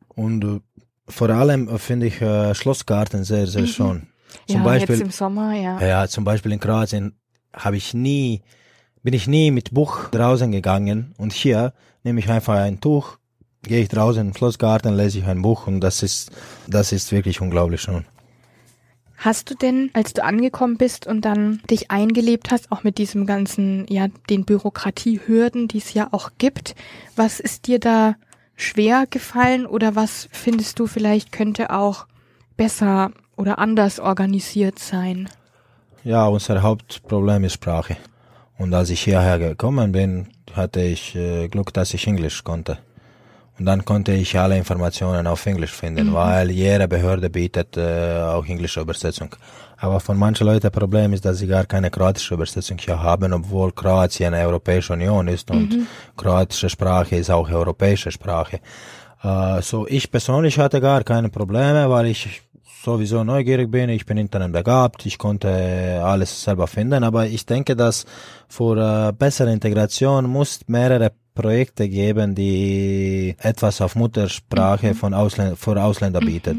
und 0.09 0.45
äh, 0.45 0.61
vor 1.09 1.31
allem 1.31 1.79
finde 1.79 2.07
ich 2.07 2.21
äh, 2.21 2.55
Schlossgarten 2.55 3.25
sehr, 3.25 3.47
sehr 3.47 3.63
mhm. 3.63 3.67
schön. 3.67 4.07
Zum 4.47 4.57
ja, 4.57 4.65
Beispiel, 4.65 4.97
jetzt 4.97 5.05
im 5.05 5.11
Sommer, 5.11 5.55
ja. 5.55 5.81
Ja, 5.81 6.09
zum 6.09 6.25
Beispiel 6.25 6.53
in 6.53 6.61
Kroatien 6.61 7.15
habe 7.53 7.77
ich 7.77 7.95
nie 7.95 8.43
bin 9.05 9.15
ich 9.15 9.29
nie 9.29 9.51
mit 9.51 9.73
Buch 9.73 10.09
draußen 10.09 10.51
gegangen 10.51 11.15
und 11.19 11.33
hier 11.33 11.75
nehme 12.03 12.21
ich 12.21 12.29
einfach 12.31 12.55
ein 12.55 12.81
Tuch, 12.81 13.19
gehe 13.63 13.83
ich 13.83 13.89
draußen 13.91 14.29
im 14.29 14.35
Schlossgarten, 14.35 14.97
lese 14.97 15.19
ich 15.19 15.27
ein 15.27 15.43
Buch 15.43 15.67
und 15.67 15.81
das 15.81 16.03
ist, 16.03 16.33
das 16.67 16.91
ist 16.91 17.13
wirklich 17.13 17.41
unglaublich 17.41 17.83
schon. 17.83 18.07
Hast 19.17 19.51
du 19.51 19.55
denn, 19.55 19.91
als 19.93 20.15
du 20.15 20.25
angekommen 20.25 20.77
bist 20.77 21.07
und 21.07 21.21
dann 21.21 21.61
dich 21.71 21.91
eingelebt 21.91 22.51
hast, 22.51 22.73
auch 22.73 22.83
mit 22.83 22.99
diesem 22.99 23.27
ganzen, 23.27 23.87
ja, 23.89 24.09
den 24.29 24.45
Bürokratiehürden, 24.45 25.69
die 25.69 25.79
es 25.79 25.95
ja 25.95 26.09
auch 26.11 26.31
gibt, 26.39 26.75
was 27.15 27.41
ist 27.41 27.67
dir 27.67 27.79
da 27.79 28.17
schwer 28.57 29.07
gefallen 29.09 29.67
oder 29.67 29.95
was 29.95 30.29
findest 30.33 30.79
du 30.79 30.87
vielleicht 30.87 31.31
könnte 31.31 31.71
auch 31.71 32.07
besser 32.57 33.13
oder 33.37 33.59
anders 33.59 34.01
organisiert 34.01 34.79
sein? 34.79 35.29
Ja, 36.05 36.27
unser 36.27 36.63
Hauptproblem 36.63 37.45
ist 37.45 37.55
Sprache. 37.55 37.97
Und 38.59 38.73
als 38.73 38.91
ich 38.91 39.03
hierher 39.03 39.39
gekommen 39.39 39.93
bin, 39.93 40.29
hatte 40.55 40.81
ich 40.83 41.15
äh, 41.17 41.49
Glück, 41.49 41.73
dass 41.73 41.95
ich 41.95 42.07
Englisch 42.07 42.45
konnte. 42.45 42.79
Und 43.59 43.67
dann 43.67 43.85
konnte 43.85 44.13
ich 44.13 44.37
alle 44.37 44.57
Informationen 44.57 45.27
auf 45.27 45.47
Englisch 45.47 45.73
finden, 45.73 46.09
mhm. 46.09 46.15
weil 46.15 46.51
jede 46.51 46.89
Behörde 46.89 47.31
bietet 47.31 47.77
äh, 47.77 48.21
auch 48.21 48.45
englische 48.47 48.81
Übersetzung. 48.81 49.35
Aber 49.77 50.01
von 50.01 50.17
manchen 50.17 50.47
Leuten 50.47 50.71
Problem 50.71 51.13
ist, 51.13 51.25
dass 51.25 51.39
sie 51.39 51.47
gar 51.47 51.65
keine 51.65 51.91
kroatische 51.91 52.35
Übersetzung 52.35 52.79
hier 52.79 53.01
haben, 53.01 53.33
obwohl 53.33 53.71
Kroatien 53.73 54.35
eine 54.35 54.47
Europäische 54.47 54.93
Union 54.93 55.29
ist 55.29 55.51
und 55.51 55.71
mhm. 55.71 55.87
kroatische 56.17 56.69
Sprache 56.69 57.17
ist 57.17 57.31
auch 57.31 57.49
europäische 57.49 58.11
Sprache. 58.11 58.61
Äh, 59.23 59.63
so 59.63 59.87
ich 59.87 60.11
persönlich 60.11 60.59
hatte 60.59 60.81
gar 60.81 61.05
keine 61.05 61.29
Probleme, 61.29 61.89
weil 61.89 62.07
ich 62.07 62.43
sowieso 62.85 63.25
neugierig 63.25 63.71
bin, 63.71 63.89
ich 63.89 64.05
bin 64.05 64.19
Internet 64.19 64.53
begabt, 64.53 65.07
ich 65.07 65.19
konnte 65.19 66.03
alles 66.05 66.45
selber 66.45 66.67
finden, 66.67 67.03
aber 67.03 67.27
ich 67.27 67.47
denke, 67.47 67.75
dass 67.75 68.05
für 68.49 68.77
äh, 68.77 69.13
bessere 69.13 69.53
Integration 69.53 70.27
muss 70.27 70.61
mehrere 70.67 71.13
Projekte 71.35 71.89
geben, 71.89 72.35
die 72.35 73.35
etwas 73.39 73.81
auf 73.81 73.97
Muttersprache 73.97 74.89
mhm. 74.89 74.95
von 74.95 75.15
Ausländ 75.15 75.59
für 75.59 75.83
Ausländer 75.83 76.21
mhm. 76.21 76.27
bietet. 76.27 76.57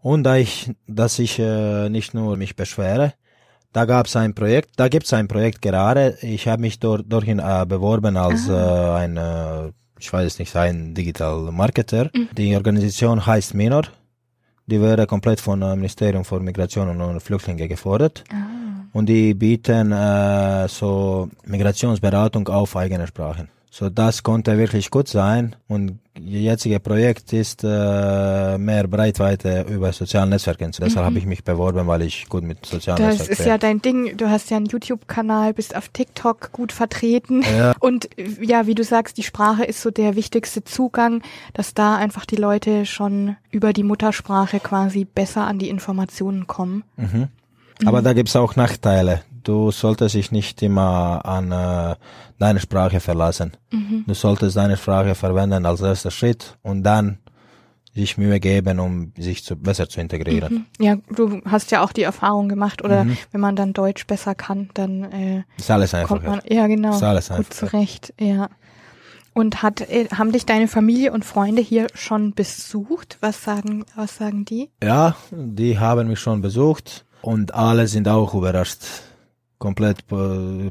Und 0.00 0.22
da 0.22 0.36
ich, 0.36 0.70
dass 0.86 1.18
ich 1.18 1.38
äh, 1.38 1.88
nicht 1.88 2.14
nur 2.14 2.36
mich 2.36 2.56
beschwere, 2.56 3.14
da 3.72 3.84
gab 3.84 4.06
es 4.06 4.16
ein 4.16 4.34
Projekt, 4.34 4.70
da 4.76 4.88
gibt 4.88 5.06
es 5.06 5.12
ein 5.12 5.28
Projekt 5.28 5.60
gerade. 5.60 6.16
Ich 6.22 6.48
habe 6.48 6.62
mich 6.62 6.78
dort 6.78 7.04
dorthin 7.12 7.38
äh, 7.40 7.66
beworben 7.66 8.16
als 8.16 8.48
äh, 8.48 8.52
ein, 8.52 9.16
äh, 9.16 9.72
ich 9.98 10.10
weiß 10.10 10.26
es 10.26 10.38
nicht, 10.38 10.56
ein 10.56 10.94
Digital 10.94 11.52
Marketer. 11.52 12.10
Mhm. 12.14 12.28
Die 12.36 12.56
Organisation 12.56 13.26
heißt 13.26 13.54
Minor 13.54 13.82
die 14.68 14.80
wäre 14.80 15.06
komplett 15.06 15.40
vom 15.40 15.62
äh, 15.62 15.74
Ministerium 15.74 16.24
für 16.24 16.40
Migration 16.40 17.00
und 17.00 17.20
Flüchtlinge 17.20 17.66
gefordert. 17.68 18.22
Ah. 18.30 18.36
Und 18.92 19.06
die 19.06 19.34
bieten 19.34 19.92
äh, 19.92 20.68
so 20.68 21.28
Migrationsberatung 21.44 22.48
auf 22.48 22.76
eigene 22.76 23.06
Sprachen. 23.06 23.48
So, 23.70 23.90
das 23.90 24.22
konnte 24.22 24.56
wirklich 24.58 24.90
gut 24.90 25.08
sein. 25.08 25.56
Und 25.68 25.98
jetzige 26.28 26.80
Projekt 26.80 27.32
ist 27.32 27.64
äh, 27.64 28.58
mehr 28.58 28.86
Breitweite 28.86 29.66
über 29.68 29.92
soziale 29.92 30.30
Netzwerke. 30.30 30.66
Deshalb 30.66 30.94
mhm. 30.94 31.06
habe 31.06 31.18
ich 31.18 31.26
mich 31.26 31.44
beworben, 31.44 31.86
weil 31.86 32.02
ich 32.02 32.28
gut 32.28 32.44
mit 32.44 32.64
sozialen 32.64 33.02
Netzwerken. 33.02 33.30
Das 33.30 33.38
ist 33.38 33.46
ja 33.46 33.58
dein 33.58 33.82
Ding. 33.82 34.16
Du 34.16 34.28
hast 34.28 34.50
ja 34.50 34.56
einen 34.56 34.66
YouTube-Kanal, 34.66 35.54
bist 35.54 35.76
auf 35.76 35.88
TikTok 35.88 36.52
gut 36.52 36.72
vertreten. 36.72 37.42
Ja. 37.42 37.74
Und 37.80 38.08
ja, 38.40 38.66
wie 38.66 38.74
du 38.74 38.84
sagst, 38.84 39.18
die 39.18 39.22
Sprache 39.22 39.64
ist 39.64 39.80
so 39.82 39.90
der 39.90 40.16
wichtigste 40.16 40.64
Zugang, 40.64 41.22
dass 41.54 41.74
da 41.74 41.96
einfach 41.96 42.26
die 42.26 42.36
Leute 42.36 42.86
schon 42.86 43.36
über 43.50 43.72
die 43.72 43.82
Muttersprache 43.82 44.60
quasi 44.60 45.04
besser 45.04 45.46
an 45.46 45.58
die 45.58 45.68
Informationen 45.68 46.46
kommen. 46.46 46.84
Mhm. 46.96 47.28
Aber 47.84 48.00
mhm. 48.00 48.04
da 48.04 48.12
gibt's 48.12 48.36
auch 48.36 48.56
Nachteile. 48.56 49.22
Du 49.48 49.70
solltest 49.70 50.14
dich 50.14 50.30
nicht 50.30 50.62
immer 50.62 51.24
an 51.24 51.50
äh, 51.52 51.96
deine 52.38 52.60
Sprache 52.60 53.00
verlassen. 53.00 53.56
Mhm. 53.72 54.04
Du 54.06 54.12
solltest 54.12 54.58
deine 54.58 54.76
Sprache 54.76 55.14
verwenden 55.14 55.64
als 55.64 55.80
erster 55.80 56.10
Schritt 56.10 56.58
und 56.60 56.82
dann 56.82 57.16
sich 57.94 58.18
Mühe 58.18 58.40
geben, 58.40 58.78
um 58.78 59.14
sich 59.16 59.42
zu, 59.42 59.56
besser 59.56 59.88
zu 59.88 60.02
integrieren. 60.02 60.66
Mhm. 60.78 60.84
Ja, 60.84 60.96
du 61.16 61.40
hast 61.46 61.70
ja 61.70 61.82
auch 61.82 61.92
die 61.92 62.02
Erfahrung 62.02 62.50
gemacht, 62.50 62.84
oder 62.84 63.04
mhm. 63.04 63.16
wenn 63.32 63.40
man 63.40 63.56
dann 63.56 63.72
Deutsch 63.72 64.06
besser 64.06 64.34
kann, 64.34 64.68
dann 64.74 65.04
äh, 65.04 65.44
ist 65.56 65.70
alles 65.70 65.94
einfacher. 65.94 66.20
Kommt 66.20 66.44
man, 66.44 66.54
ja, 66.54 66.66
genau. 66.66 66.90
Ist 66.90 67.02
alles 67.02 67.30
gut 67.30 67.54
zurecht, 67.54 68.12
ja. 68.20 68.50
Und 69.32 69.62
hat, 69.62 69.80
äh, 69.80 70.08
haben 70.10 70.30
dich 70.30 70.44
deine 70.44 70.68
Familie 70.68 71.10
und 71.10 71.24
Freunde 71.24 71.62
hier 71.62 71.86
schon 71.94 72.34
besucht? 72.34 73.16
Was 73.22 73.42
sagen, 73.44 73.86
was 73.96 74.14
sagen 74.14 74.44
die? 74.44 74.68
Ja, 74.84 75.16
die 75.30 75.78
haben 75.78 76.08
mich 76.08 76.20
schon 76.20 76.42
besucht 76.42 77.06
und 77.22 77.54
alle 77.54 77.86
sind 77.86 78.08
auch 78.08 78.34
überrascht 78.34 78.82
komplett 79.58 80.06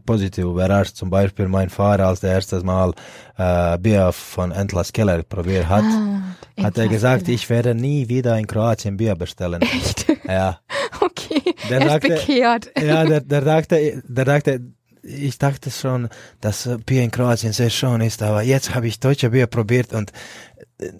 positiv 0.06 0.45
überrascht. 0.45 0.95
Zum 0.95 1.10
Beispiel 1.10 1.47
mein 1.47 1.69
Vater, 1.69 2.08
als 2.08 2.21
der 2.21 2.32
erstes 2.32 2.63
Mal 2.63 2.93
äh, 3.38 3.78
Bier 3.78 4.12
von 4.12 4.52
Entlas 4.52 4.93
Keller 4.93 5.23
probiert 5.23 5.67
hat, 5.67 5.84
ah, 5.84 6.63
hat 6.63 6.78
er 6.78 6.88
gesagt, 6.88 7.26
Keller. 7.26 7.36
ich 7.36 7.50
werde 7.50 7.76
nie 7.76 8.08
wieder 8.10 8.38
in 8.38 8.47
Kroatien 8.47 8.97
Bier 8.97 9.15
bestellen. 9.15 9.62
Echt? 9.62 10.06
Ja. 10.28 10.60
Okay. 11.00 11.41
Der 11.69 11.82
er 11.82 11.89
sagte, 11.89 12.08
bekehrt. 12.10 12.71
Ja, 12.82 13.06
der, 13.06 13.21
der 13.21 13.41
dachte, 13.41 14.02
der 14.08 14.26
dachte, 14.26 14.62
ich 15.04 15.38
dachte 15.38 15.71
schon, 15.71 16.10
dass 16.41 16.69
Bier 16.86 17.04
in 17.04 17.12
Kroatien 17.12 17.54
sehr 17.54 17.69
schön 17.69 18.02
ist, 18.02 18.21
aber 18.21 18.41
jetzt 18.41 18.76
habe 18.76 18.88
ich 18.88 19.00
deutsche 19.00 19.30
Bier 19.30 19.47
probiert 19.47 19.93
und 19.93 20.12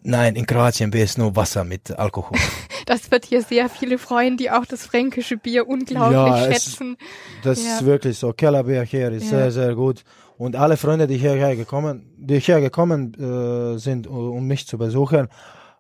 nein, 0.04 0.36
in 0.36 0.46
Kroatien 0.46 0.92
Bier 0.92 1.04
ist 1.04 1.18
nur 1.18 1.36
Wasser 1.36 1.64
mit 1.64 1.92
Alkohol. 1.92 2.38
Das 2.86 3.12
wird 3.12 3.26
hier 3.26 3.42
sehr 3.42 3.68
viele 3.68 3.98
freuen, 3.98 4.38
die 4.38 4.50
auch 4.50 4.66
das 4.66 4.86
fränkische 4.86 5.36
Bier 5.36 5.68
unglaublich 5.68 6.18
ja, 6.18 6.46
schätzen. 6.46 6.96
Es, 7.00 7.44
das 7.44 7.66
ja. 7.66 7.76
ist 7.76 7.86
wirklich 7.86 8.18
so. 8.18 8.32
Kellerbier 8.32 8.84
hier 8.84 9.12
ist 9.12 9.24
ja. 9.24 9.30
sehr, 9.30 9.52
sehr 9.52 9.76
gut. 9.76 10.06
Und 10.38 10.56
alle 10.56 10.78
Freunde, 10.78 11.06
die 11.06 11.18
hierher 11.18 11.58
gekommen, 11.58 12.14
die 12.18 12.40
hierher 12.40 12.62
gekommen 12.62 13.14
äh, 13.16 13.78
sind, 13.78 14.08
um 14.08 14.48
mich 14.48 14.68
zu 14.68 14.78
besuchen, 14.78 15.28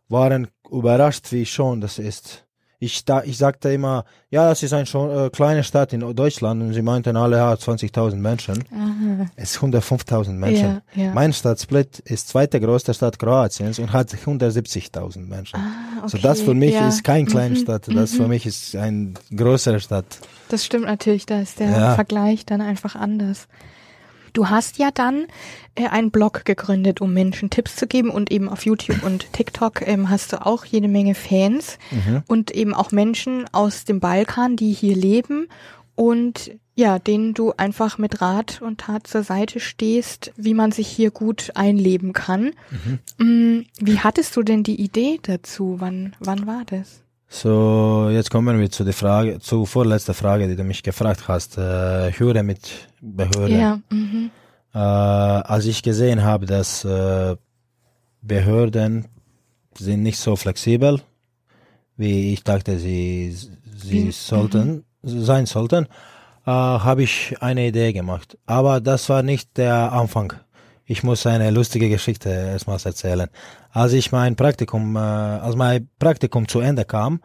waren 0.09 0.49
überrascht, 0.69 1.31
wie 1.31 1.45
schön 1.45 1.79
das 1.79 1.97
ist. 1.97 2.46
Ich, 2.79 3.05
da, 3.05 3.23
ich 3.23 3.37
sagte 3.39 3.73
immer, 3.73 4.05
ja, 4.29 4.47
das 4.47 4.61
ist 4.61 4.71
eine 4.71 4.85
schon, 4.85 5.09
äh, 5.09 5.29
kleine 5.31 5.63
Stadt 5.63 5.93
in 5.93 6.01
Deutschland 6.15 6.61
und 6.61 6.73
sie 6.73 6.83
meinten 6.83 7.17
alle, 7.17 7.37
ja, 7.37 7.53
20.000 7.53 8.17
Menschen. 8.17 8.63
Aha. 8.71 9.25
Es 9.35 9.53
sind 9.53 9.73
105.000 9.73 10.33
Menschen. 10.33 10.81
Ja, 10.93 11.03
ja. 11.05 11.13
Meine 11.13 11.33
Stadt 11.33 11.59
Split 11.59 11.99
ist 11.99 12.27
zweite 12.27 12.59
größte 12.59 12.93
Stadt 12.93 13.17
Kroatiens 13.17 13.79
und 13.79 13.93
hat 13.93 14.09
170.000 14.09 15.25
Menschen. 15.25 15.59
Ah, 15.59 15.99
okay. 16.03 16.09
So 16.09 16.17
das 16.19 16.41
für 16.41 16.53
mich 16.53 16.75
ja. 16.75 16.87
ist 16.87 17.03
kein 17.03 17.25
kleine 17.25 17.55
mhm. 17.55 17.61
Stadt, 17.61 17.87
das 17.87 18.13
mhm. 18.13 18.17
für 18.17 18.27
mich 18.27 18.45
ist 18.45 18.75
eine 18.75 19.13
größere 19.35 19.79
Stadt. 19.79 20.05
Das 20.49 20.63
stimmt 20.63 20.85
natürlich, 20.85 21.25
da 21.25 21.39
ist 21.41 21.59
der 21.59 21.95
Vergleich 21.95 22.45
dann 22.45 22.61
einfach 22.61 22.95
anders. 22.95 23.47
Du 24.37 24.51
hast 24.51 24.77
ja 24.77 24.91
dann 24.91 25.25
äh, 25.73 25.87
einen 25.87 26.11
Blog 26.11 26.45
gegründet, 26.45 27.01
um 27.01 27.11
Menschen 27.11 27.49
Tipps 27.49 27.75
zu 27.75 27.87
geben 27.87 28.11
und 28.11 28.31
eben 28.31 28.49
auf 28.49 28.67
YouTube 28.67 29.01
und 29.01 29.25
TikTok 29.33 29.81
ähm, 29.81 30.11
hast 30.11 30.31
du 30.31 30.45
auch 30.45 30.63
jede 30.63 30.87
Menge 30.87 31.15
Fans 31.15 31.79
mhm. 31.89 32.21
und 32.27 32.51
eben 32.51 32.75
auch 32.75 32.91
Menschen 32.91 33.45
aus 33.51 33.83
dem 33.83 33.99
Balkan, 33.99 34.55
die 34.55 34.73
hier 34.73 34.95
leben 34.95 35.47
und 35.95 36.51
ja, 36.75 36.99
denen 36.99 37.33
du 37.33 37.53
einfach 37.57 37.97
mit 37.97 38.21
Rat 38.21 38.61
und 38.61 38.81
Tat 38.81 39.07
zur 39.07 39.23
Seite 39.23 39.59
stehst, 39.59 40.31
wie 40.37 40.53
man 40.53 40.71
sich 40.71 40.87
hier 40.87 41.09
gut 41.09 41.53
einleben 41.55 42.13
kann. 42.13 42.51
Mhm. 43.17 43.25
Mm, 43.25 43.65
wie 43.79 43.99
hattest 44.01 44.35
du 44.35 44.43
denn 44.43 44.61
die 44.61 44.79
Idee 44.79 45.19
dazu? 45.23 45.77
Wann, 45.79 46.15
wann 46.19 46.45
war 46.45 46.61
das? 46.67 47.01
So, 47.29 48.09
jetzt 48.09 48.31
kommen 48.31 48.59
wir 48.59 48.71
zu 48.71 48.83
der 48.83 48.93
Frage, 48.93 49.39
zur 49.39 49.67
vorletzten 49.67 50.13
Frage, 50.13 50.47
die 50.47 50.55
du 50.55 50.63
mich 50.63 50.81
gefragt 50.81 51.27
hast. 51.27 51.57
Äh, 51.57 52.11
Hürde 52.13 52.41
mit 52.41 52.87
Behörden. 53.01 53.59
Ja. 53.59 53.79
Mhm. 53.89 54.31
Äh, 54.73 54.77
als 54.77 55.65
ich 55.65 55.83
gesehen 55.83 56.23
habe, 56.23 56.45
dass 56.45 56.85
äh, 56.85 57.35
Behörden 58.21 59.07
sind 59.77 60.03
nicht 60.03 60.19
so 60.19 60.35
flexibel, 60.35 61.01
wie 61.97 62.33
ich 62.33 62.43
dachte, 62.43 62.79
sie, 62.79 63.35
sie 63.75 64.05
mhm. 64.05 64.11
sollten, 64.11 64.85
sein 65.03 65.45
sollten, 65.45 65.85
äh, 66.45 66.51
habe 66.51 67.03
ich 67.03 67.35
eine 67.41 67.67
Idee 67.67 67.91
gemacht. 67.91 68.37
Aber 68.45 68.79
das 68.79 69.09
war 69.09 69.21
nicht 69.21 69.57
der 69.57 69.91
Anfang. 69.91 70.33
Ich 70.89 71.03
muss 71.03 71.25
eine 71.27 71.51
lustige 71.51 71.89
Geschichte 71.89 72.29
erstmals 72.29 72.85
erzählen. 72.85 73.27
Als 73.71 73.91
ich 73.91 74.13
mein 74.13 74.37
Praktikum, 74.37 74.95
äh, 74.95 74.99
als 74.99 75.57
mein 75.57 75.89
Praktikum 75.99 76.47
zu 76.47 76.61
Ende 76.61 76.85
kam, 76.85 77.19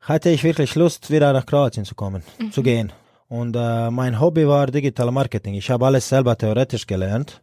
hatte 0.00 0.28
ich 0.28 0.44
wirklich 0.44 0.74
Lust, 0.74 1.10
wieder 1.10 1.32
nach 1.32 1.46
Kroatien 1.46 1.86
zu 1.86 1.94
kommen, 1.94 2.22
mhm. 2.38 2.52
zu 2.52 2.62
gehen. 2.62 2.92
Und 3.28 3.56
äh, 3.56 3.90
mein 3.90 4.20
Hobby 4.20 4.46
war 4.46 4.66
Digital 4.66 5.10
Marketing. 5.10 5.54
Ich 5.54 5.70
habe 5.70 5.86
alles 5.86 6.06
selber 6.06 6.36
theoretisch 6.36 6.86
gelernt, 6.86 7.42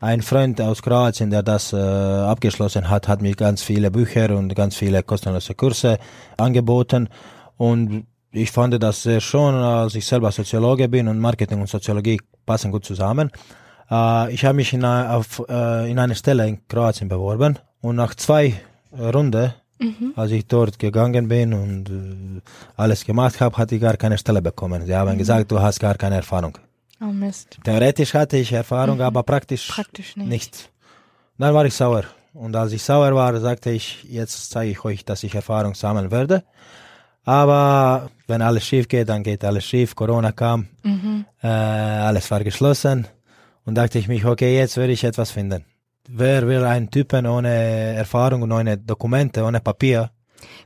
Ein 0.00 0.22
Freund 0.22 0.60
aus 0.60 0.82
Kroatien, 0.82 1.30
der 1.30 1.42
das 1.44 1.72
äh, 1.72 1.76
abgeschlossen 1.76 2.90
hat, 2.90 3.06
hat 3.06 3.22
mir 3.22 3.34
ganz 3.34 3.62
viele 3.62 3.90
Bücher 3.90 4.36
und 4.36 4.54
ganz 4.54 4.76
viele 4.76 5.02
kostenlose 5.04 5.54
Kurse 5.54 5.98
angeboten. 6.36 7.08
Und 7.56 8.06
ich 8.32 8.50
fand 8.50 8.82
das 8.82 9.04
sehr 9.04 9.20
schön, 9.20 9.54
als 9.54 9.94
ich 9.94 10.04
selber 10.04 10.32
Soziologe 10.32 10.88
bin 10.88 11.06
und 11.06 11.20
Marketing 11.20 11.60
und 11.60 11.68
Soziologie 11.68 12.20
passen 12.44 12.72
gut 12.72 12.84
zusammen. 12.84 13.30
Äh, 13.90 14.32
ich 14.32 14.44
habe 14.44 14.54
mich 14.54 14.72
in, 14.72 14.84
auf, 14.84 15.42
äh, 15.48 15.90
in 15.90 15.98
eine 15.98 16.14
Stelle 16.14 16.46
in 16.46 16.66
Kroatien 16.68 17.08
beworben 17.08 17.58
und 17.80 17.96
nach 17.96 18.14
zwei 18.14 18.54
Runden, 18.92 19.52
mhm. 19.78 20.12
als 20.16 20.30
ich 20.30 20.46
dort 20.46 20.78
gegangen 20.78 21.28
bin 21.28 21.52
und 21.52 21.90
äh, 21.90 22.40
alles 22.76 23.04
gemacht 23.04 23.40
habe, 23.40 23.56
hatte 23.56 23.74
ich 23.74 23.80
gar 23.80 23.96
keine 23.96 24.18
Stelle 24.18 24.42
bekommen. 24.42 24.84
Sie 24.86 24.94
haben 24.94 25.12
mhm. 25.14 25.18
gesagt, 25.18 25.50
du 25.50 25.60
hast 25.60 25.80
gar 25.80 25.94
keine 25.96 26.16
Erfahrung. 26.16 26.56
Oh 27.00 27.06
Mist. 27.06 27.58
Theoretisch 27.64 28.14
hatte 28.14 28.36
ich 28.36 28.52
Erfahrung, 28.52 28.96
mhm. 28.96 29.02
aber 29.02 29.22
praktisch, 29.22 29.68
praktisch 29.68 30.16
nicht. 30.16 30.28
nichts. 30.28 30.68
Dann 31.38 31.52
war 31.52 31.64
ich 31.64 31.74
sauer. 31.74 32.04
Und 32.32 32.56
als 32.56 32.72
ich 32.72 32.82
sauer 32.82 33.14
war, 33.14 33.38
sagte 33.40 33.70
ich, 33.70 34.04
jetzt 34.04 34.50
zeige 34.50 34.72
ich 34.72 34.84
euch, 34.84 35.04
dass 35.04 35.22
ich 35.22 35.34
Erfahrung 35.34 35.74
sammeln 35.74 36.10
werde. 36.10 36.44
Aber 37.24 38.10
wenn 38.26 38.42
alles 38.42 38.66
schief 38.66 38.88
geht, 38.88 39.08
dann 39.08 39.22
geht 39.22 39.44
alles 39.44 39.64
schief. 39.64 39.94
Corona 39.94 40.32
kam, 40.32 40.68
mhm. 40.82 41.24
äh, 41.42 41.46
alles 41.46 42.30
war 42.30 42.42
geschlossen. 42.44 43.06
Und 43.64 43.76
dachte 43.76 43.98
ich 43.98 44.08
mich, 44.08 44.24
okay, 44.24 44.56
jetzt 44.56 44.76
werde 44.76 44.92
ich 44.92 45.04
etwas 45.04 45.30
finden. 45.30 45.64
Wer 46.08 46.46
will 46.46 46.64
einen 46.64 46.90
Typen 46.90 47.26
ohne 47.26 47.48
Erfahrung 47.48 48.42
und 48.42 48.52
ohne 48.52 48.76
Dokumente, 48.76 49.42
ohne 49.42 49.60
Papier? 49.60 50.10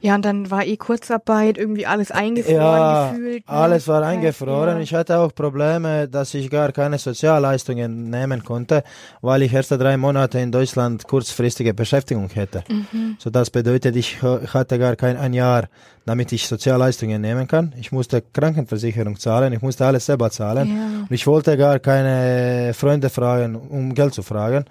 Ja, 0.01 0.15
und 0.15 0.25
dann 0.25 0.51
war 0.51 0.65
eh 0.65 0.77
Kurzarbeit, 0.77 1.59
irgendwie 1.59 1.87
alles 1.87 2.11
eingefroren 2.11 2.57
ja, 2.57 3.11
gefühlt. 3.11 3.49
Ne? 3.49 3.57
alles 3.57 3.89
war 3.89 4.03
eingefroren. 4.03 4.77
Ja. 4.77 4.83
Ich 4.83 4.95
hatte 4.95 5.19
auch 5.19 5.35
Probleme, 5.35 6.09
dass 6.09 6.35
ich 6.35 6.51
gar 6.51 6.73
keine 6.73 6.99
Sozialleistungen 6.99 8.11
nehmen 8.11 8.45
konnte, 8.45 8.85
weil 9.21 9.43
ich 9.43 9.53
erst 9.53 9.73
drei 9.73 9.97
Monate 9.97 10.39
in 10.39 10.53
Deutschland 10.53 11.07
kurzfristige 11.07 11.75
Beschäftigung 11.75 12.29
hätte. 12.31 12.63
Mhm. 12.69 13.17
So 13.19 13.31
das 13.31 13.51
bedeutet, 13.51 13.97
ich 13.97 14.23
hatte 14.23 14.79
gar 14.79 14.97
kein 14.97 15.17
ein 15.17 15.33
Jahr, 15.33 15.69
damit 16.07 16.33
ich 16.33 16.47
Sozialleistungen 16.47 17.21
nehmen 17.21 17.47
kann. 17.47 17.75
Ich 17.79 17.93
musste 17.93 18.23
Krankenversicherung 18.23 19.19
zahlen, 19.19 19.53
ich 19.53 19.63
musste 19.63 19.85
alles 19.87 20.07
selber 20.07 20.31
zahlen. 20.31 20.69
Ja. 20.69 21.01
Und 21.09 21.13
ich 21.13 21.27
wollte 21.27 21.57
gar 21.57 21.79
keine 21.79 22.73
Freunde 22.75 23.11
fragen, 23.11 23.57
um 23.57 23.95
Geld 23.95 24.15
zu 24.15 24.23
fragen. 24.23 24.65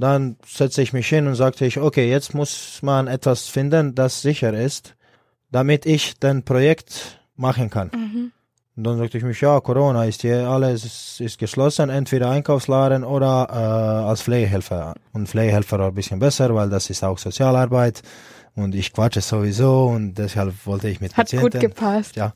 Dann 0.00 0.36
setze 0.46 0.80
ich 0.80 0.94
mich 0.94 1.06
hin 1.08 1.26
und 1.26 1.34
sagte 1.34 1.66
ich, 1.66 1.78
okay, 1.78 2.08
jetzt 2.08 2.34
muss 2.34 2.80
man 2.80 3.06
etwas 3.06 3.48
finden, 3.48 3.94
das 3.94 4.22
sicher 4.22 4.54
ist, 4.54 4.96
damit 5.50 5.84
ich 5.84 6.18
den 6.18 6.42
Projekt 6.42 7.20
machen 7.36 7.68
kann. 7.68 7.90
Mhm. 7.94 8.32
Und 8.76 8.84
dann 8.84 8.96
sagte 8.96 9.18
ich 9.18 9.24
mich, 9.24 9.38
ja, 9.42 9.60
Corona 9.60 10.06
ist 10.06 10.22
hier, 10.22 10.48
alles 10.48 11.20
ist 11.20 11.38
geschlossen, 11.38 11.90
entweder 11.90 12.30
Einkaufsladen 12.30 13.04
oder 13.04 13.48
äh, 13.50 14.08
als 14.08 14.22
Pflegehelfer. 14.22 14.94
Und 15.12 15.28
Pflegehelfer 15.28 15.78
war 15.78 15.88
ein 15.88 15.94
bisschen 15.94 16.18
besser, 16.18 16.54
weil 16.54 16.70
das 16.70 16.88
ist 16.88 17.04
auch 17.04 17.18
Sozialarbeit 17.18 18.00
und 18.54 18.74
ich 18.74 18.94
quatsche 18.94 19.20
sowieso 19.20 19.84
und 19.88 20.14
deshalb 20.14 20.54
wollte 20.64 20.88
ich 20.88 21.02
mit 21.02 21.12
Hat 21.12 21.26
Patienten. 21.26 21.44
Hat 21.44 21.52
gut 21.52 21.60
gepasst. 21.60 22.16
Ja. 22.16 22.32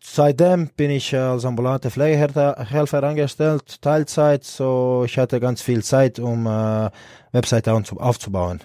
Seitdem 0.00 0.68
bin 0.76 0.90
ich 0.90 1.14
als 1.14 1.44
ambulante 1.44 1.90
Pflegehelfer 1.90 3.02
angestellt, 3.02 3.82
Teilzeit, 3.82 4.44
so 4.44 5.02
ich 5.04 5.18
hatte 5.18 5.40
ganz 5.40 5.60
viel 5.60 5.82
Zeit, 5.82 6.18
um 6.18 6.46
äh, 6.46 6.90
Webseite 7.32 7.72
aufzubauen. 7.72 8.60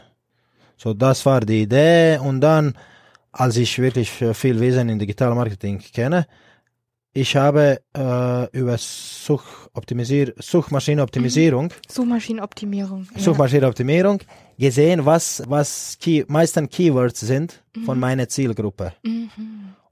So, 0.77 0.93
das 0.93 1.25
war 1.25 1.41
die 1.41 1.63
Idee 1.63 2.17
und 2.17 2.41
dann, 2.41 2.75
als 3.31 3.57
ich 3.57 3.79
wirklich 3.79 4.09
viel 4.11 4.59
Wesen 4.59 4.89
in 4.89 4.99
Digital 4.99 5.33
Marketing 5.33 5.79
kenne, 5.79 6.27
ich 7.13 7.35
habe 7.35 7.79
äh, 7.95 8.57
über 8.57 8.75
Suchoptimisier 8.77 10.33
Suchmaschinenoptimisierung, 10.37 11.65
mhm. 11.65 11.71
Suchmaschinenoptimierung, 11.87 13.07
ja. 13.13 13.21
Suchmaschinenoptimierung 13.21 14.19
gesehen, 14.57 15.05
was 15.05 15.43
was 15.47 15.97
Key, 16.01 16.25
meisten 16.27 16.67
Keywords 16.67 17.19
sind 17.19 17.63
mhm. 17.75 17.83
von 17.83 17.99
meiner 17.99 18.27
Zielgruppe. 18.27 18.93
Mhm. 19.03 19.29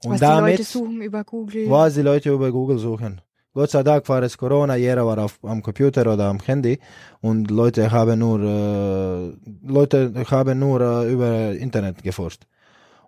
Und 0.04 0.12
was 0.12 0.20
damit, 0.20 0.54
die 0.54 0.62
Leute 0.62 0.64
suchen 0.64 1.02
über 1.02 1.24
Google. 1.24 1.70
Was 1.70 1.94
die 1.94 2.02
Leute 2.02 2.30
über 2.30 2.50
Google 2.50 2.78
suchen. 2.78 3.20
Gott 3.54 3.70
sei 3.70 3.82
Dank 3.82 4.08
war 4.08 4.22
es 4.22 4.36
Corona, 4.36 4.76
jeder 4.76 5.06
war 5.06 5.18
auf, 5.18 5.38
am 5.42 5.62
Computer 5.62 6.00
oder 6.10 6.24
am 6.24 6.40
Handy 6.40 6.78
und 7.20 7.50
Leute 7.50 7.90
haben 7.90 8.18
nur 8.18 8.40
äh, 8.40 9.32
Leute 9.64 10.12
haben 10.30 10.58
nur 10.58 10.80
äh, 10.80 11.12
über 11.12 11.52
Internet 11.52 12.02
geforscht. 12.02 12.44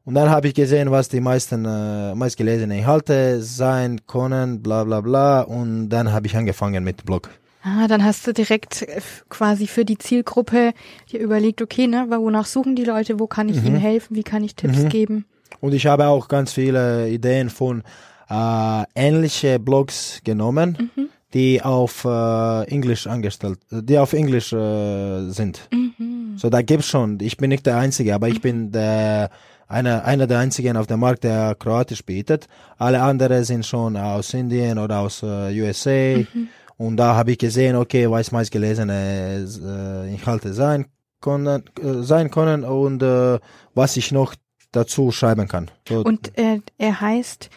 Und 0.04 0.14
dann 0.14 0.28
habe 0.28 0.48
ich 0.48 0.54
gesehen, 0.54 0.90
was 0.90 1.08
die 1.08 1.20
meisten 1.20 1.64
äh, 1.64 2.14
meistgelesenen 2.14 2.78
Inhalte 2.78 3.40
sein 3.42 4.00
können, 4.06 4.62
bla 4.62 4.84
bla 4.84 5.00
bla. 5.00 5.40
Und 5.40 5.88
dann 5.88 6.12
habe 6.12 6.26
ich 6.26 6.36
angefangen 6.36 6.84
mit 6.84 7.06
Blog. 7.06 7.30
Ah, 7.62 7.88
dann 7.88 8.04
hast 8.04 8.26
du 8.26 8.34
direkt 8.34 8.82
äh, 8.82 9.00
quasi 9.30 9.66
für 9.66 9.86
die 9.86 9.96
Zielgruppe 9.96 10.74
dir 11.10 11.20
überlegt, 11.20 11.62
okay, 11.62 11.86
ne, 11.86 12.06
wonach 12.10 12.44
suchen 12.44 12.76
die 12.76 12.84
Leute, 12.84 13.18
wo 13.18 13.26
kann 13.26 13.48
ich 13.48 13.62
mhm. 13.62 13.68
ihnen 13.68 13.76
helfen, 13.76 14.14
wie 14.14 14.22
kann 14.22 14.44
ich 14.44 14.54
Tipps 14.54 14.82
mhm. 14.82 14.88
geben? 14.90 15.24
Und 15.60 15.72
ich 15.72 15.86
habe 15.86 16.06
auch 16.08 16.28
ganz 16.28 16.52
viele 16.52 17.08
Ideen 17.08 17.48
von 17.48 17.82
äh, 18.28 18.82
ähnliche 18.94 19.58
Blogs 19.58 20.20
genommen, 20.22 20.90
mhm. 20.94 21.08
die 21.32 21.62
auf 21.62 22.04
äh, 22.04 22.64
Englisch 22.64 23.06
angestellt, 23.06 23.58
die 23.70 23.98
auf 23.98 24.12
Englisch 24.12 24.52
äh, 24.52 25.30
sind. 25.30 25.66
Mhm. 25.72 26.36
So 26.36 26.50
da 26.50 26.60
gibt's 26.60 26.88
schon. 26.88 27.18
Ich 27.22 27.38
bin 27.38 27.48
nicht 27.48 27.64
der 27.64 27.78
Einzige, 27.78 28.14
aber 28.14 28.28
ich 28.28 28.42
bin 28.42 28.72
der 28.72 29.30
einer, 29.74 30.04
einer 30.04 30.26
der 30.26 30.38
einzigen 30.38 30.76
auf 30.76 30.86
dem 30.86 31.00
Markt, 31.00 31.24
der 31.24 31.56
Kroatisch 31.56 32.04
bietet. 32.04 32.46
Alle 32.78 33.02
anderen 33.02 33.44
sind 33.44 33.66
schon 33.66 33.96
aus 33.96 34.32
Indien 34.32 34.78
oder 34.78 35.00
aus 35.00 35.22
äh, 35.22 35.60
USA. 35.60 36.18
Mhm. 36.18 36.48
Und 36.76 36.96
da 36.96 37.14
habe 37.14 37.32
ich 37.32 37.38
gesehen, 37.38 37.76
okay, 37.76 38.10
was 38.10 38.32
meist 38.32 38.50
gelesene 38.50 39.46
äh, 39.46 40.14
Inhalte 40.14 40.54
sein 40.54 40.86
können, 41.20 41.64
äh, 41.80 42.02
sein 42.02 42.30
können 42.30 42.64
und 42.64 43.02
äh, 43.02 43.38
was 43.74 43.96
ich 43.96 44.12
noch 44.12 44.34
dazu 44.72 45.10
schreiben 45.10 45.48
kann. 45.48 45.70
So. 45.88 46.00
Und 46.00 46.36
äh, 46.38 46.60
er 46.78 47.00
heißt 47.00 47.50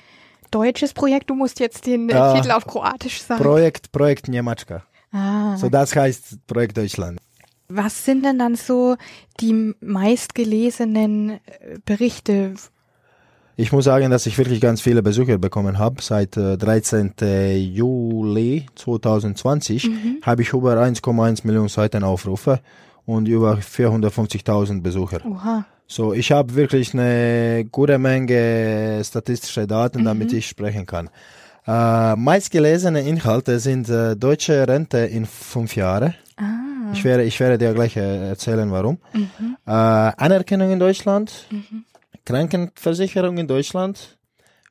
deutsches 0.51 0.93
Projekt, 0.93 1.29
du 1.29 1.35
musst 1.35 1.59
jetzt 1.59 1.85
den 1.85 2.09
äh, 2.09 2.33
Titel 2.35 2.51
auf 2.51 2.65
Kroatisch 2.65 3.21
sagen. 3.21 3.43
Projekt, 3.43 3.91
Projekt 3.91 4.27
Niemaczka. 4.27 4.83
Ah. 5.11 5.55
So 5.57 5.69
das 5.69 5.95
heißt 5.95 6.47
Projekt 6.47 6.77
Deutschland. 6.77 7.19
Was 7.69 8.05
sind 8.05 8.23
denn 8.23 8.39
dann 8.39 8.55
so 8.55 8.95
die 9.41 9.73
meistgelesenen 9.81 11.31
äh, 11.31 11.39
Berichte? 11.83 12.53
Ich 13.57 13.73
muss 13.73 13.85
sagen, 13.85 14.09
dass 14.09 14.25
ich 14.25 14.37
wirklich 14.37 14.61
ganz 14.61 14.81
viele 14.81 15.03
Besucher 15.03 15.37
bekommen 15.37 15.77
habe. 15.77 16.01
Seit 16.01 16.37
äh, 16.37 16.57
13. 16.57 17.15
Juli 17.57 18.67
2020 18.75 19.89
mhm. 19.89 20.17
habe 20.21 20.43
ich 20.43 20.53
über 20.53 20.81
1,1 20.81 21.45
Millionen 21.45 21.67
Seitenaufrufe 21.67 22.61
und 23.05 23.27
über 23.27 23.55
450.000 23.55 24.81
Besucher. 24.81 25.25
Oha. 25.25 25.65
So, 25.87 26.13
ich 26.13 26.31
habe 26.31 26.55
wirklich 26.55 26.93
eine 26.93 27.65
gute 27.69 27.97
Menge 27.97 29.01
statistische 29.03 29.67
Daten, 29.67 30.01
mhm. 30.01 30.05
damit 30.05 30.31
ich 30.31 30.47
sprechen 30.47 30.85
kann. 30.85 31.09
Äh, 31.65 32.15
meistgelesene 32.15 33.01
Inhalte 33.01 33.59
sind 33.59 33.89
äh, 33.89 34.15
deutsche 34.15 34.65
Rente 34.67 34.99
in 34.99 35.25
fünf 35.25 35.75
Jahren. 35.75 36.13
Ah. 36.87 36.91
Ich 36.93 37.03
werde, 37.03 37.23
ich 37.23 37.39
werde 37.39 37.57
dir 37.57 37.73
gleich 37.73 37.95
äh, 37.97 38.29
erzählen, 38.29 38.71
warum. 38.71 38.99
Mhm. 39.13 39.57
Äh, 39.65 39.71
Anerkennung 39.71 40.71
in 40.71 40.79
Deutschland, 40.79 41.47
mhm. 41.49 41.85
Krankenversicherung 42.25 43.37
in 43.37 43.47
Deutschland, 43.47 44.17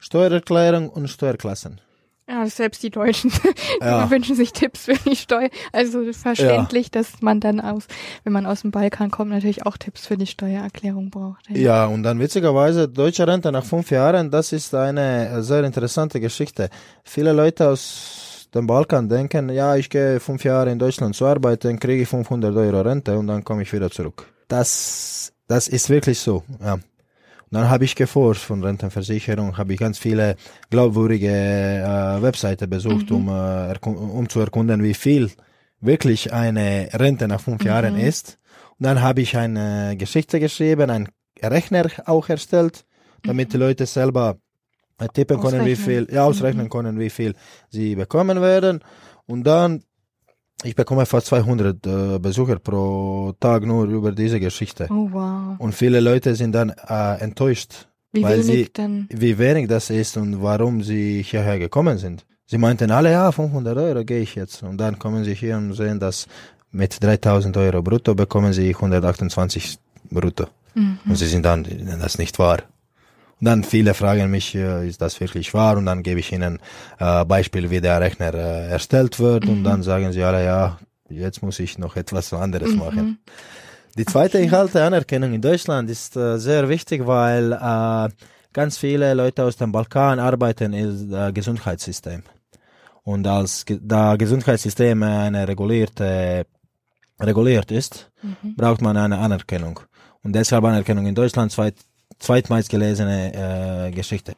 Steuererklärung 0.00 0.88
und 0.88 1.08
Steuerklassen. 1.08 1.80
Ja, 2.28 2.44
selbst 2.48 2.82
die 2.82 2.90
Deutschen 2.90 3.30
ja. 3.80 4.10
wünschen 4.10 4.34
sich 4.34 4.52
Tipps 4.52 4.86
für 4.86 4.96
die 5.08 5.14
Steuer. 5.14 5.48
Also 5.72 6.12
verständlich, 6.12 6.86
ja. 6.86 6.90
dass 7.00 7.22
man 7.22 7.38
dann 7.38 7.60
aus, 7.60 7.86
wenn 8.24 8.32
man 8.32 8.46
aus 8.46 8.62
dem 8.62 8.72
Balkan 8.72 9.12
kommt, 9.12 9.30
natürlich 9.30 9.64
auch 9.64 9.76
Tipps 9.76 10.06
für 10.06 10.16
die 10.16 10.26
Steuererklärung 10.26 11.10
braucht. 11.10 11.48
Ja, 11.50 11.56
ja 11.56 11.86
und 11.86 12.02
dann 12.02 12.18
witzigerweise 12.18 12.88
deutsche 12.88 13.28
Rente 13.28 13.52
nach 13.52 13.64
fünf 13.64 13.92
Jahren, 13.92 14.32
das 14.32 14.52
ist 14.52 14.74
eine 14.74 15.40
sehr 15.44 15.62
interessante 15.62 16.18
Geschichte. 16.18 16.68
Viele 17.04 17.32
Leute 17.32 17.68
aus 17.68 18.35
dem 18.54 18.66
Balkan 18.66 19.08
denken, 19.08 19.48
ja, 19.50 19.76
ich 19.76 19.90
gehe 19.90 20.20
fünf 20.20 20.44
Jahre 20.44 20.70
in 20.70 20.78
Deutschland 20.78 21.14
zu 21.14 21.26
arbeiten, 21.26 21.78
kriege 21.78 22.02
ich 22.02 22.08
500 22.08 22.54
Euro 22.56 22.80
Rente 22.80 23.18
und 23.18 23.26
dann 23.26 23.44
komme 23.44 23.62
ich 23.62 23.72
wieder 23.72 23.90
zurück. 23.90 24.26
Das, 24.48 25.32
das 25.48 25.68
ist 25.68 25.90
wirklich 25.90 26.18
so, 26.18 26.42
ja. 26.60 26.78
Und 27.48 27.58
dann 27.58 27.70
habe 27.70 27.84
ich 27.84 27.94
geforscht 27.94 28.42
von 28.42 28.64
Rentenversicherung, 28.64 29.56
habe 29.56 29.72
ich 29.72 29.78
ganz 29.78 29.98
viele 29.98 30.34
glaubwürdige 30.68 31.28
äh, 31.28 32.20
Webseiten 32.20 32.68
besucht, 32.68 33.10
mhm. 33.10 33.16
um, 33.16 33.28
äh, 33.28 33.78
um 33.88 34.28
zu 34.28 34.40
erkunden, 34.40 34.82
wie 34.82 34.94
viel 34.94 35.30
wirklich 35.80 36.32
eine 36.32 36.88
Rente 36.92 37.28
nach 37.28 37.40
fünf 37.40 37.62
mhm. 37.62 37.68
Jahren 37.68 37.96
ist. 37.96 38.38
Und 38.78 38.86
dann 38.86 39.00
habe 39.00 39.20
ich 39.20 39.36
eine 39.36 39.96
Geschichte 39.96 40.40
geschrieben, 40.40 40.90
einen 40.90 41.08
Rechner 41.40 41.86
auch 42.06 42.28
erstellt, 42.28 42.84
damit 43.22 43.48
mhm. 43.48 43.52
die 43.52 43.58
Leute 43.58 43.86
selber 43.86 44.38
tippen 45.12 45.40
können, 45.40 45.64
wie 45.64 45.76
viel, 45.76 46.06
ja, 46.10 46.24
ausrechnen 46.24 46.66
mhm. 46.66 46.70
können, 46.70 46.98
wie 46.98 47.10
viel 47.10 47.34
sie 47.68 47.94
bekommen 47.94 48.40
werden. 48.40 48.80
Und 49.26 49.44
dann 49.44 49.82
ich 50.64 50.74
bekomme 50.74 51.04
fast 51.04 51.26
200 51.26 51.86
äh, 51.86 52.18
Besucher 52.18 52.58
pro 52.58 53.34
Tag 53.38 53.66
nur 53.66 53.84
über 53.84 54.12
diese 54.12 54.40
Geschichte. 54.40 54.86
Oh, 54.90 55.08
wow. 55.12 55.56
Und 55.58 55.74
viele 55.74 56.00
Leute 56.00 56.34
sind 56.34 56.52
dann 56.52 56.70
äh, 56.70 57.20
enttäuscht, 57.20 57.88
wie 58.12 58.22
weil 58.22 58.42
sie, 58.42 58.64
denn? 58.72 59.06
wie 59.10 59.36
wenig 59.38 59.68
das 59.68 59.90
ist 59.90 60.16
und 60.16 60.42
warum 60.42 60.82
sie 60.82 61.22
hierher 61.22 61.58
gekommen 61.58 61.98
sind. 61.98 62.24
Sie 62.46 62.58
meinten 62.58 62.90
alle, 62.90 63.10
ja, 63.10 63.30
500 63.30 63.76
Euro 63.76 64.04
gehe 64.04 64.20
ich 64.20 64.34
jetzt. 64.34 64.62
Und 64.62 64.78
dann 64.78 64.98
kommen 64.98 65.24
sie 65.24 65.34
hier 65.34 65.56
und 65.56 65.74
sehen, 65.74 66.00
dass 66.00 66.26
mit 66.70 67.02
3000 67.02 67.56
Euro 67.56 67.82
brutto 67.82 68.14
bekommen 68.14 68.52
sie 68.52 68.68
128 68.74 69.78
brutto. 70.10 70.46
Mhm. 70.74 70.98
Und 71.06 71.16
sie 71.16 71.26
sind 71.26 71.44
dann, 71.44 71.64
das 71.64 72.14
ist 72.14 72.18
nicht 72.18 72.38
wahr. 72.38 72.62
Und 73.38 73.44
dann 73.44 73.64
viele 73.64 73.92
fragen 73.92 74.30
mich, 74.30 74.54
äh, 74.54 74.88
ist 74.88 75.02
das 75.02 75.20
wirklich 75.20 75.52
wahr? 75.52 75.76
Und 75.76 75.86
dann 75.86 76.02
gebe 76.02 76.20
ich 76.20 76.32
ihnen 76.32 76.58
äh, 76.98 77.24
Beispiel, 77.24 77.70
wie 77.70 77.80
der 77.80 78.00
Rechner 78.00 78.32
äh, 78.32 78.68
erstellt 78.70 79.18
wird. 79.18 79.46
Und 79.46 79.62
dann 79.64 79.82
sagen 79.82 80.12
sie 80.12 80.22
alle, 80.22 80.44
ja, 80.44 80.78
jetzt 81.10 81.42
muss 81.42 81.58
ich 81.58 81.78
noch 81.78 81.96
etwas 81.96 82.32
anderes 82.32 82.74
machen. 82.74 83.18
Die 83.98 84.04
zweite, 84.04 84.38
ich 84.38 84.50
halte 84.52 84.82
Anerkennung 84.82 85.32
in 85.32 85.40
Deutschland 85.40 85.88
ist 85.90 86.16
äh, 86.16 86.38
sehr 86.38 86.68
wichtig, 86.68 87.06
weil 87.06 87.52
äh, 87.52 88.08
ganz 88.52 88.78
viele 88.78 89.14
Leute 89.14 89.44
aus 89.44 89.56
dem 89.56 89.72
Balkan 89.72 90.18
arbeiten 90.18 90.72
im 90.72 91.12
äh, 91.12 91.32
Gesundheitssystem. 91.32 92.22
Und 93.04 93.26
als 93.26 93.64
da 93.80 94.16
Gesundheitssystem 94.16 95.02
eine 95.02 95.46
regulierte, 95.46 96.44
reguliert 97.20 97.70
ist, 97.70 98.10
braucht 98.56 98.82
man 98.82 98.96
eine 98.96 99.18
Anerkennung. 99.18 99.80
Und 100.22 100.32
deshalb 100.32 100.64
Anerkennung 100.64 101.06
in 101.06 101.14
Deutschland 101.14 101.52
zweit, 102.18 102.44
zweitmeist 102.46 102.68
gelesene 102.70 103.86
äh, 103.88 103.90
Geschichte. 103.90 104.34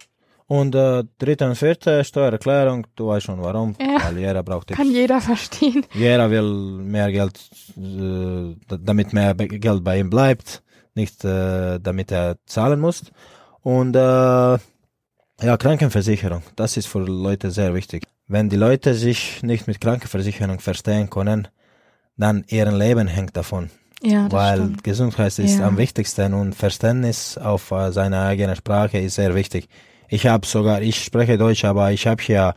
Und 0.47 0.75
äh, 0.75 1.05
dritte 1.19 1.47
und 1.47 1.57
vierte 1.57 2.03
Steuererklärung, 2.05 2.87
du 2.97 3.09
weißt 3.09 3.27
schon 3.27 3.43
warum, 3.43 3.77
Ja. 3.79 4.03
weil 4.03 4.19
jeder 4.19 4.43
braucht 4.43 4.69
Kann 4.69 4.91
jeder 4.91 5.21
verstehen. 5.21 5.85
jeder 5.93 6.31
will 6.31 6.79
mehr 6.83 7.13
Geld, 7.13 7.39
äh, 7.77 8.57
damit 8.79 9.13
mehr 9.13 9.35
Geld 9.35 9.85
bei 9.85 9.99
ihm 9.99 10.09
bleibt, 10.09 10.63
nicht 10.95 11.23
äh, 11.25 11.79
damit 11.79 12.11
er 12.11 12.37
zahlen 12.47 12.81
muss. 12.81 13.03
Und 13.63 13.95
äh, 13.95 13.99
ja, 15.41 15.57
Krankenversicherung, 15.59 16.43
das 16.57 16.79
ist 16.79 16.87
für 16.89 17.01
Leute 17.01 17.51
sehr 17.51 17.75
wichtig. 17.75 18.05
Wenn 18.27 18.49
die 18.49 18.57
Leute 18.57 18.95
sich 18.95 19.43
nicht 19.43 19.67
mit 19.67 19.81
Krankenversicherung 19.83 20.61
verstehen 20.61 21.11
können, 21.11 21.49
dann 22.17 22.45
ihr 22.49 22.71
Leben 22.73 23.07
hängt 23.07 23.37
davon. 23.37 23.71
Ja, 24.03 24.31
weil 24.31 24.57
stimmt. 24.59 24.85
Gesundheit 24.85 25.39
ist 25.39 25.59
Ja. 25.59 25.67
am 25.67 25.77
wichtigsten 25.77 26.33
und 26.35 26.55
Verständnis 26.55 27.37
auf 27.37 27.71
äh, 27.73 27.91
seine 27.93 28.21
eigene 28.21 28.55
Sprache 28.57 28.99
ist 28.99 29.17
sehr 29.17 29.35
wichtig. 29.35 29.69
Ich 30.09 30.27
habe 30.27 30.47
sogar, 30.47 30.81
ich 30.83 31.03
spreche 31.05 31.37
Deutsch, 31.37 31.65
aber 31.65 31.91
ich 31.93 32.07
habe 32.07 32.23
hier 32.23 32.55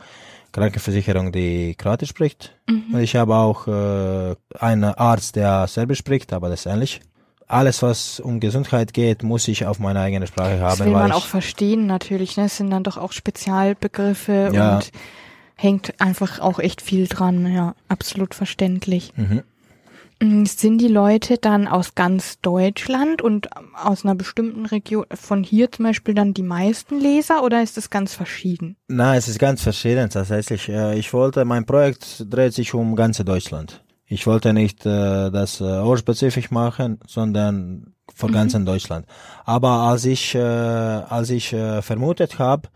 Krankenversicherung, 0.52 1.32
die 1.32 1.74
Kroatisch 1.74 2.10
spricht. 2.10 2.54
Mhm. 2.68 2.94
Und 2.94 3.00
ich 3.00 3.16
habe 3.16 3.34
auch 3.34 3.66
äh, 3.66 4.34
einen 4.58 4.84
Arzt, 4.84 5.36
der 5.36 5.66
Serbisch 5.66 5.98
spricht, 5.98 6.32
aber 6.32 6.48
das 6.48 6.60
ist 6.60 6.72
ähnlich. 6.72 7.00
Alles, 7.48 7.82
was 7.82 8.20
um 8.20 8.40
Gesundheit 8.40 8.94
geht, 8.94 9.22
muss 9.22 9.48
ich 9.48 9.66
auf 9.66 9.78
meine 9.78 10.00
eigene 10.00 10.26
Sprache 10.26 10.60
haben. 10.60 10.78
Das 10.78 10.86
will 10.86 10.92
man 10.92 11.12
auch 11.12 11.26
verstehen 11.26 11.86
natürlich. 11.86 12.36
Ne? 12.36 12.44
Es 12.44 12.56
sind 12.56 12.70
dann 12.70 12.82
doch 12.84 12.96
auch 12.96 13.12
Spezialbegriffe 13.12 14.50
Ja. 14.54 14.76
und 14.76 14.90
hängt 15.56 16.00
einfach 16.00 16.40
auch 16.40 16.58
echt 16.58 16.80
viel 16.80 17.08
dran. 17.08 17.52
Ja, 17.52 17.74
absolut 17.88 18.34
verständlich. 18.34 19.12
Mhm. 19.16 19.42
Mm, 20.22 20.44
Sind 20.44 20.78
die 20.78 20.88
Leute 20.88 21.36
dann 21.38 21.66
aus 21.66 21.94
ganz 21.94 22.40
Deutschland 22.40 23.22
und 23.22 23.48
aus 23.76 24.04
einer 24.04 24.14
bestimmten 24.14 24.66
Region, 24.66 25.04
von 25.12 25.42
hier 25.42 25.70
zum 25.72 25.84
Beispiel 25.86 26.14
dann 26.14 26.32
die 26.32 26.44
meisten 26.44 27.00
Leser 27.00 27.42
oder 27.42 27.62
ist 27.62 27.76
es 27.76 27.90
ganz 27.90 28.14
verschieden? 28.14 28.76
Nein, 28.86 29.18
es 29.18 29.26
ist 29.26 29.38
ganz 29.40 29.62
verschieden 29.62 30.10
tatsächlich. 30.10 30.68
Äh, 30.68 30.96
Ich 30.98 31.12
wollte, 31.12 31.44
mein 31.44 31.66
Projekt 31.66 32.24
dreht 32.30 32.54
sich 32.54 32.72
um 32.72 32.94
ganze 32.94 33.24
Deutschland. 33.24 33.82
Ich 34.06 34.26
wollte 34.26 34.52
nicht 34.52 34.86
äh, 34.86 35.30
das 35.30 35.60
äh, 35.60 35.64
ortsspezifisch 35.64 36.50
machen, 36.50 37.00
sondern 37.06 37.94
für 38.14 38.28
ganzen 38.28 38.66
Deutschland. 38.66 39.06
Aber 39.44 39.70
als 39.70 40.04
ich, 40.04 40.34
äh, 40.34 40.38
als 40.38 41.30
ich 41.30 41.52
äh, 41.52 41.80
vermutet 41.82 42.38
habe, 42.38 42.68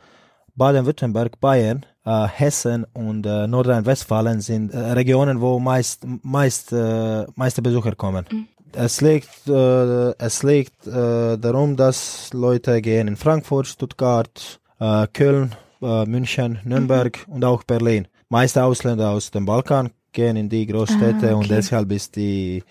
Baden-Württemberg, 0.55 1.39
Bayern, 1.41 1.85
äh, 2.07 2.27
Hessen 2.29 2.87
und 2.95 3.27
äh, 3.27 3.47
Nordrhein-Westfalen 3.47 4.41
sind 4.41 4.73
äh, 4.73 4.79
Regionen, 4.93 5.41
wo 5.41 5.59
meist, 5.59 6.07
meist, 6.23 6.73
äh, 6.73 7.27
meiste 7.35 7.61
Besucher 7.61 7.95
kommen. 7.95 8.25
Es 8.73 9.01
liegt, 9.01 9.49
äh, 9.49 10.11
es 10.19 10.43
liegt 10.43 10.87
äh, 10.87 11.37
darum, 11.37 11.77
dass 11.77 12.31
Leute 12.33 12.81
gehen 12.81 13.09
in 13.09 13.17
Frankfurt, 13.17 13.67
Stuttgart, 13.67 14.61
äh, 14.79 15.07
Köln, 15.13 15.55
äh, 15.83 16.05
München, 16.07 16.61
Nürnberg 16.65 17.19
und 17.29 17.45
auch 17.45 17.65
Berlin. 17.65 18.07
Meiste 18.29 18.65
Ausländer 18.65 19.11
aus 19.11 19.31
dem 19.31 19.45
Balkan 19.45 19.91
gehen 20.13 20.37
in 20.37 20.49
die 20.49 20.67
Großstädte 20.67 21.31
Ah, 21.31 21.35
und 21.35 21.45
okay. 21.47 21.57
deshalb 21.57 21.93
ist 21.93 22.17
die 22.17 22.63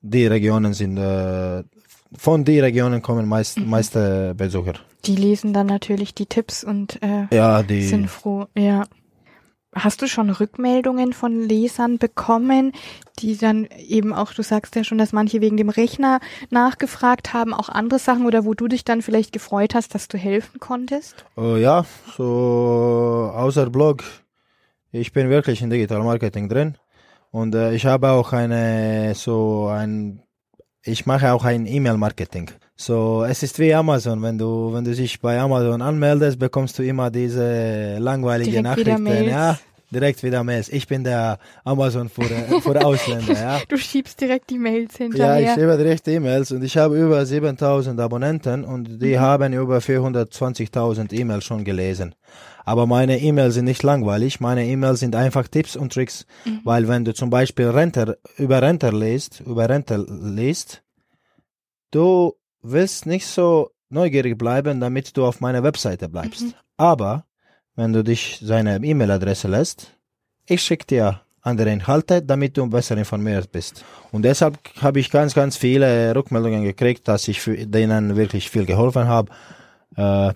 die 0.00 0.26
Regionen 0.26 0.74
sind 0.74 0.96
äh, 0.96 1.62
von 2.16 2.44
die 2.44 2.60
Regionen 2.60 3.02
kommen 3.02 3.28
meist 3.28 3.58
meiste 3.60 4.34
Besucher. 4.36 4.74
Die 5.04 5.16
lesen 5.16 5.52
dann 5.52 5.66
natürlich 5.66 6.14
die 6.14 6.26
Tipps 6.26 6.64
und 6.64 7.00
äh, 7.02 7.26
Ja, 7.34 7.62
die 7.62 7.82
sind 7.82 8.08
froh. 8.08 8.46
Ja. 8.56 8.84
Hast 9.74 10.00
du 10.00 10.08
schon 10.08 10.30
Rückmeldungen 10.30 11.12
von 11.12 11.42
Lesern 11.42 11.98
bekommen, 11.98 12.72
die 13.18 13.36
dann 13.36 13.68
eben 13.76 14.14
auch, 14.14 14.32
du 14.32 14.42
sagst 14.42 14.74
ja 14.76 14.82
schon, 14.82 14.96
dass 14.96 15.12
manche 15.12 15.42
wegen 15.42 15.58
dem 15.58 15.68
Rechner 15.68 16.20
nachgefragt 16.50 17.34
haben, 17.34 17.52
auch 17.52 17.68
andere 17.68 17.98
Sachen 17.98 18.26
oder 18.26 18.44
wo 18.46 18.54
du 18.54 18.66
dich 18.66 18.84
dann 18.84 19.02
vielleicht 19.02 19.32
gefreut 19.32 19.74
hast, 19.74 19.94
dass 19.94 20.08
du 20.08 20.16
helfen 20.16 20.58
konntest? 20.58 21.26
Äh, 21.36 21.60
ja, 21.60 21.84
so 22.16 23.30
außer 23.34 23.68
Blog, 23.68 24.04
ich 24.90 25.12
bin 25.12 25.28
wirklich 25.28 25.60
in 25.60 25.68
Digital 25.70 26.02
Marketing 26.02 26.48
drin 26.48 26.78
und 27.30 27.54
äh, 27.54 27.74
ich 27.74 27.84
habe 27.84 28.08
auch 28.08 28.32
eine 28.32 29.14
so 29.14 29.68
ein 29.68 30.22
ich 30.82 31.06
mache 31.06 31.32
auch 31.32 31.44
ein 31.44 31.66
E-Mail-Marketing. 31.66 32.50
So, 32.76 33.24
es 33.24 33.42
ist 33.42 33.58
wie 33.58 33.74
Amazon. 33.74 34.22
Wenn 34.22 34.38
du, 34.38 34.72
wenn 34.72 34.84
du 34.84 34.94
dich 34.94 35.20
bei 35.20 35.38
Amazon 35.40 35.82
anmeldest, 35.82 36.38
bekommst 36.38 36.78
du 36.78 36.82
immer 36.84 37.10
diese 37.10 37.98
langweilige 37.98 38.50
Direkt 38.52 38.76
wieder 38.78 38.98
Nachrichten. 38.98 39.28
Ja, 39.30 39.58
direkt 39.90 40.22
wieder 40.22 40.44
Mails. 40.44 40.68
Ich 40.68 40.86
bin 40.86 41.02
der 41.02 41.38
Amazon 41.64 42.08
für, 42.08 42.22
äh, 42.22 42.60
für 42.60 42.84
Ausländer, 42.86 43.32
ja. 43.34 43.58
Du 43.68 43.76
schiebst 43.76 44.20
direkt 44.20 44.48
die 44.50 44.58
Mails 44.58 44.96
Ja, 44.98 45.04
hinterher. 45.06 45.40
ich 45.40 45.50
schreibe 45.54 45.76
direkt 45.76 46.06
E-Mails 46.06 46.52
und 46.52 46.62
ich 46.62 46.76
habe 46.76 46.96
über 47.00 47.24
7000 47.26 47.98
Abonnenten 48.00 48.64
und 48.64 49.02
die 49.02 49.18
haben 49.18 49.52
über 49.52 49.78
420.000 49.78 51.12
E-Mails 51.12 51.44
schon 51.44 51.64
gelesen. 51.64 52.14
Aber 52.68 52.86
meine 52.86 53.18
E-Mails 53.18 53.54
sind 53.54 53.64
nicht 53.64 53.82
langweilig, 53.82 54.40
meine 54.40 54.66
E-Mails 54.66 55.00
sind 55.00 55.16
einfach 55.16 55.48
Tipps 55.48 55.74
und 55.74 55.90
Tricks, 55.90 56.26
weil 56.64 56.86
wenn 56.86 57.02
du 57.02 57.14
zum 57.14 57.30
Beispiel 57.30 57.68
Renter, 57.68 58.18
über 58.36 58.60
Renter 58.60 58.92
liest, 58.92 59.40
über 59.40 59.70
Renter 59.70 60.04
liest, 60.06 60.82
du 61.90 62.34
willst 62.60 63.06
nicht 63.06 63.26
so 63.26 63.70
neugierig 63.88 64.36
bleiben, 64.36 64.80
damit 64.80 65.16
du 65.16 65.24
auf 65.24 65.40
meiner 65.40 65.62
Webseite 65.62 66.10
bleibst. 66.10 66.44
Aber 66.76 67.24
wenn 67.74 67.94
du 67.94 68.04
dich 68.04 68.38
seine 68.42 68.76
E-Mail-Adresse 68.76 69.48
lässt, 69.48 69.96
ich 70.44 70.60
schicke 70.60 70.88
dir 70.88 71.22
andere 71.40 71.70
Inhalte, 71.70 72.20
damit 72.20 72.58
du 72.58 72.68
besser 72.68 72.98
informiert 72.98 73.50
bist. 73.50 73.82
Und 74.12 74.26
deshalb 74.26 74.58
habe 74.82 75.00
ich 75.00 75.10
ganz, 75.10 75.32
ganz 75.32 75.56
viele 75.56 76.14
Rückmeldungen 76.14 76.64
gekriegt, 76.64 77.08
dass 77.08 77.28
ich 77.28 77.42
denen 77.46 78.14
wirklich 78.14 78.50
viel 78.50 78.66
geholfen 78.66 79.08
habe. 79.08 79.32
Äh, 79.96 80.34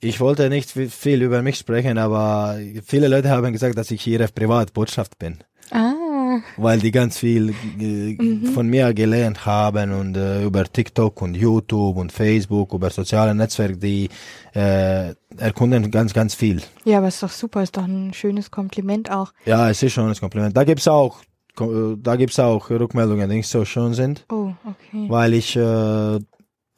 ich 0.00 0.20
wollte 0.20 0.48
nicht 0.48 0.70
vi- 0.76 0.88
viel 0.90 1.22
über 1.22 1.42
mich 1.42 1.56
sprechen, 1.58 1.98
aber 1.98 2.56
viele 2.84 3.08
Leute 3.08 3.30
haben 3.30 3.52
gesagt, 3.52 3.76
dass 3.78 3.90
ich 3.90 4.06
ihre 4.06 4.28
Privatbotschaft 4.28 5.18
bin, 5.18 5.38
Ah, 5.70 6.38
weil 6.58 6.78
die 6.80 6.90
ganz 6.92 7.18
viel 7.18 7.54
äh, 7.80 8.46
von 8.52 8.68
mir 8.68 8.92
gelernt 8.94 9.46
haben 9.46 9.92
und 9.92 10.16
äh, 10.16 10.44
über 10.44 10.64
TikTok 10.64 11.22
und 11.22 11.34
YouTube 11.34 11.96
und 11.96 12.12
Facebook, 12.12 12.72
über 12.74 12.90
soziale 12.90 13.34
Netzwerke, 13.34 13.76
die 13.78 14.08
äh, 14.54 15.14
erkunden 15.38 15.90
ganz, 15.90 16.12
ganz 16.12 16.34
viel. 16.34 16.60
ja, 16.84 16.98
aber 16.98 17.08
ist 17.08 17.22
doch 17.22 17.30
super, 17.30 17.62
ist 17.62 17.76
doch 17.76 17.84
ein 17.84 18.12
schönes 18.12 18.50
Kompliment 18.50 19.10
auch. 19.10 19.32
Ja, 19.46 19.70
es 19.70 19.82
ist 19.82 19.92
schon 19.94 20.08
ein 20.08 20.14
Kompliment. 20.16 20.56
Da 20.56 20.64
gibt's 20.64 20.86
auch, 20.88 21.22
ko- 21.56 21.96
da 21.96 22.16
gibt's 22.16 22.38
auch 22.38 22.68
Rückmeldungen, 22.70 23.28
die 23.30 23.36
nicht 23.36 23.48
so 23.48 23.64
schön 23.64 23.94
sind, 23.94 24.24
Oh, 24.30 24.52
okay. 24.64 25.06
weil 25.08 25.32
ich, 25.34 25.56
äh, 25.56 26.18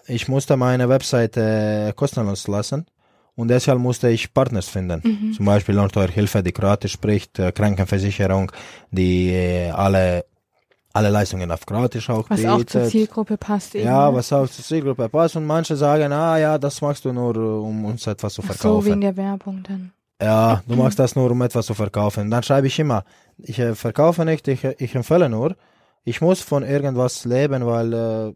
ich 0.06 0.28
musste 0.28 0.56
meine 0.56 0.88
Webseite 0.88 1.92
kostenlos 1.96 2.46
lassen 2.48 2.86
und 3.38 3.48
deshalb 3.48 3.78
musste 3.78 4.08
ich 4.08 4.34
Partners 4.34 4.68
finden. 4.68 5.32
Zum 5.36 5.46
Beispiel 5.46 5.74
Nordeuer-Hilfe, 5.76 6.42
die 6.42 6.50
Kroatisch 6.50 6.92
spricht, 6.92 7.38
äh, 7.38 7.52
Krankenversicherung, 7.52 8.50
die 8.90 9.30
äh, 9.30 9.70
alle, 9.70 10.24
alle 10.92 11.10
Leistungen 11.10 11.48
auf 11.52 11.64
Kroatisch 11.64 12.10
auch 12.10 12.28
Was 12.28 12.44
auch 12.44 12.64
zur 12.64 12.80
bietet. 12.80 12.90
Zielgruppe 12.90 13.36
passt 13.36 13.76
eben. 13.76 13.86
Ja, 13.86 14.10
ne? 14.10 14.16
was 14.16 14.32
auch 14.32 14.48
zur 14.48 14.64
Zielgruppe 14.64 15.08
passt 15.08 15.36
und 15.36 15.46
manche 15.46 15.76
sagen, 15.76 16.12
ah 16.12 16.36
ja, 16.36 16.58
das 16.58 16.80
machst 16.80 17.04
du 17.04 17.12
nur, 17.12 17.36
äh, 17.36 17.38
um 17.38 17.84
uns 17.84 18.06
etwas 18.08 18.34
zu 18.34 18.42
Ach 18.42 18.48
so, 18.48 18.52
verkaufen. 18.54 18.86
wegen 18.86 19.00
der 19.02 19.16
Werbung 19.16 19.62
dann. 19.62 19.92
Ja, 20.20 20.62
du 20.66 20.74
machst 20.74 20.98
das 20.98 21.14
nur, 21.14 21.30
um 21.30 21.40
etwas 21.42 21.66
zu 21.66 21.74
verkaufen. 21.74 22.28
Dann 22.28 22.42
schreibe 22.42 22.66
ich 22.66 22.76
immer, 22.80 23.04
ich 23.38 23.60
äh, 23.60 23.76
verkaufe 23.76 24.24
nicht, 24.24 24.48
ich, 24.48 24.64
ich 24.64 24.94
empfehle 24.96 25.28
nur. 25.28 25.54
Ich 26.02 26.20
muss 26.20 26.40
von 26.40 26.64
irgendwas 26.64 27.24
leben, 27.24 27.64
weil 27.64 27.92
äh, 27.92 28.28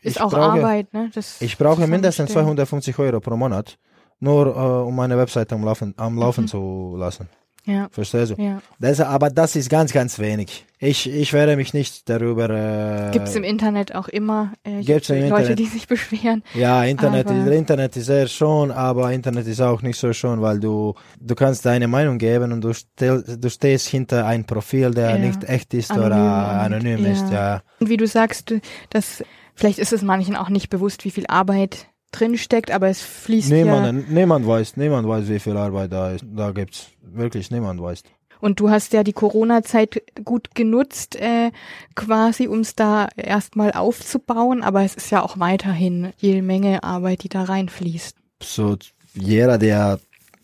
Ist 0.00 0.16
ich 0.16 0.20
auch 0.22 0.30
brauche, 0.30 0.52
Arbeit, 0.52 0.94
ne? 0.94 1.10
Das 1.14 1.42
ich 1.42 1.58
brauche 1.58 1.86
mindestens 1.86 2.30
zusammenstellen. 2.30 2.66
250 2.68 2.98
Euro 2.98 3.20
pro 3.20 3.36
Monat, 3.36 3.76
nur 4.20 4.46
äh, 4.48 4.86
um 4.88 4.94
meine 4.96 5.16
Webseite 5.18 5.54
am 5.54 5.64
Laufen, 5.64 5.94
am 5.96 6.18
Laufen 6.18 6.48
zu 6.48 6.94
lassen. 6.98 7.28
Ja. 7.64 7.88
Verstehst 7.90 8.32
du? 8.36 8.42
Ja. 8.42 8.62
Das, 8.78 8.98
aber 8.98 9.28
das 9.28 9.54
ist 9.54 9.68
ganz, 9.68 9.92
ganz 9.92 10.18
wenig. 10.18 10.64
Ich, 10.78 11.06
ich 11.10 11.34
werde 11.34 11.54
mich 11.56 11.74
nicht 11.74 12.08
darüber. 12.08 12.48
Äh, 12.48 13.10
Gibt's 13.12 13.34
im 13.34 13.44
Internet 13.44 13.94
auch 13.94 14.08
immer 14.08 14.54
äh, 14.64 14.80
Gibt's 14.82 15.10
im 15.10 15.16
Leute, 15.28 15.34
Internet. 15.52 15.58
die 15.58 15.66
sich 15.66 15.86
beschweren. 15.86 16.42
Ja, 16.54 16.82
Internet 16.84 17.26
Aber- 17.26 17.38
ist, 17.44 17.52
Internet 17.54 17.94
ist 17.98 18.06
sehr 18.06 18.26
schon, 18.26 18.70
aber 18.70 19.12
Internet 19.12 19.46
ist 19.46 19.60
auch 19.60 19.82
nicht 19.82 19.98
so 19.98 20.14
schon, 20.14 20.40
weil 20.40 20.60
du, 20.60 20.94
du 21.20 21.34
kannst 21.34 21.66
deine 21.66 21.88
Meinung 21.88 22.16
geben 22.16 22.52
und 22.52 22.62
du, 22.62 22.72
stell, 22.72 23.22
du 23.22 23.50
stehst 23.50 23.88
hinter 23.88 24.24
ein 24.24 24.46
Profil, 24.46 24.92
der 24.92 25.10
Ja. 25.10 25.18
nicht 25.18 25.44
echt 25.44 25.74
ist 25.74 25.90
Anonym 25.90 26.06
oder 26.06 26.16
und- 26.16 26.74
anonym 26.74 27.04
ja. 27.04 27.10
ist, 27.12 27.30
ja. 27.30 27.62
Und 27.80 27.90
wie 27.90 27.98
du 27.98 28.06
sagst, 28.06 28.54
dass 28.88 29.22
vielleicht 29.54 29.78
ist 29.78 29.92
es 29.92 30.00
manchen 30.00 30.36
auch 30.36 30.48
nicht 30.48 30.70
bewusst, 30.70 31.04
wie 31.04 31.10
viel 31.10 31.26
Arbeit 31.26 31.88
drin 32.12 32.38
steckt, 32.38 32.70
aber 32.70 32.88
es 32.88 33.00
fließt 33.00 33.50
ja. 33.50 33.56
Niemand, 33.56 34.10
niemand 34.10 34.46
weiß, 34.46 34.76
niemand 34.76 35.08
weiß, 35.08 35.28
wie 35.28 35.38
viel 35.38 35.56
Arbeit 35.56 35.92
da 35.92 36.12
ist. 36.12 36.24
Da 36.26 36.52
gibt's 36.52 36.88
wirklich 37.02 37.50
niemand 37.50 37.80
weiß. 37.80 38.02
Und 38.40 38.60
du 38.60 38.70
hast 38.70 38.92
ja 38.92 39.02
die 39.02 39.12
Corona-Zeit 39.12 40.02
gut 40.24 40.54
genutzt, 40.54 41.16
äh, 41.16 41.50
quasi, 41.94 42.46
um 42.46 42.60
es 42.60 42.76
da 42.76 43.08
erstmal 43.16 43.72
aufzubauen, 43.72 44.62
aber 44.62 44.84
es 44.84 44.94
ist 44.94 45.10
ja 45.10 45.22
auch 45.22 45.40
weiterhin 45.40 46.12
jede 46.18 46.42
Menge 46.42 46.84
Arbeit, 46.84 47.24
die 47.24 47.28
da 47.28 47.44
reinfließt. 47.44 48.16
So, 48.40 48.76
jeder, 49.14 49.58
der 49.58 49.98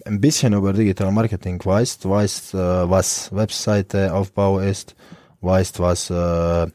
ein 0.05 0.21
bisschen 0.21 0.53
über 0.53 0.73
Digital 0.73 1.13
Marketing 1.13 1.65
weiß, 1.65 1.99
weiß, 2.03 2.55
äh, 2.55 2.59
was 2.91 3.35
Webseiteaufbau 3.35 4.59
ist, 4.59 4.97
weiß, 5.41 5.79
was 5.79 6.11
äh, 6.11 6.67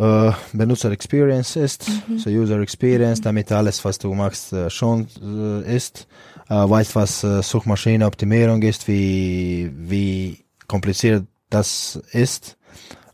äh, 0.00 0.32
Benutzer 0.54 0.90
Experience 0.90 1.56
ist, 1.56 1.84
so 2.16 2.30
User 2.30 2.58
Experience, 2.60 3.20
damit 3.20 3.52
alles, 3.52 3.84
was 3.84 3.98
du 3.98 4.14
machst, 4.14 4.52
äh, 4.52 4.70
schon 4.70 5.06
äh, 5.22 5.76
ist, 5.76 6.08
äh, 6.48 6.54
weiß, 6.54 6.96
was 6.96 7.22
äh, 7.22 7.42
Suchmaschinenoptimierung 7.42 8.62
ist, 8.62 8.88
wie, 8.88 9.70
wie 9.74 10.38
kompliziert 10.66 11.26
das 11.50 12.00
ist. 12.12 12.56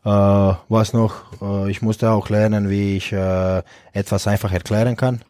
Äh, 0.04 0.08
was 0.08 0.92
noch, 0.92 1.66
ich 1.68 1.82
musste 1.82 2.10
auch 2.10 2.28
lernen, 2.28 2.70
wie 2.70 2.96
ich 2.96 3.12
etwas 3.12 4.26
einfach 4.28 4.52
erklären 4.52 4.96
kann. 4.96 5.22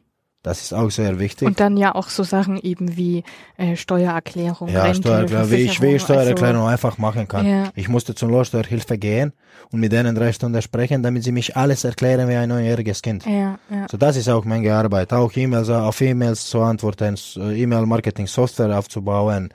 Das 0.46 0.62
ist 0.62 0.72
auch 0.72 0.90
sehr 0.92 1.18
wichtig. 1.18 1.48
Und 1.48 1.58
dann 1.58 1.76
ja 1.76 1.92
auch 1.96 2.08
so 2.08 2.22
Sachen 2.22 2.56
eben 2.58 2.96
wie 2.96 3.24
äh, 3.56 3.74
Steuererklärung, 3.74 4.68
Ja, 4.68 4.84
Rente, 4.84 4.98
Steuererklärung, 5.08 5.50
wie 5.50 5.56
ich, 5.56 5.82
wie 5.82 5.94
ich 5.96 6.02
Steuererklärung 6.02 6.62
also, 6.62 6.72
einfach 6.72 6.98
machen 6.98 7.26
kann. 7.26 7.44
Ja. 7.44 7.64
Ich 7.74 7.88
musste 7.88 8.14
zur 8.14 8.28
Lohnsteuerhilfe 8.30 8.96
gehen 8.96 9.32
und 9.72 9.80
mit 9.80 9.90
denen 9.90 10.14
drei 10.14 10.32
Stunden 10.32 10.62
sprechen, 10.62 11.02
damit 11.02 11.24
sie 11.24 11.32
mich 11.32 11.56
alles 11.56 11.82
erklären 11.82 12.28
wie 12.28 12.36
ein 12.36 12.48
neunjähriges 12.48 13.02
Kind. 13.02 13.26
Ja, 13.26 13.58
ja. 13.70 13.86
So, 13.90 13.96
das 13.96 14.16
ist 14.16 14.28
auch 14.28 14.44
Menge 14.44 14.72
Arbeit. 14.72 15.12
Auch 15.12 15.32
E-Mails, 15.36 15.68
auf 15.68 16.00
E-Mails 16.00 16.46
zu 16.46 16.60
antworten, 16.62 17.16
äh, 17.38 17.62
E-Mail-Marketing-Software 17.62 18.78
aufzubauen. 18.78 19.50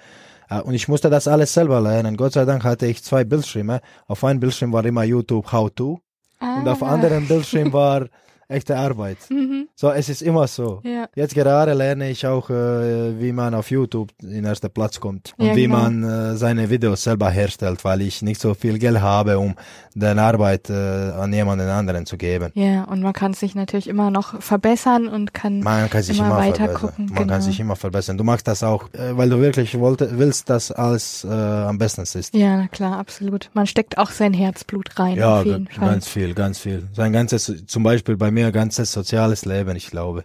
Äh, 0.49 0.59
Und 0.59 0.73
ich 0.73 0.89
musste 0.89 1.09
das 1.09 1.25
alles 1.27 1.53
selber 1.53 1.79
lernen. 1.79 2.17
Gott 2.17 2.33
sei 2.33 2.43
Dank 2.43 2.65
hatte 2.65 2.85
ich 2.87 3.01
zwei 3.01 3.23
Bildschirme. 3.23 3.79
Auf 4.07 4.25
einem 4.25 4.41
Bildschirm 4.41 4.73
war 4.73 4.83
immer 4.83 5.03
YouTube 5.05 5.51
How-To 5.53 6.01
und 6.41 6.67
auf 6.67 6.83
Ah. 6.83 6.87
anderen 6.89 7.27
Bildschirm 7.29 7.71
war 7.71 8.07
echte 8.51 8.77
Arbeit. 8.77 9.17
Mhm. 9.29 9.67
So, 9.75 9.89
es 9.91 10.09
ist 10.09 10.21
immer 10.21 10.47
so. 10.47 10.81
Ja. 10.83 11.07
Jetzt 11.15 11.33
gerade 11.35 11.73
lerne 11.73 12.09
ich 12.09 12.25
auch, 12.27 12.49
äh, 12.49 13.19
wie 13.19 13.31
man 13.31 13.53
auf 13.55 13.71
YouTube 13.71 14.11
in 14.21 14.43
erster 14.45 14.69
Platz 14.69 14.99
kommt 14.99 15.33
und 15.37 15.47
Ja, 15.47 15.55
wie 15.55 15.63
genau. 15.63 15.77
man 15.77 16.03
äh, 16.03 16.35
seine 16.37 16.69
Videos 16.69 17.03
selber 17.03 17.29
herstellt, 17.29 17.83
weil 17.83 18.01
ich 18.01 18.21
nicht 18.21 18.39
so 18.41 18.53
viel 18.53 18.77
Geld 18.77 19.01
habe, 19.01 19.39
um 19.39 19.55
deine 19.95 20.21
Arbeit 20.23 20.69
äh, 20.69 20.73
an 20.73 21.33
jemanden 21.33 21.67
anderen 21.67 22.05
zu 22.05 22.17
geben. 22.17 22.51
Ja, 22.55 22.83
und 22.83 23.01
man 23.01 23.13
kann 23.13 23.33
sich 23.33 23.55
natürlich 23.55 23.87
immer 23.87 24.11
noch 24.11 24.41
verbessern 24.41 25.07
und 25.07 25.33
kann 25.33 25.61
Man 25.61 25.89
kann 25.89 26.03
sich 26.03 26.17
Immer 26.19 26.27
immer, 26.27 26.37
weiter 26.37 26.55
verbessern. 26.65 26.81
gucken, 26.89 27.05
Man 27.05 27.15
genau. 27.15 27.33
kann 27.33 27.41
sich 27.41 27.59
immer 27.59 27.75
verbessern. 27.75 28.17
Du 28.17 28.23
machst 28.23 28.47
das 28.47 28.63
auch, 28.63 28.89
äh, 28.93 29.17
weil 29.17 29.29
du 29.29 29.39
wirklich 29.39 29.79
wollte, 29.79 30.17
willst, 30.19 30.49
dass 30.49 30.71
alles 30.71 31.23
äh, 31.23 31.27
am 31.29 31.77
besten 31.77 32.01
ist. 32.01 32.33
Ja, 32.33 32.57
na 32.57 32.67
klar, 32.67 32.97
absolut. 32.99 33.49
Man 33.53 33.67
steckt 33.67 33.97
auch 33.97 34.11
sein 34.11 34.33
Herzblut 34.33 34.97
rein, 34.99 35.17
Ja, 35.17 35.39
auf 35.39 35.45
jeden 35.45 35.65
g- 35.65 35.73
Fall. 35.73 35.89
ganz 35.89 36.07
viel, 36.07 36.33
ganz 36.33 36.59
viel. 36.59 36.87
Sein 36.93 37.11
ganzes, 37.13 37.51
zum 37.67 37.83
Beispiel 37.83 38.17
bei 38.17 38.31
mir 38.31 38.40
ganzes 38.49 38.91
soziales 38.91 39.45
Leben, 39.45 39.75
ich 39.75 39.87
glaube. 39.87 40.23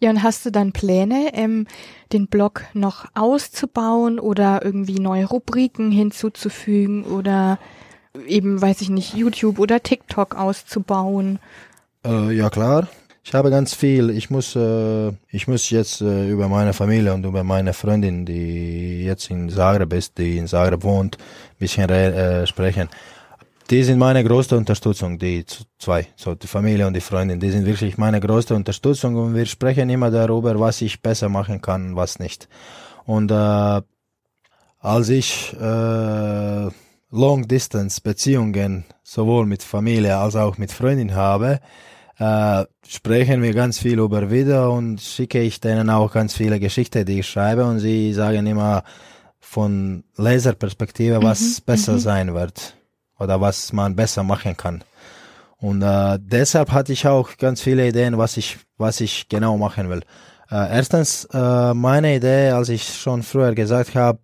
Ja, 0.00 0.10
und 0.10 0.22
hast 0.22 0.46
du 0.46 0.50
dann 0.50 0.72
Pläne, 0.72 1.30
ähm, 1.34 1.66
den 2.12 2.28
Blog 2.28 2.64
noch 2.72 3.04
auszubauen 3.14 4.18
oder 4.18 4.64
irgendwie 4.64 4.98
neue 4.98 5.26
Rubriken 5.26 5.90
hinzuzufügen 5.90 7.04
oder 7.04 7.58
eben, 8.26 8.60
weiß 8.60 8.80
ich 8.80 8.88
nicht, 8.88 9.14
YouTube 9.14 9.58
oder 9.58 9.82
TikTok 9.82 10.34
auszubauen? 10.34 11.38
Äh, 12.04 12.32
ja 12.34 12.48
klar. 12.48 12.88
Ich 13.28 13.34
habe 13.34 13.50
ganz 13.50 13.74
viel. 13.74 14.08
Ich 14.08 14.30
muss, 14.30 14.56
äh, 14.56 15.12
ich 15.28 15.48
muss 15.48 15.68
jetzt 15.68 16.00
äh, 16.00 16.30
über 16.30 16.48
meine 16.48 16.72
Familie 16.72 17.12
und 17.12 17.26
über 17.26 17.44
meine 17.44 17.74
Freundin, 17.74 18.24
die 18.24 19.04
jetzt 19.04 19.30
in 19.30 19.50
Zagreb 19.50 19.92
ist, 19.92 20.16
die 20.16 20.38
in 20.38 20.46
Zagreb 20.46 20.82
wohnt, 20.82 21.18
ein 21.18 21.58
bisschen 21.58 21.90
äh, 21.90 22.46
sprechen. 22.46 22.88
Die 23.70 23.82
sind 23.82 23.98
meine 23.98 24.24
größte 24.24 24.56
Unterstützung, 24.56 25.18
die 25.18 25.44
zwei, 25.78 26.06
so 26.16 26.34
die 26.34 26.46
Familie 26.46 26.86
und 26.86 26.94
die 26.94 27.02
Freundin, 27.02 27.38
die 27.38 27.50
sind 27.50 27.66
wirklich 27.66 27.98
meine 27.98 28.18
größte 28.18 28.54
Unterstützung 28.54 29.14
und 29.16 29.34
wir 29.34 29.44
sprechen 29.44 29.90
immer 29.90 30.10
darüber, 30.10 30.58
was 30.58 30.80
ich 30.80 31.02
besser 31.02 31.28
machen 31.28 31.60
kann, 31.60 31.94
was 31.94 32.18
nicht. 32.18 32.48
Und 33.04 33.30
äh, 33.30 33.82
als 34.80 35.08
ich 35.10 35.54
äh, 35.60 36.68
Long-Distance-Beziehungen 37.10 38.86
sowohl 39.02 39.44
mit 39.44 39.62
Familie 39.62 40.16
als 40.16 40.34
auch 40.34 40.56
mit 40.56 40.72
Freundin 40.72 41.14
habe, 41.14 41.60
äh, 42.18 42.64
sprechen 42.86 43.42
wir 43.42 43.52
ganz 43.52 43.78
viel 43.78 43.98
über 43.98 44.30
Video 44.30 44.74
und 44.74 45.02
schicke 45.02 45.42
ich 45.42 45.60
denen 45.60 45.90
auch 45.90 46.10
ganz 46.10 46.32
viele 46.32 46.58
Geschichten, 46.58 47.04
die 47.04 47.20
ich 47.20 47.28
schreibe 47.28 47.66
und 47.66 47.80
sie 47.80 48.14
sagen 48.14 48.46
immer 48.46 48.82
von 49.40 50.04
Leserperspektive, 50.16 51.22
was 51.22 51.60
besser 51.60 51.98
sein 51.98 52.32
wird 52.32 52.77
oder 53.18 53.40
was 53.40 53.72
man 53.72 53.96
besser 53.96 54.22
machen 54.22 54.56
kann. 54.56 54.82
Und 55.60 55.82
äh, 55.82 56.18
deshalb 56.20 56.70
hatte 56.70 56.92
ich 56.92 57.06
auch 57.06 57.36
ganz 57.36 57.60
viele 57.60 57.88
Ideen, 57.88 58.16
was 58.16 58.36
ich, 58.36 58.58
was 58.76 59.00
ich 59.00 59.28
genau 59.28 59.56
machen 59.56 59.88
will. 59.90 60.02
Äh, 60.50 60.76
erstens, 60.76 61.24
äh, 61.32 61.74
meine 61.74 62.16
Idee, 62.16 62.50
als 62.50 62.68
ich 62.68 62.84
schon 62.84 63.22
früher 63.22 63.54
gesagt 63.54 63.94
habe, 63.94 64.20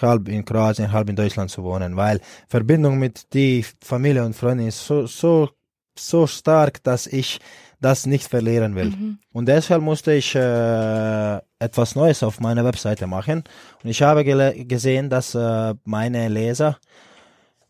halb 0.00 0.28
in 0.28 0.44
Kroatien, 0.44 0.92
halb 0.92 1.08
in 1.08 1.16
Deutschland 1.16 1.50
zu 1.50 1.64
wohnen, 1.64 1.96
weil 1.96 2.20
Verbindung 2.48 2.98
mit 2.98 3.32
die 3.34 3.64
Familie 3.82 4.24
und 4.24 4.36
Freunden 4.36 4.68
ist 4.68 4.86
so, 4.86 5.06
so, 5.06 5.50
so 5.98 6.26
stark, 6.28 6.82
dass 6.84 7.08
ich 7.08 7.40
das 7.80 8.06
nicht 8.06 8.28
verlieren 8.28 8.74
will. 8.76 9.16
Und 9.32 9.46
deshalb 9.48 9.82
musste 9.82 10.12
ich 10.12 10.34
äh, 10.34 11.36
etwas 11.58 11.96
Neues 11.96 12.22
auf 12.22 12.38
meiner 12.38 12.64
Webseite 12.64 13.06
machen. 13.06 13.42
Und 13.82 13.90
ich 13.90 14.02
habe 14.02 14.24
gesehen, 14.24 15.08
dass 15.08 15.34
äh, 15.34 15.74
meine 15.84 16.28
Leser 16.28 16.78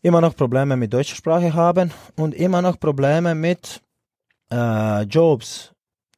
immer 0.01 0.21
noch 0.21 0.35
Probleme 0.35 0.75
mit 0.75 0.93
deutscher 0.93 1.15
Sprache 1.15 1.53
haben 1.53 1.91
und 2.17 2.33
immer 2.33 2.61
noch 2.61 2.79
Probleme 2.79 3.35
mit 3.35 3.81
äh, 4.51 5.03
Jobs 5.03 5.71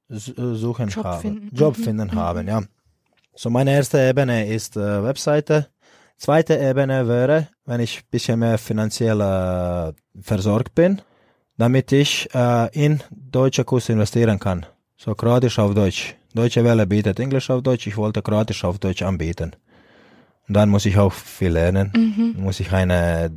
äh, 0.10 0.16
suchen 0.16 0.90
Job 0.90 1.06
haben, 1.06 1.22
finden. 1.22 1.56
Job 1.56 1.78
Mhm, 1.78 1.84
finden 1.84 2.08
mhm. 2.10 2.16
haben, 2.16 2.48
ja. 2.48 2.62
So 3.36 3.50
meine 3.50 3.72
erste 3.74 4.00
Ebene 4.00 4.48
ist 4.48 4.78
äh, 4.78 5.04
Webseite. 5.04 5.68
Zweite 6.18 6.58
Ebene 6.58 7.08
wäre, 7.08 7.48
wenn 7.66 7.80
ich 7.82 8.00
ein 8.00 8.08
bisschen 8.12 8.40
mehr 8.40 8.58
finanziell 8.58 9.20
äh, 9.20 9.94
versorgt 10.22 10.76
bin, 10.76 11.02
damit 11.58 11.92
ich 11.92 12.30
äh, 12.34 12.70
in 12.74 13.02
deutsche 13.12 13.64
Kurse 13.66 13.94
investieren 13.94 14.40
kann. 14.40 14.66
So 14.98 15.16
Kroatisch 15.16 15.60
auf 15.60 15.74
Deutsch. 15.74 16.16
Deutsche 16.34 16.64
Welle 16.64 16.88
bietet 16.88 17.20
Englisch 17.20 17.50
auf 17.50 17.62
Deutsch, 17.62 17.88
ich 17.88 17.98
wollte 17.98 18.22
Kroatisch 18.22 18.64
auf 18.64 18.80
Deutsch 18.80 19.02
anbieten. 19.02 19.56
Und 20.48 20.56
dann 20.56 20.70
muss 20.70 20.86
ich 20.86 20.98
auch 20.98 21.14
viel 21.14 21.52
lernen. 21.52 21.92
Mhm. 21.96 22.44
Muss 22.44 22.60
ich 22.60 22.72
eine, 22.72 23.32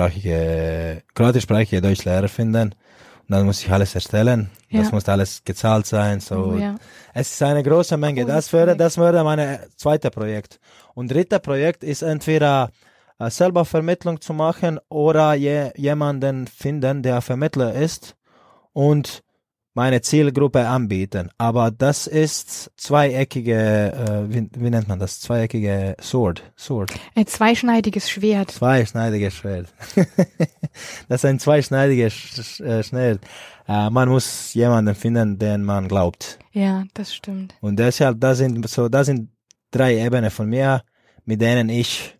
deutschsprachige, 0.00 1.02
kroatischsprachige 1.14 1.80
Deutschlehrer 1.82 2.28
finden. 2.28 2.72
Und 2.72 3.36
dann 3.36 3.46
muss 3.46 3.62
ich 3.62 3.70
alles 3.70 3.94
erstellen. 3.94 4.50
Das 4.72 4.86
Ja. 4.86 4.92
muss 4.92 5.08
alles 5.08 5.42
gezahlt 5.44 5.86
sein. 5.86 6.20
So. 6.20 6.52
Oh, 6.54 6.56
ja. 6.56 6.76
Es 7.14 7.32
ist 7.32 7.42
eine 7.42 7.62
große 7.62 7.96
Menge. 7.96 8.24
Das 8.24 8.52
wäre, 8.52 8.76
das 8.76 8.96
wäre 8.98 9.22
mein 9.24 9.58
zweite 9.76 10.10
Projekt. 10.10 10.58
Und 10.94 11.10
dritte 11.10 11.40
Projekt 11.40 11.84
ist 11.84 12.02
entweder 12.02 12.70
äh, 13.18 13.30
selber 13.30 13.64
Vermittlung 13.64 14.20
zu 14.20 14.32
machen 14.32 14.78
oder 14.88 15.34
je, 15.34 15.70
jemanden 15.76 16.46
finden, 16.46 17.02
der 17.02 17.20
Vermittler 17.20 17.74
ist 17.74 18.16
und 18.72 19.22
meine 19.80 20.02
Zielgruppe 20.02 20.68
anbieten. 20.68 21.30
Aber 21.38 21.70
das 21.70 22.06
ist 22.06 22.70
zweieckige, 22.76 23.54
äh, 23.54 24.30
wie, 24.30 24.46
wie 24.54 24.68
nennt 24.68 24.88
man 24.88 24.98
das? 24.98 25.20
Zweieckige 25.20 25.96
Sword. 26.02 26.42
Sword. 26.54 26.92
Ein 27.14 27.26
zweischneidiges 27.26 28.10
Schwert. 28.10 28.50
Zweischneidiges 28.50 29.34
Schwert. 29.34 29.68
das 31.08 31.20
ist 31.20 31.24
ein 31.24 31.38
zweischneidiges 31.38 32.12
Sch 32.12 32.60
äh, 32.60 32.82
Schwert. 32.82 33.20
Äh, 33.66 33.88
man 33.88 34.10
muss 34.10 34.52
jemanden 34.52 34.94
finden, 34.94 35.38
den 35.38 35.64
man 35.64 35.88
glaubt. 35.88 36.38
Ja, 36.52 36.84
das 36.92 37.14
stimmt. 37.14 37.54
Und 37.62 37.78
deshalb, 37.78 38.20
das 38.20 38.36
sind 38.36 38.68
so, 38.68 38.90
das 38.90 39.06
sind 39.06 39.30
drei 39.70 39.96
Ebenen 39.96 40.30
von 40.30 40.46
mir, 40.46 40.82
mit 41.24 41.40
denen 41.40 41.70
ich 41.70 42.19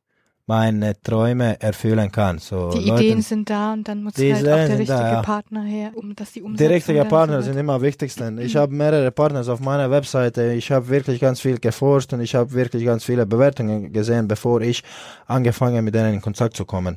meine 0.51 1.01
Träume 1.01 1.61
erfüllen 1.61 2.11
kann. 2.11 2.39
So 2.39 2.71
die 2.71 2.81
Leuten, 2.81 3.03
Ideen 3.05 3.23
sind 3.23 3.49
da 3.49 3.73
und 3.73 3.87
dann 3.87 4.03
muss 4.03 4.15
Die 4.15 4.35
halt 4.35 4.49
auch 4.49 4.57
der 4.57 4.79
richtige 4.81 4.99
da, 4.99 5.13
ja. 5.13 5.23
Partner 5.23 5.63
her, 5.63 5.93
um 5.95 6.17
dass 6.17 6.33
die 6.33 6.41
Die 6.41 6.45
Umsetzung 6.45 6.75
richtigen 6.75 7.09
Partner 7.09 7.41
sind 7.43 7.57
immer 7.57 7.75
am 7.75 7.83
wichtigsten. 7.83 8.39
Ich 8.51 8.57
habe 8.57 8.75
mehrere 8.75 9.13
Partner 9.13 9.47
auf 9.49 9.61
meiner 9.61 9.91
Webseite. 9.93 10.53
Ich 10.55 10.73
habe 10.73 10.89
wirklich 10.89 11.21
ganz 11.21 11.41
viel 11.41 11.59
geforscht 11.59 12.13
und 12.15 12.21
ich 12.21 12.35
habe 12.35 12.53
wirklich 12.53 12.85
ganz 12.85 13.05
viele 13.05 13.27
Bewertungen 13.27 13.93
gesehen, 13.93 14.27
bevor 14.27 14.61
ich 14.61 14.83
angefangen 15.27 15.85
mit 15.85 15.95
denen 15.95 16.15
in 16.15 16.21
Kontakt 16.21 16.57
zu 16.57 16.65
kommen. 16.65 16.97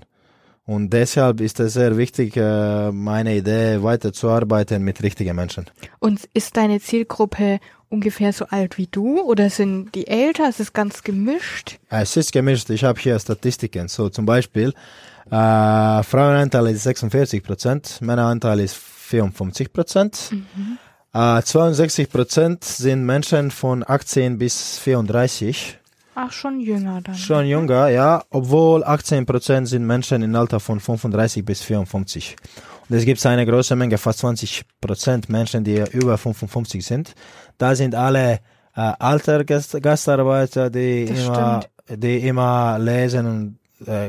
Und 0.66 0.92
deshalb 0.92 1.42
ist 1.42 1.60
es 1.60 1.74
sehr 1.74 1.98
wichtig, 1.98 2.38
äh, 2.38 2.92
meine 2.92 3.36
Idee 3.36 3.84
weiterzuarbeiten 3.84 4.82
mit 4.82 5.04
richtigen 5.04 5.36
Menschen. 5.36 5.66
Und 6.00 6.22
ist 6.34 6.56
deine 6.56 6.80
Zielgruppe 6.80 7.60
ungefähr 7.90 8.32
so 8.32 8.46
alt 8.46 8.78
wie 8.78 8.88
du 8.88 9.20
oder 9.22 9.50
sind 9.50 9.94
die 9.94 10.08
älter? 10.08 10.48
Ist 10.48 10.62
es 10.62 10.72
ganz 10.72 11.04
gemischt? 11.04 11.80
Es 11.90 12.16
ist 12.16 12.32
gemischt. 12.32 12.70
Ich 12.70 12.84
habe 12.86 13.00
hier 13.00 13.20
Statistiken. 13.20 13.90
So 13.90 14.08
zum 14.10 14.26
Beispiel, 14.26 14.74
äh, 15.30 16.04
Frauenanteil 16.04 16.68
ist 16.68 16.84
46 16.84 17.44
Prozent, 17.44 18.02
Männeranteil 18.02 18.62
ist 18.62 18.76
54 18.76 19.74
Prozent. 19.74 20.32
Äh, 21.14 21.42
62 21.42 22.10
Prozent 22.10 22.64
sind 22.64 23.06
Menschen 23.06 23.52
von 23.52 23.84
18 23.86 24.38
bis 24.38 24.80
34. 24.80 25.78
Ach, 26.16 26.32
schon 26.32 26.60
jünger 26.60 27.02
dann. 27.02 27.16
Schon 27.16 27.46
jünger, 27.46 27.90
ja, 27.90 28.24
obwohl 28.30 28.84
18 28.84 29.26
Prozent 29.26 29.68
sind 29.68 29.86
Menschen 29.86 30.22
im 30.22 30.36
Alter 30.36 30.60
von 30.60 30.80
35 30.80 31.44
bis 31.44 31.62
54. 31.64 32.36
Und 32.90 32.96
es 32.96 33.06
gibt 33.06 33.26
eine 33.26 33.46
große 33.46 33.76
Menge, 33.76 33.98
fast 33.98 34.20
20 34.20 34.64
Prozent 34.80 35.30
Menschen, 35.30 35.64
die 35.64 35.84
über 35.92 36.18
55 36.18 36.86
sind. 36.86 37.16
Da 37.58 37.76
sind 37.76 37.96
alle 37.96 38.40
äh, 38.76 38.94
alter 39.00 39.44
Gast 39.44 39.82
Gastarbeiter, 39.82 40.70
die 40.70 41.06
Das 41.06 41.26
immer, 41.26 41.66
die 41.90 42.28
immer 42.28 42.78
lesen 42.80 43.26
und 43.26 43.60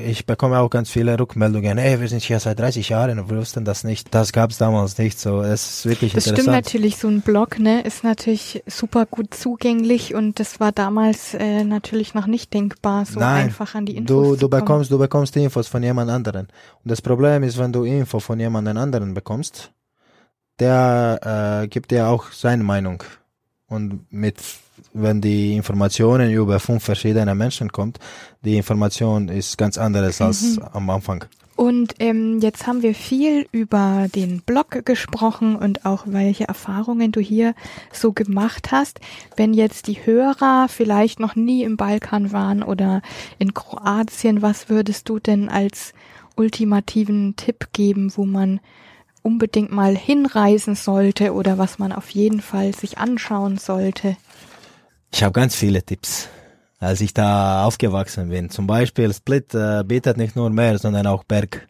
ich 0.04 0.26
bekomme 0.26 0.58
auch 0.58 0.68
ganz 0.68 0.90
viele 0.90 1.18
Rückmeldungen. 1.18 1.78
Ey, 1.78 2.00
wir 2.00 2.08
sind 2.08 2.22
hier 2.22 2.38
seit 2.38 2.58
30 2.60 2.90
Jahren 2.90 3.18
und 3.18 3.30
wir 3.30 3.38
wussten 3.38 3.64
das 3.64 3.82
nicht. 3.82 4.14
Das 4.14 4.32
gab 4.32 4.50
es 4.50 4.58
damals 4.58 4.98
nicht. 4.98 5.18
So, 5.18 5.42
es 5.42 5.78
ist 5.78 5.86
wirklich 5.86 6.12
Das 6.12 6.24
stimmt 6.24 6.40
interessant. 6.40 6.64
natürlich, 6.64 6.96
so 6.98 7.08
ein 7.08 7.22
Blog, 7.22 7.58
ne, 7.58 7.80
ist 7.82 8.04
natürlich 8.04 8.62
super 8.66 9.06
gut 9.06 9.34
zugänglich 9.34 10.14
und 10.14 10.38
das 10.38 10.60
war 10.60 10.70
damals 10.70 11.34
äh, 11.34 11.64
natürlich 11.64 12.14
noch 12.14 12.26
nicht 12.26 12.52
denkbar, 12.52 13.06
so 13.06 13.18
Nein, 13.18 13.46
einfach 13.46 13.74
an 13.74 13.86
die 13.86 13.96
Infos 13.96 14.36
Du, 14.36 14.36
du 14.36 14.48
bekommst, 14.48 14.90
du 14.90 14.98
bekommst 14.98 15.36
Infos 15.36 15.66
von 15.66 15.82
jemand 15.82 16.10
anderen. 16.10 16.46
Und 16.84 16.90
das 16.90 17.02
Problem 17.02 17.42
ist, 17.42 17.58
wenn 17.58 17.72
du 17.72 17.84
Info 17.84 18.20
von 18.20 18.38
jemand 18.38 18.68
anderen 18.68 19.14
bekommst, 19.14 19.72
der 20.60 21.62
äh, 21.64 21.68
gibt 21.68 21.90
dir 21.90 22.08
auch 22.08 22.30
seine 22.32 22.62
Meinung. 22.62 23.02
Und 23.66 24.06
mit, 24.12 24.40
wenn 24.94 25.20
die 25.20 25.56
Informationen 25.56 26.32
über 26.32 26.60
fünf 26.60 26.84
verschiedene 26.84 27.34
Menschen 27.34 27.70
kommt, 27.70 27.98
die 28.42 28.56
Information 28.56 29.28
ist 29.28 29.58
ganz 29.58 29.76
anderes 29.76 30.20
als 30.20 30.58
am 30.72 30.88
Anfang. 30.88 31.24
Und 31.56 31.94
ähm, 32.00 32.40
jetzt 32.40 32.66
haben 32.66 32.82
wir 32.82 32.94
viel 32.94 33.46
über 33.52 34.08
den 34.12 34.40
Blog 34.40 34.84
gesprochen 34.84 35.54
und 35.54 35.86
auch 35.86 36.04
welche 36.06 36.48
Erfahrungen 36.48 37.12
du 37.12 37.20
hier 37.20 37.54
so 37.92 38.12
gemacht 38.12 38.72
hast. 38.72 38.98
Wenn 39.36 39.54
jetzt 39.54 39.86
die 39.86 40.04
Hörer 40.04 40.66
vielleicht 40.68 41.20
noch 41.20 41.36
nie 41.36 41.62
im 41.62 41.76
Balkan 41.76 42.32
waren 42.32 42.64
oder 42.64 43.02
in 43.38 43.54
Kroatien, 43.54 44.42
was 44.42 44.68
würdest 44.68 45.08
du 45.08 45.20
denn 45.20 45.48
als 45.48 45.92
ultimativen 46.34 47.36
Tipp 47.36 47.68
geben, 47.72 48.12
wo 48.16 48.24
man 48.24 48.58
unbedingt 49.22 49.70
mal 49.70 49.96
hinreisen 49.96 50.74
sollte 50.74 51.34
oder 51.34 51.56
was 51.56 51.78
man 51.78 51.92
auf 51.92 52.10
jeden 52.10 52.40
Fall 52.40 52.74
sich 52.74 52.98
anschauen 52.98 53.58
sollte? 53.58 54.16
Ich 55.14 55.22
habe 55.22 55.32
ganz 55.32 55.54
viele 55.54 55.80
Tipps, 55.80 56.28
als 56.80 57.00
ich 57.00 57.14
da 57.14 57.64
aufgewachsen 57.66 58.30
bin. 58.30 58.50
Zum 58.50 58.66
Beispiel 58.66 59.14
Split 59.14 59.54
äh, 59.54 59.84
bietet 59.84 60.16
nicht 60.16 60.34
nur 60.34 60.50
Meer, 60.50 60.76
sondern 60.76 61.06
auch 61.06 61.22
Berg. 61.22 61.68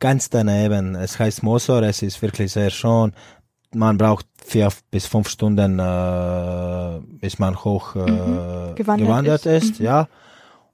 Ganz 0.00 0.30
daneben. 0.30 0.94
Es 0.94 1.18
heißt 1.18 1.42
Mosor, 1.42 1.82
es 1.82 2.00
ist 2.00 2.22
wirklich 2.22 2.50
sehr 2.50 2.70
schön. 2.70 3.12
Man 3.74 3.98
braucht 3.98 4.24
vier 4.42 4.70
bis 4.90 5.04
fünf 5.04 5.28
Stunden, 5.28 5.78
äh, 5.78 6.98
bis 7.20 7.38
man 7.38 7.62
hoch 7.62 7.94
äh, 7.94 7.98
Mhm. 7.98 8.74
Gewandert 8.76 9.06
gewandert, 9.06 9.46
ist. 9.46 9.72
ist. 9.72 9.80
ja. 9.80 10.08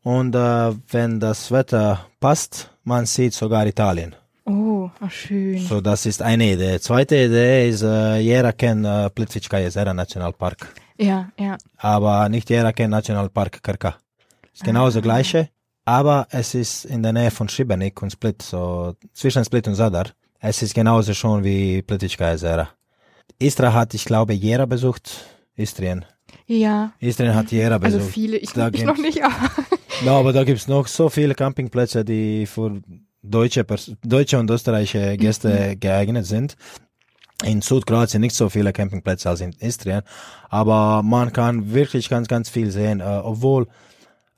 Und 0.04 0.36
äh, 0.36 0.72
wenn 0.92 1.18
das 1.18 1.50
Wetter 1.50 2.06
passt, 2.20 2.70
man 2.84 3.06
sieht 3.06 3.34
sogar 3.34 3.66
Italien. 3.66 4.14
Oh, 4.44 4.88
oh 5.04 5.08
schön. 5.08 5.58
So, 5.58 5.80
das 5.80 6.06
ist 6.06 6.22
eine 6.22 6.52
Idee. 6.52 6.78
Zweite 6.78 7.16
Idee 7.16 7.70
ist, 7.70 7.82
äh, 7.82 8.18
jeder 8.18 8.52
kennt 8.52 8.86
äh, 8.86 9.10
Plitvička 9.10 9.58
jezera 9.58 9.92
Nationalpark 9.92 10.68
Ja, 10.98 11.30
ja. 11.38 11.56
aber 11.76 12.28
nicht 12.28 12.48
jeder 12.50 12.72
kennt 12.72 12.90
Nationalpark 12.90 13.62
Krka. 13.62 13.96
Ist 14.52 14.62
genau 14.64 14.88
das 14.88 15.02
gleiche, 15.02 15.48
aber 15.84 16.26
es 16.30 16.54
ist 16.54 16.84
in 16.84 17.02
der 17.02 17.12
Nähe 17.12 17.30
von 17.30 17.48
Šibenik 17.48 18.00
und 18.02 18.10
Split, 18.12 18.42
so 18.42 18.94
zwischen 19.12 19.44
Split 19.44 19.66
und 19.68 19.74
Zadar. 19.74 20.06
Es 20.38 20.62
ist 20.62 20.74
genauso 20.74 21.12
schon 21.14 21.42
wie 21.42 21.82
Plitvička 21.82 22.30
jezera. 22.30 22.68
Istra 23.38 23.72
hat, 23.72 23.94
ich 23.94 24.04
glaube, 24.04 24.32
jeder 24.34 24.66
besucht. 24.66 25.10
Istrien. 25.56 26.04
Ja. 26.46 26.92
Istrien 27.00 27.34
hat 27.34 27.50
jeder 27.50 27.82
Also 27.82 27.98
besucht. 27.98 28.12
viele, 28.12 28.36
ich, 28.36 28.52
Da 28.52 28.68
ich 28.72 28.84
noch 28.84 28.98
nicht, 28.98 29.22
aber 29.24 29.34
Ja, 30.04 30.18
aber 30.18 30.32
da 30.32 30.44
gibt's 30.44 30.68
noch 30.68 30.86
so 30.88 31.08
viele 31.08 31.34
Campingplätze, 31.34 32.04
die 32.04 32.46
für 32.46 32.80
deutsche, 33.22 33.62
Pers- 33.62 33.96
deutsche 34.04 34.38
und 34.38 34.50
österreichische 34.50 35.16
Gäste 35.16 35.76
geeignet 35.76 36.26
sind. 36.26 36.56
In 37.42 37.62
Südkroatien 37.62 38.20
nicht 38.20 38.36
so 38.36 38.48
viele 38.48 38.72
Campingplätze 38.72 39.28
als 39.28 39.40
in 39.40 39.52
Istrien, 39.58 40.02
aber 40.48 41.02
man 41.02 41.32
kann 41.32 41.72
wirklich 41.72 42.08
ganz, 42.08 42.28
ganz 42.28 42.48
viel 42.48 42.70
sehen, 42.70 43.00
äh, 43.00 43.20
obwohl 43.22 43.66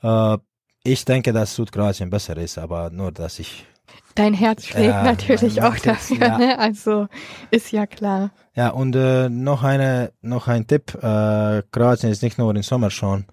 äh, 0.03 0.39
ich 0.83 1.05
denke, 1.05 1.33
dass 1.33 1.55
Südkroatien 1.55 2.11
besser 2.11 2.37
ist, 2.37 2.59
aber 2.59 2.91
nur, 2.91 3.13
dass 3.13 3.39
ich 3.39 3.67
dein 4.15 4.35
Herz 4.35 4.65
schlägt 4.67 4.87
Ja, 4.87 5.03
natürlich 5.03 5.63
auch 5.63 5.77
dafür, 5.77 6.19
ja. 6.19 6.39
ne? 6.39 6.59
Also 6.59 7.07
ist 7.51 7.71
ja 7.73 7.87
klar. 7.87 8.31
Ja, 8.55 8.71
und 8.71 8.97
äh, 8.97 9.29
noch 9.29 9.63
eine, 9.63 10.13
noch 10.23 10.49
ein 10.49 10.67
Tipp. 10.67 10.95
Äh, 10.95 11.63
Kroatien 11.71 12.11
ist 12.11 12.23
nicht 12.23 12.39
nur 12.39 12.55
im 12.55 12.63
Sommer 12.63 12.91
schon. 12.91 13.27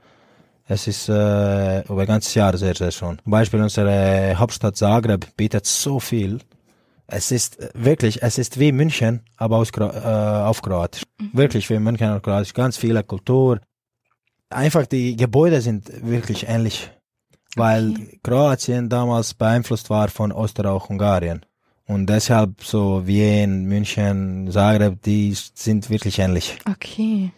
Es 0.67 0.87
ist 0.87 1.09
äh, 1.09 1.81
über 1.81 2.05
ganzes 2.05 2.33
Jahr 2.35 2.55
sehr, 2.57 2.75
sehr 2.75 2.91
schön. 2.91 3.21
Beispiel 3.25 3.61
unsere 3.61 4.35
Hauptstadt 4.37 4.77
Zagreb 4.77 5.35
bietet 5.35 5.65
so 5.65 5.99
viel. 5.99 6.39
Es 7.07 7.31
ist 7.31 7.59
äh, 7.59 7.69
wirklich, 7.73 8.23
es 8.23 8.37
ist 8.37 8.59
wie 8.59 8.71
München, 8.71 9.21
aber 9.37 9.57
aus, 9.57 9.69
äh, 9.77 9.81
auf 9.81 10.61
Kroatisch. 10.61 11.03
Wirklich 11.33 11.69
wie 11.69 11.79
München 11.79 12.09
auf 12.09 12.21
Kroatisch. 12.21 12.53
Ganz 12.53 12.77
viele 12.77 13.03
Kultur. 13.03 13.59
Einfach 14.49 14.85
die 14.85 15.15
Gebäude 15.15 15.61
sind 15.61 15.91
wirklich 16.07 16.47
ähnlich. 16.47 16.89
Weil 17.55 17.91
Okay. 17.91 18.19
Kroatien 18.23 18.89
damals 18.89 19.33
beeinflusst 19.33 19.89
war 19.89 20.07
von 20.09 20.31
Österreich-Ungarien. 20.31 21.45
Und 21.85 22.07
deshalb 22.07 22.63
so 22.63 23.05
Wien, 23.05 23.65
München, 23.65 24.49
Zagreb, 24.51 25.01
die 25.03 25.35
sind 25.35 25.89
wirklich 25.89 26.19
ähnlich. 26.19 26.57
Okay. 26.69 27.31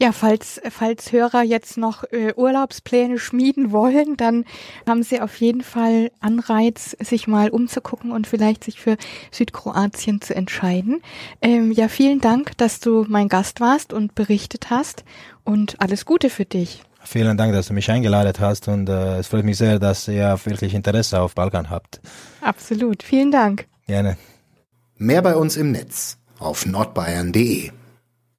Ja, 0.00 0.12
falls, 0.12 0.60
falls 0.70 1.12
Hörer 1.12 1.42
jetzt 1.42 1.76
noch 1.76 2.04
äh, 2.10 2.32
Urlaubspläne 2.34 3.18
schmieden 3.18 3.72
wollen, 3.72 4.16
dann 4.16 4.44
haben 4.86 5.02
sie 5.02 5.20
auf 5.20 5.36
jeden 5.36 5.62
Fall 5.62 6.10
Anreiz, 6.20 6.96
sich 7.00 7.26
mal 7.26 7.50
umzugucken 7.50 8.12
und 8.12 8.26
vielleicht 8.26 8.64
sich 8.64 8.80
für 8.80 8.96
Südkroatien 9.30 10.20
zu 10.20 10.34
entscheiden. 10.34 11.02
Ähm, 11.40 11.72
ja, 11.72 11.88
vielen 11.88 12.20
Dank, 12.20 12.56
dass 12.58 12.80
du 12.80 13.04
mein 13.08 13.28
Gast 13.28 13.60
warst 13.60 13.92
und 13.92 14.14
berichtet 14.14 14.70
hast 14.70 15.04
und 15.44 15.80
alles 15.80 16.04
Gute 16.04 16.30
für 16.30 16.44
dich. 16.44 16.82
Vielen 17.04 17.36
Dank, 17.36 17.52
dass 17.52 17.68
du 17.68 17.74
mich 17.74 17.90
eingeladen 17.90 18.32
hast 18.40 18.66
und 18.68 18.88
äh, 18.88 19.18
es 19.18 19.28
freut 19.28 19.44
mich 19.44 19.58
sehr, 19.58 19.78
dass 19.78 20.08
ihr 20.08 20.38
wirklich 20.44 20.72
Interesse 20.74 21.20
auf 21.20 21.34
Balkan 21.34 21.68
habt. 21.68 22.00
Absolut. 22.40 23.02
Vielen 23.02 23.30
Dank. 23.30 23.66
Gerne. 23.86 24.16
Mehr 24.96 25.20
bei 25.20 25.36
uns 25.36 25.56
im 25.56 25.72
Netz 25.72 26.16
auf 26.38 26.64
nordbayern.de. 26.64 27.70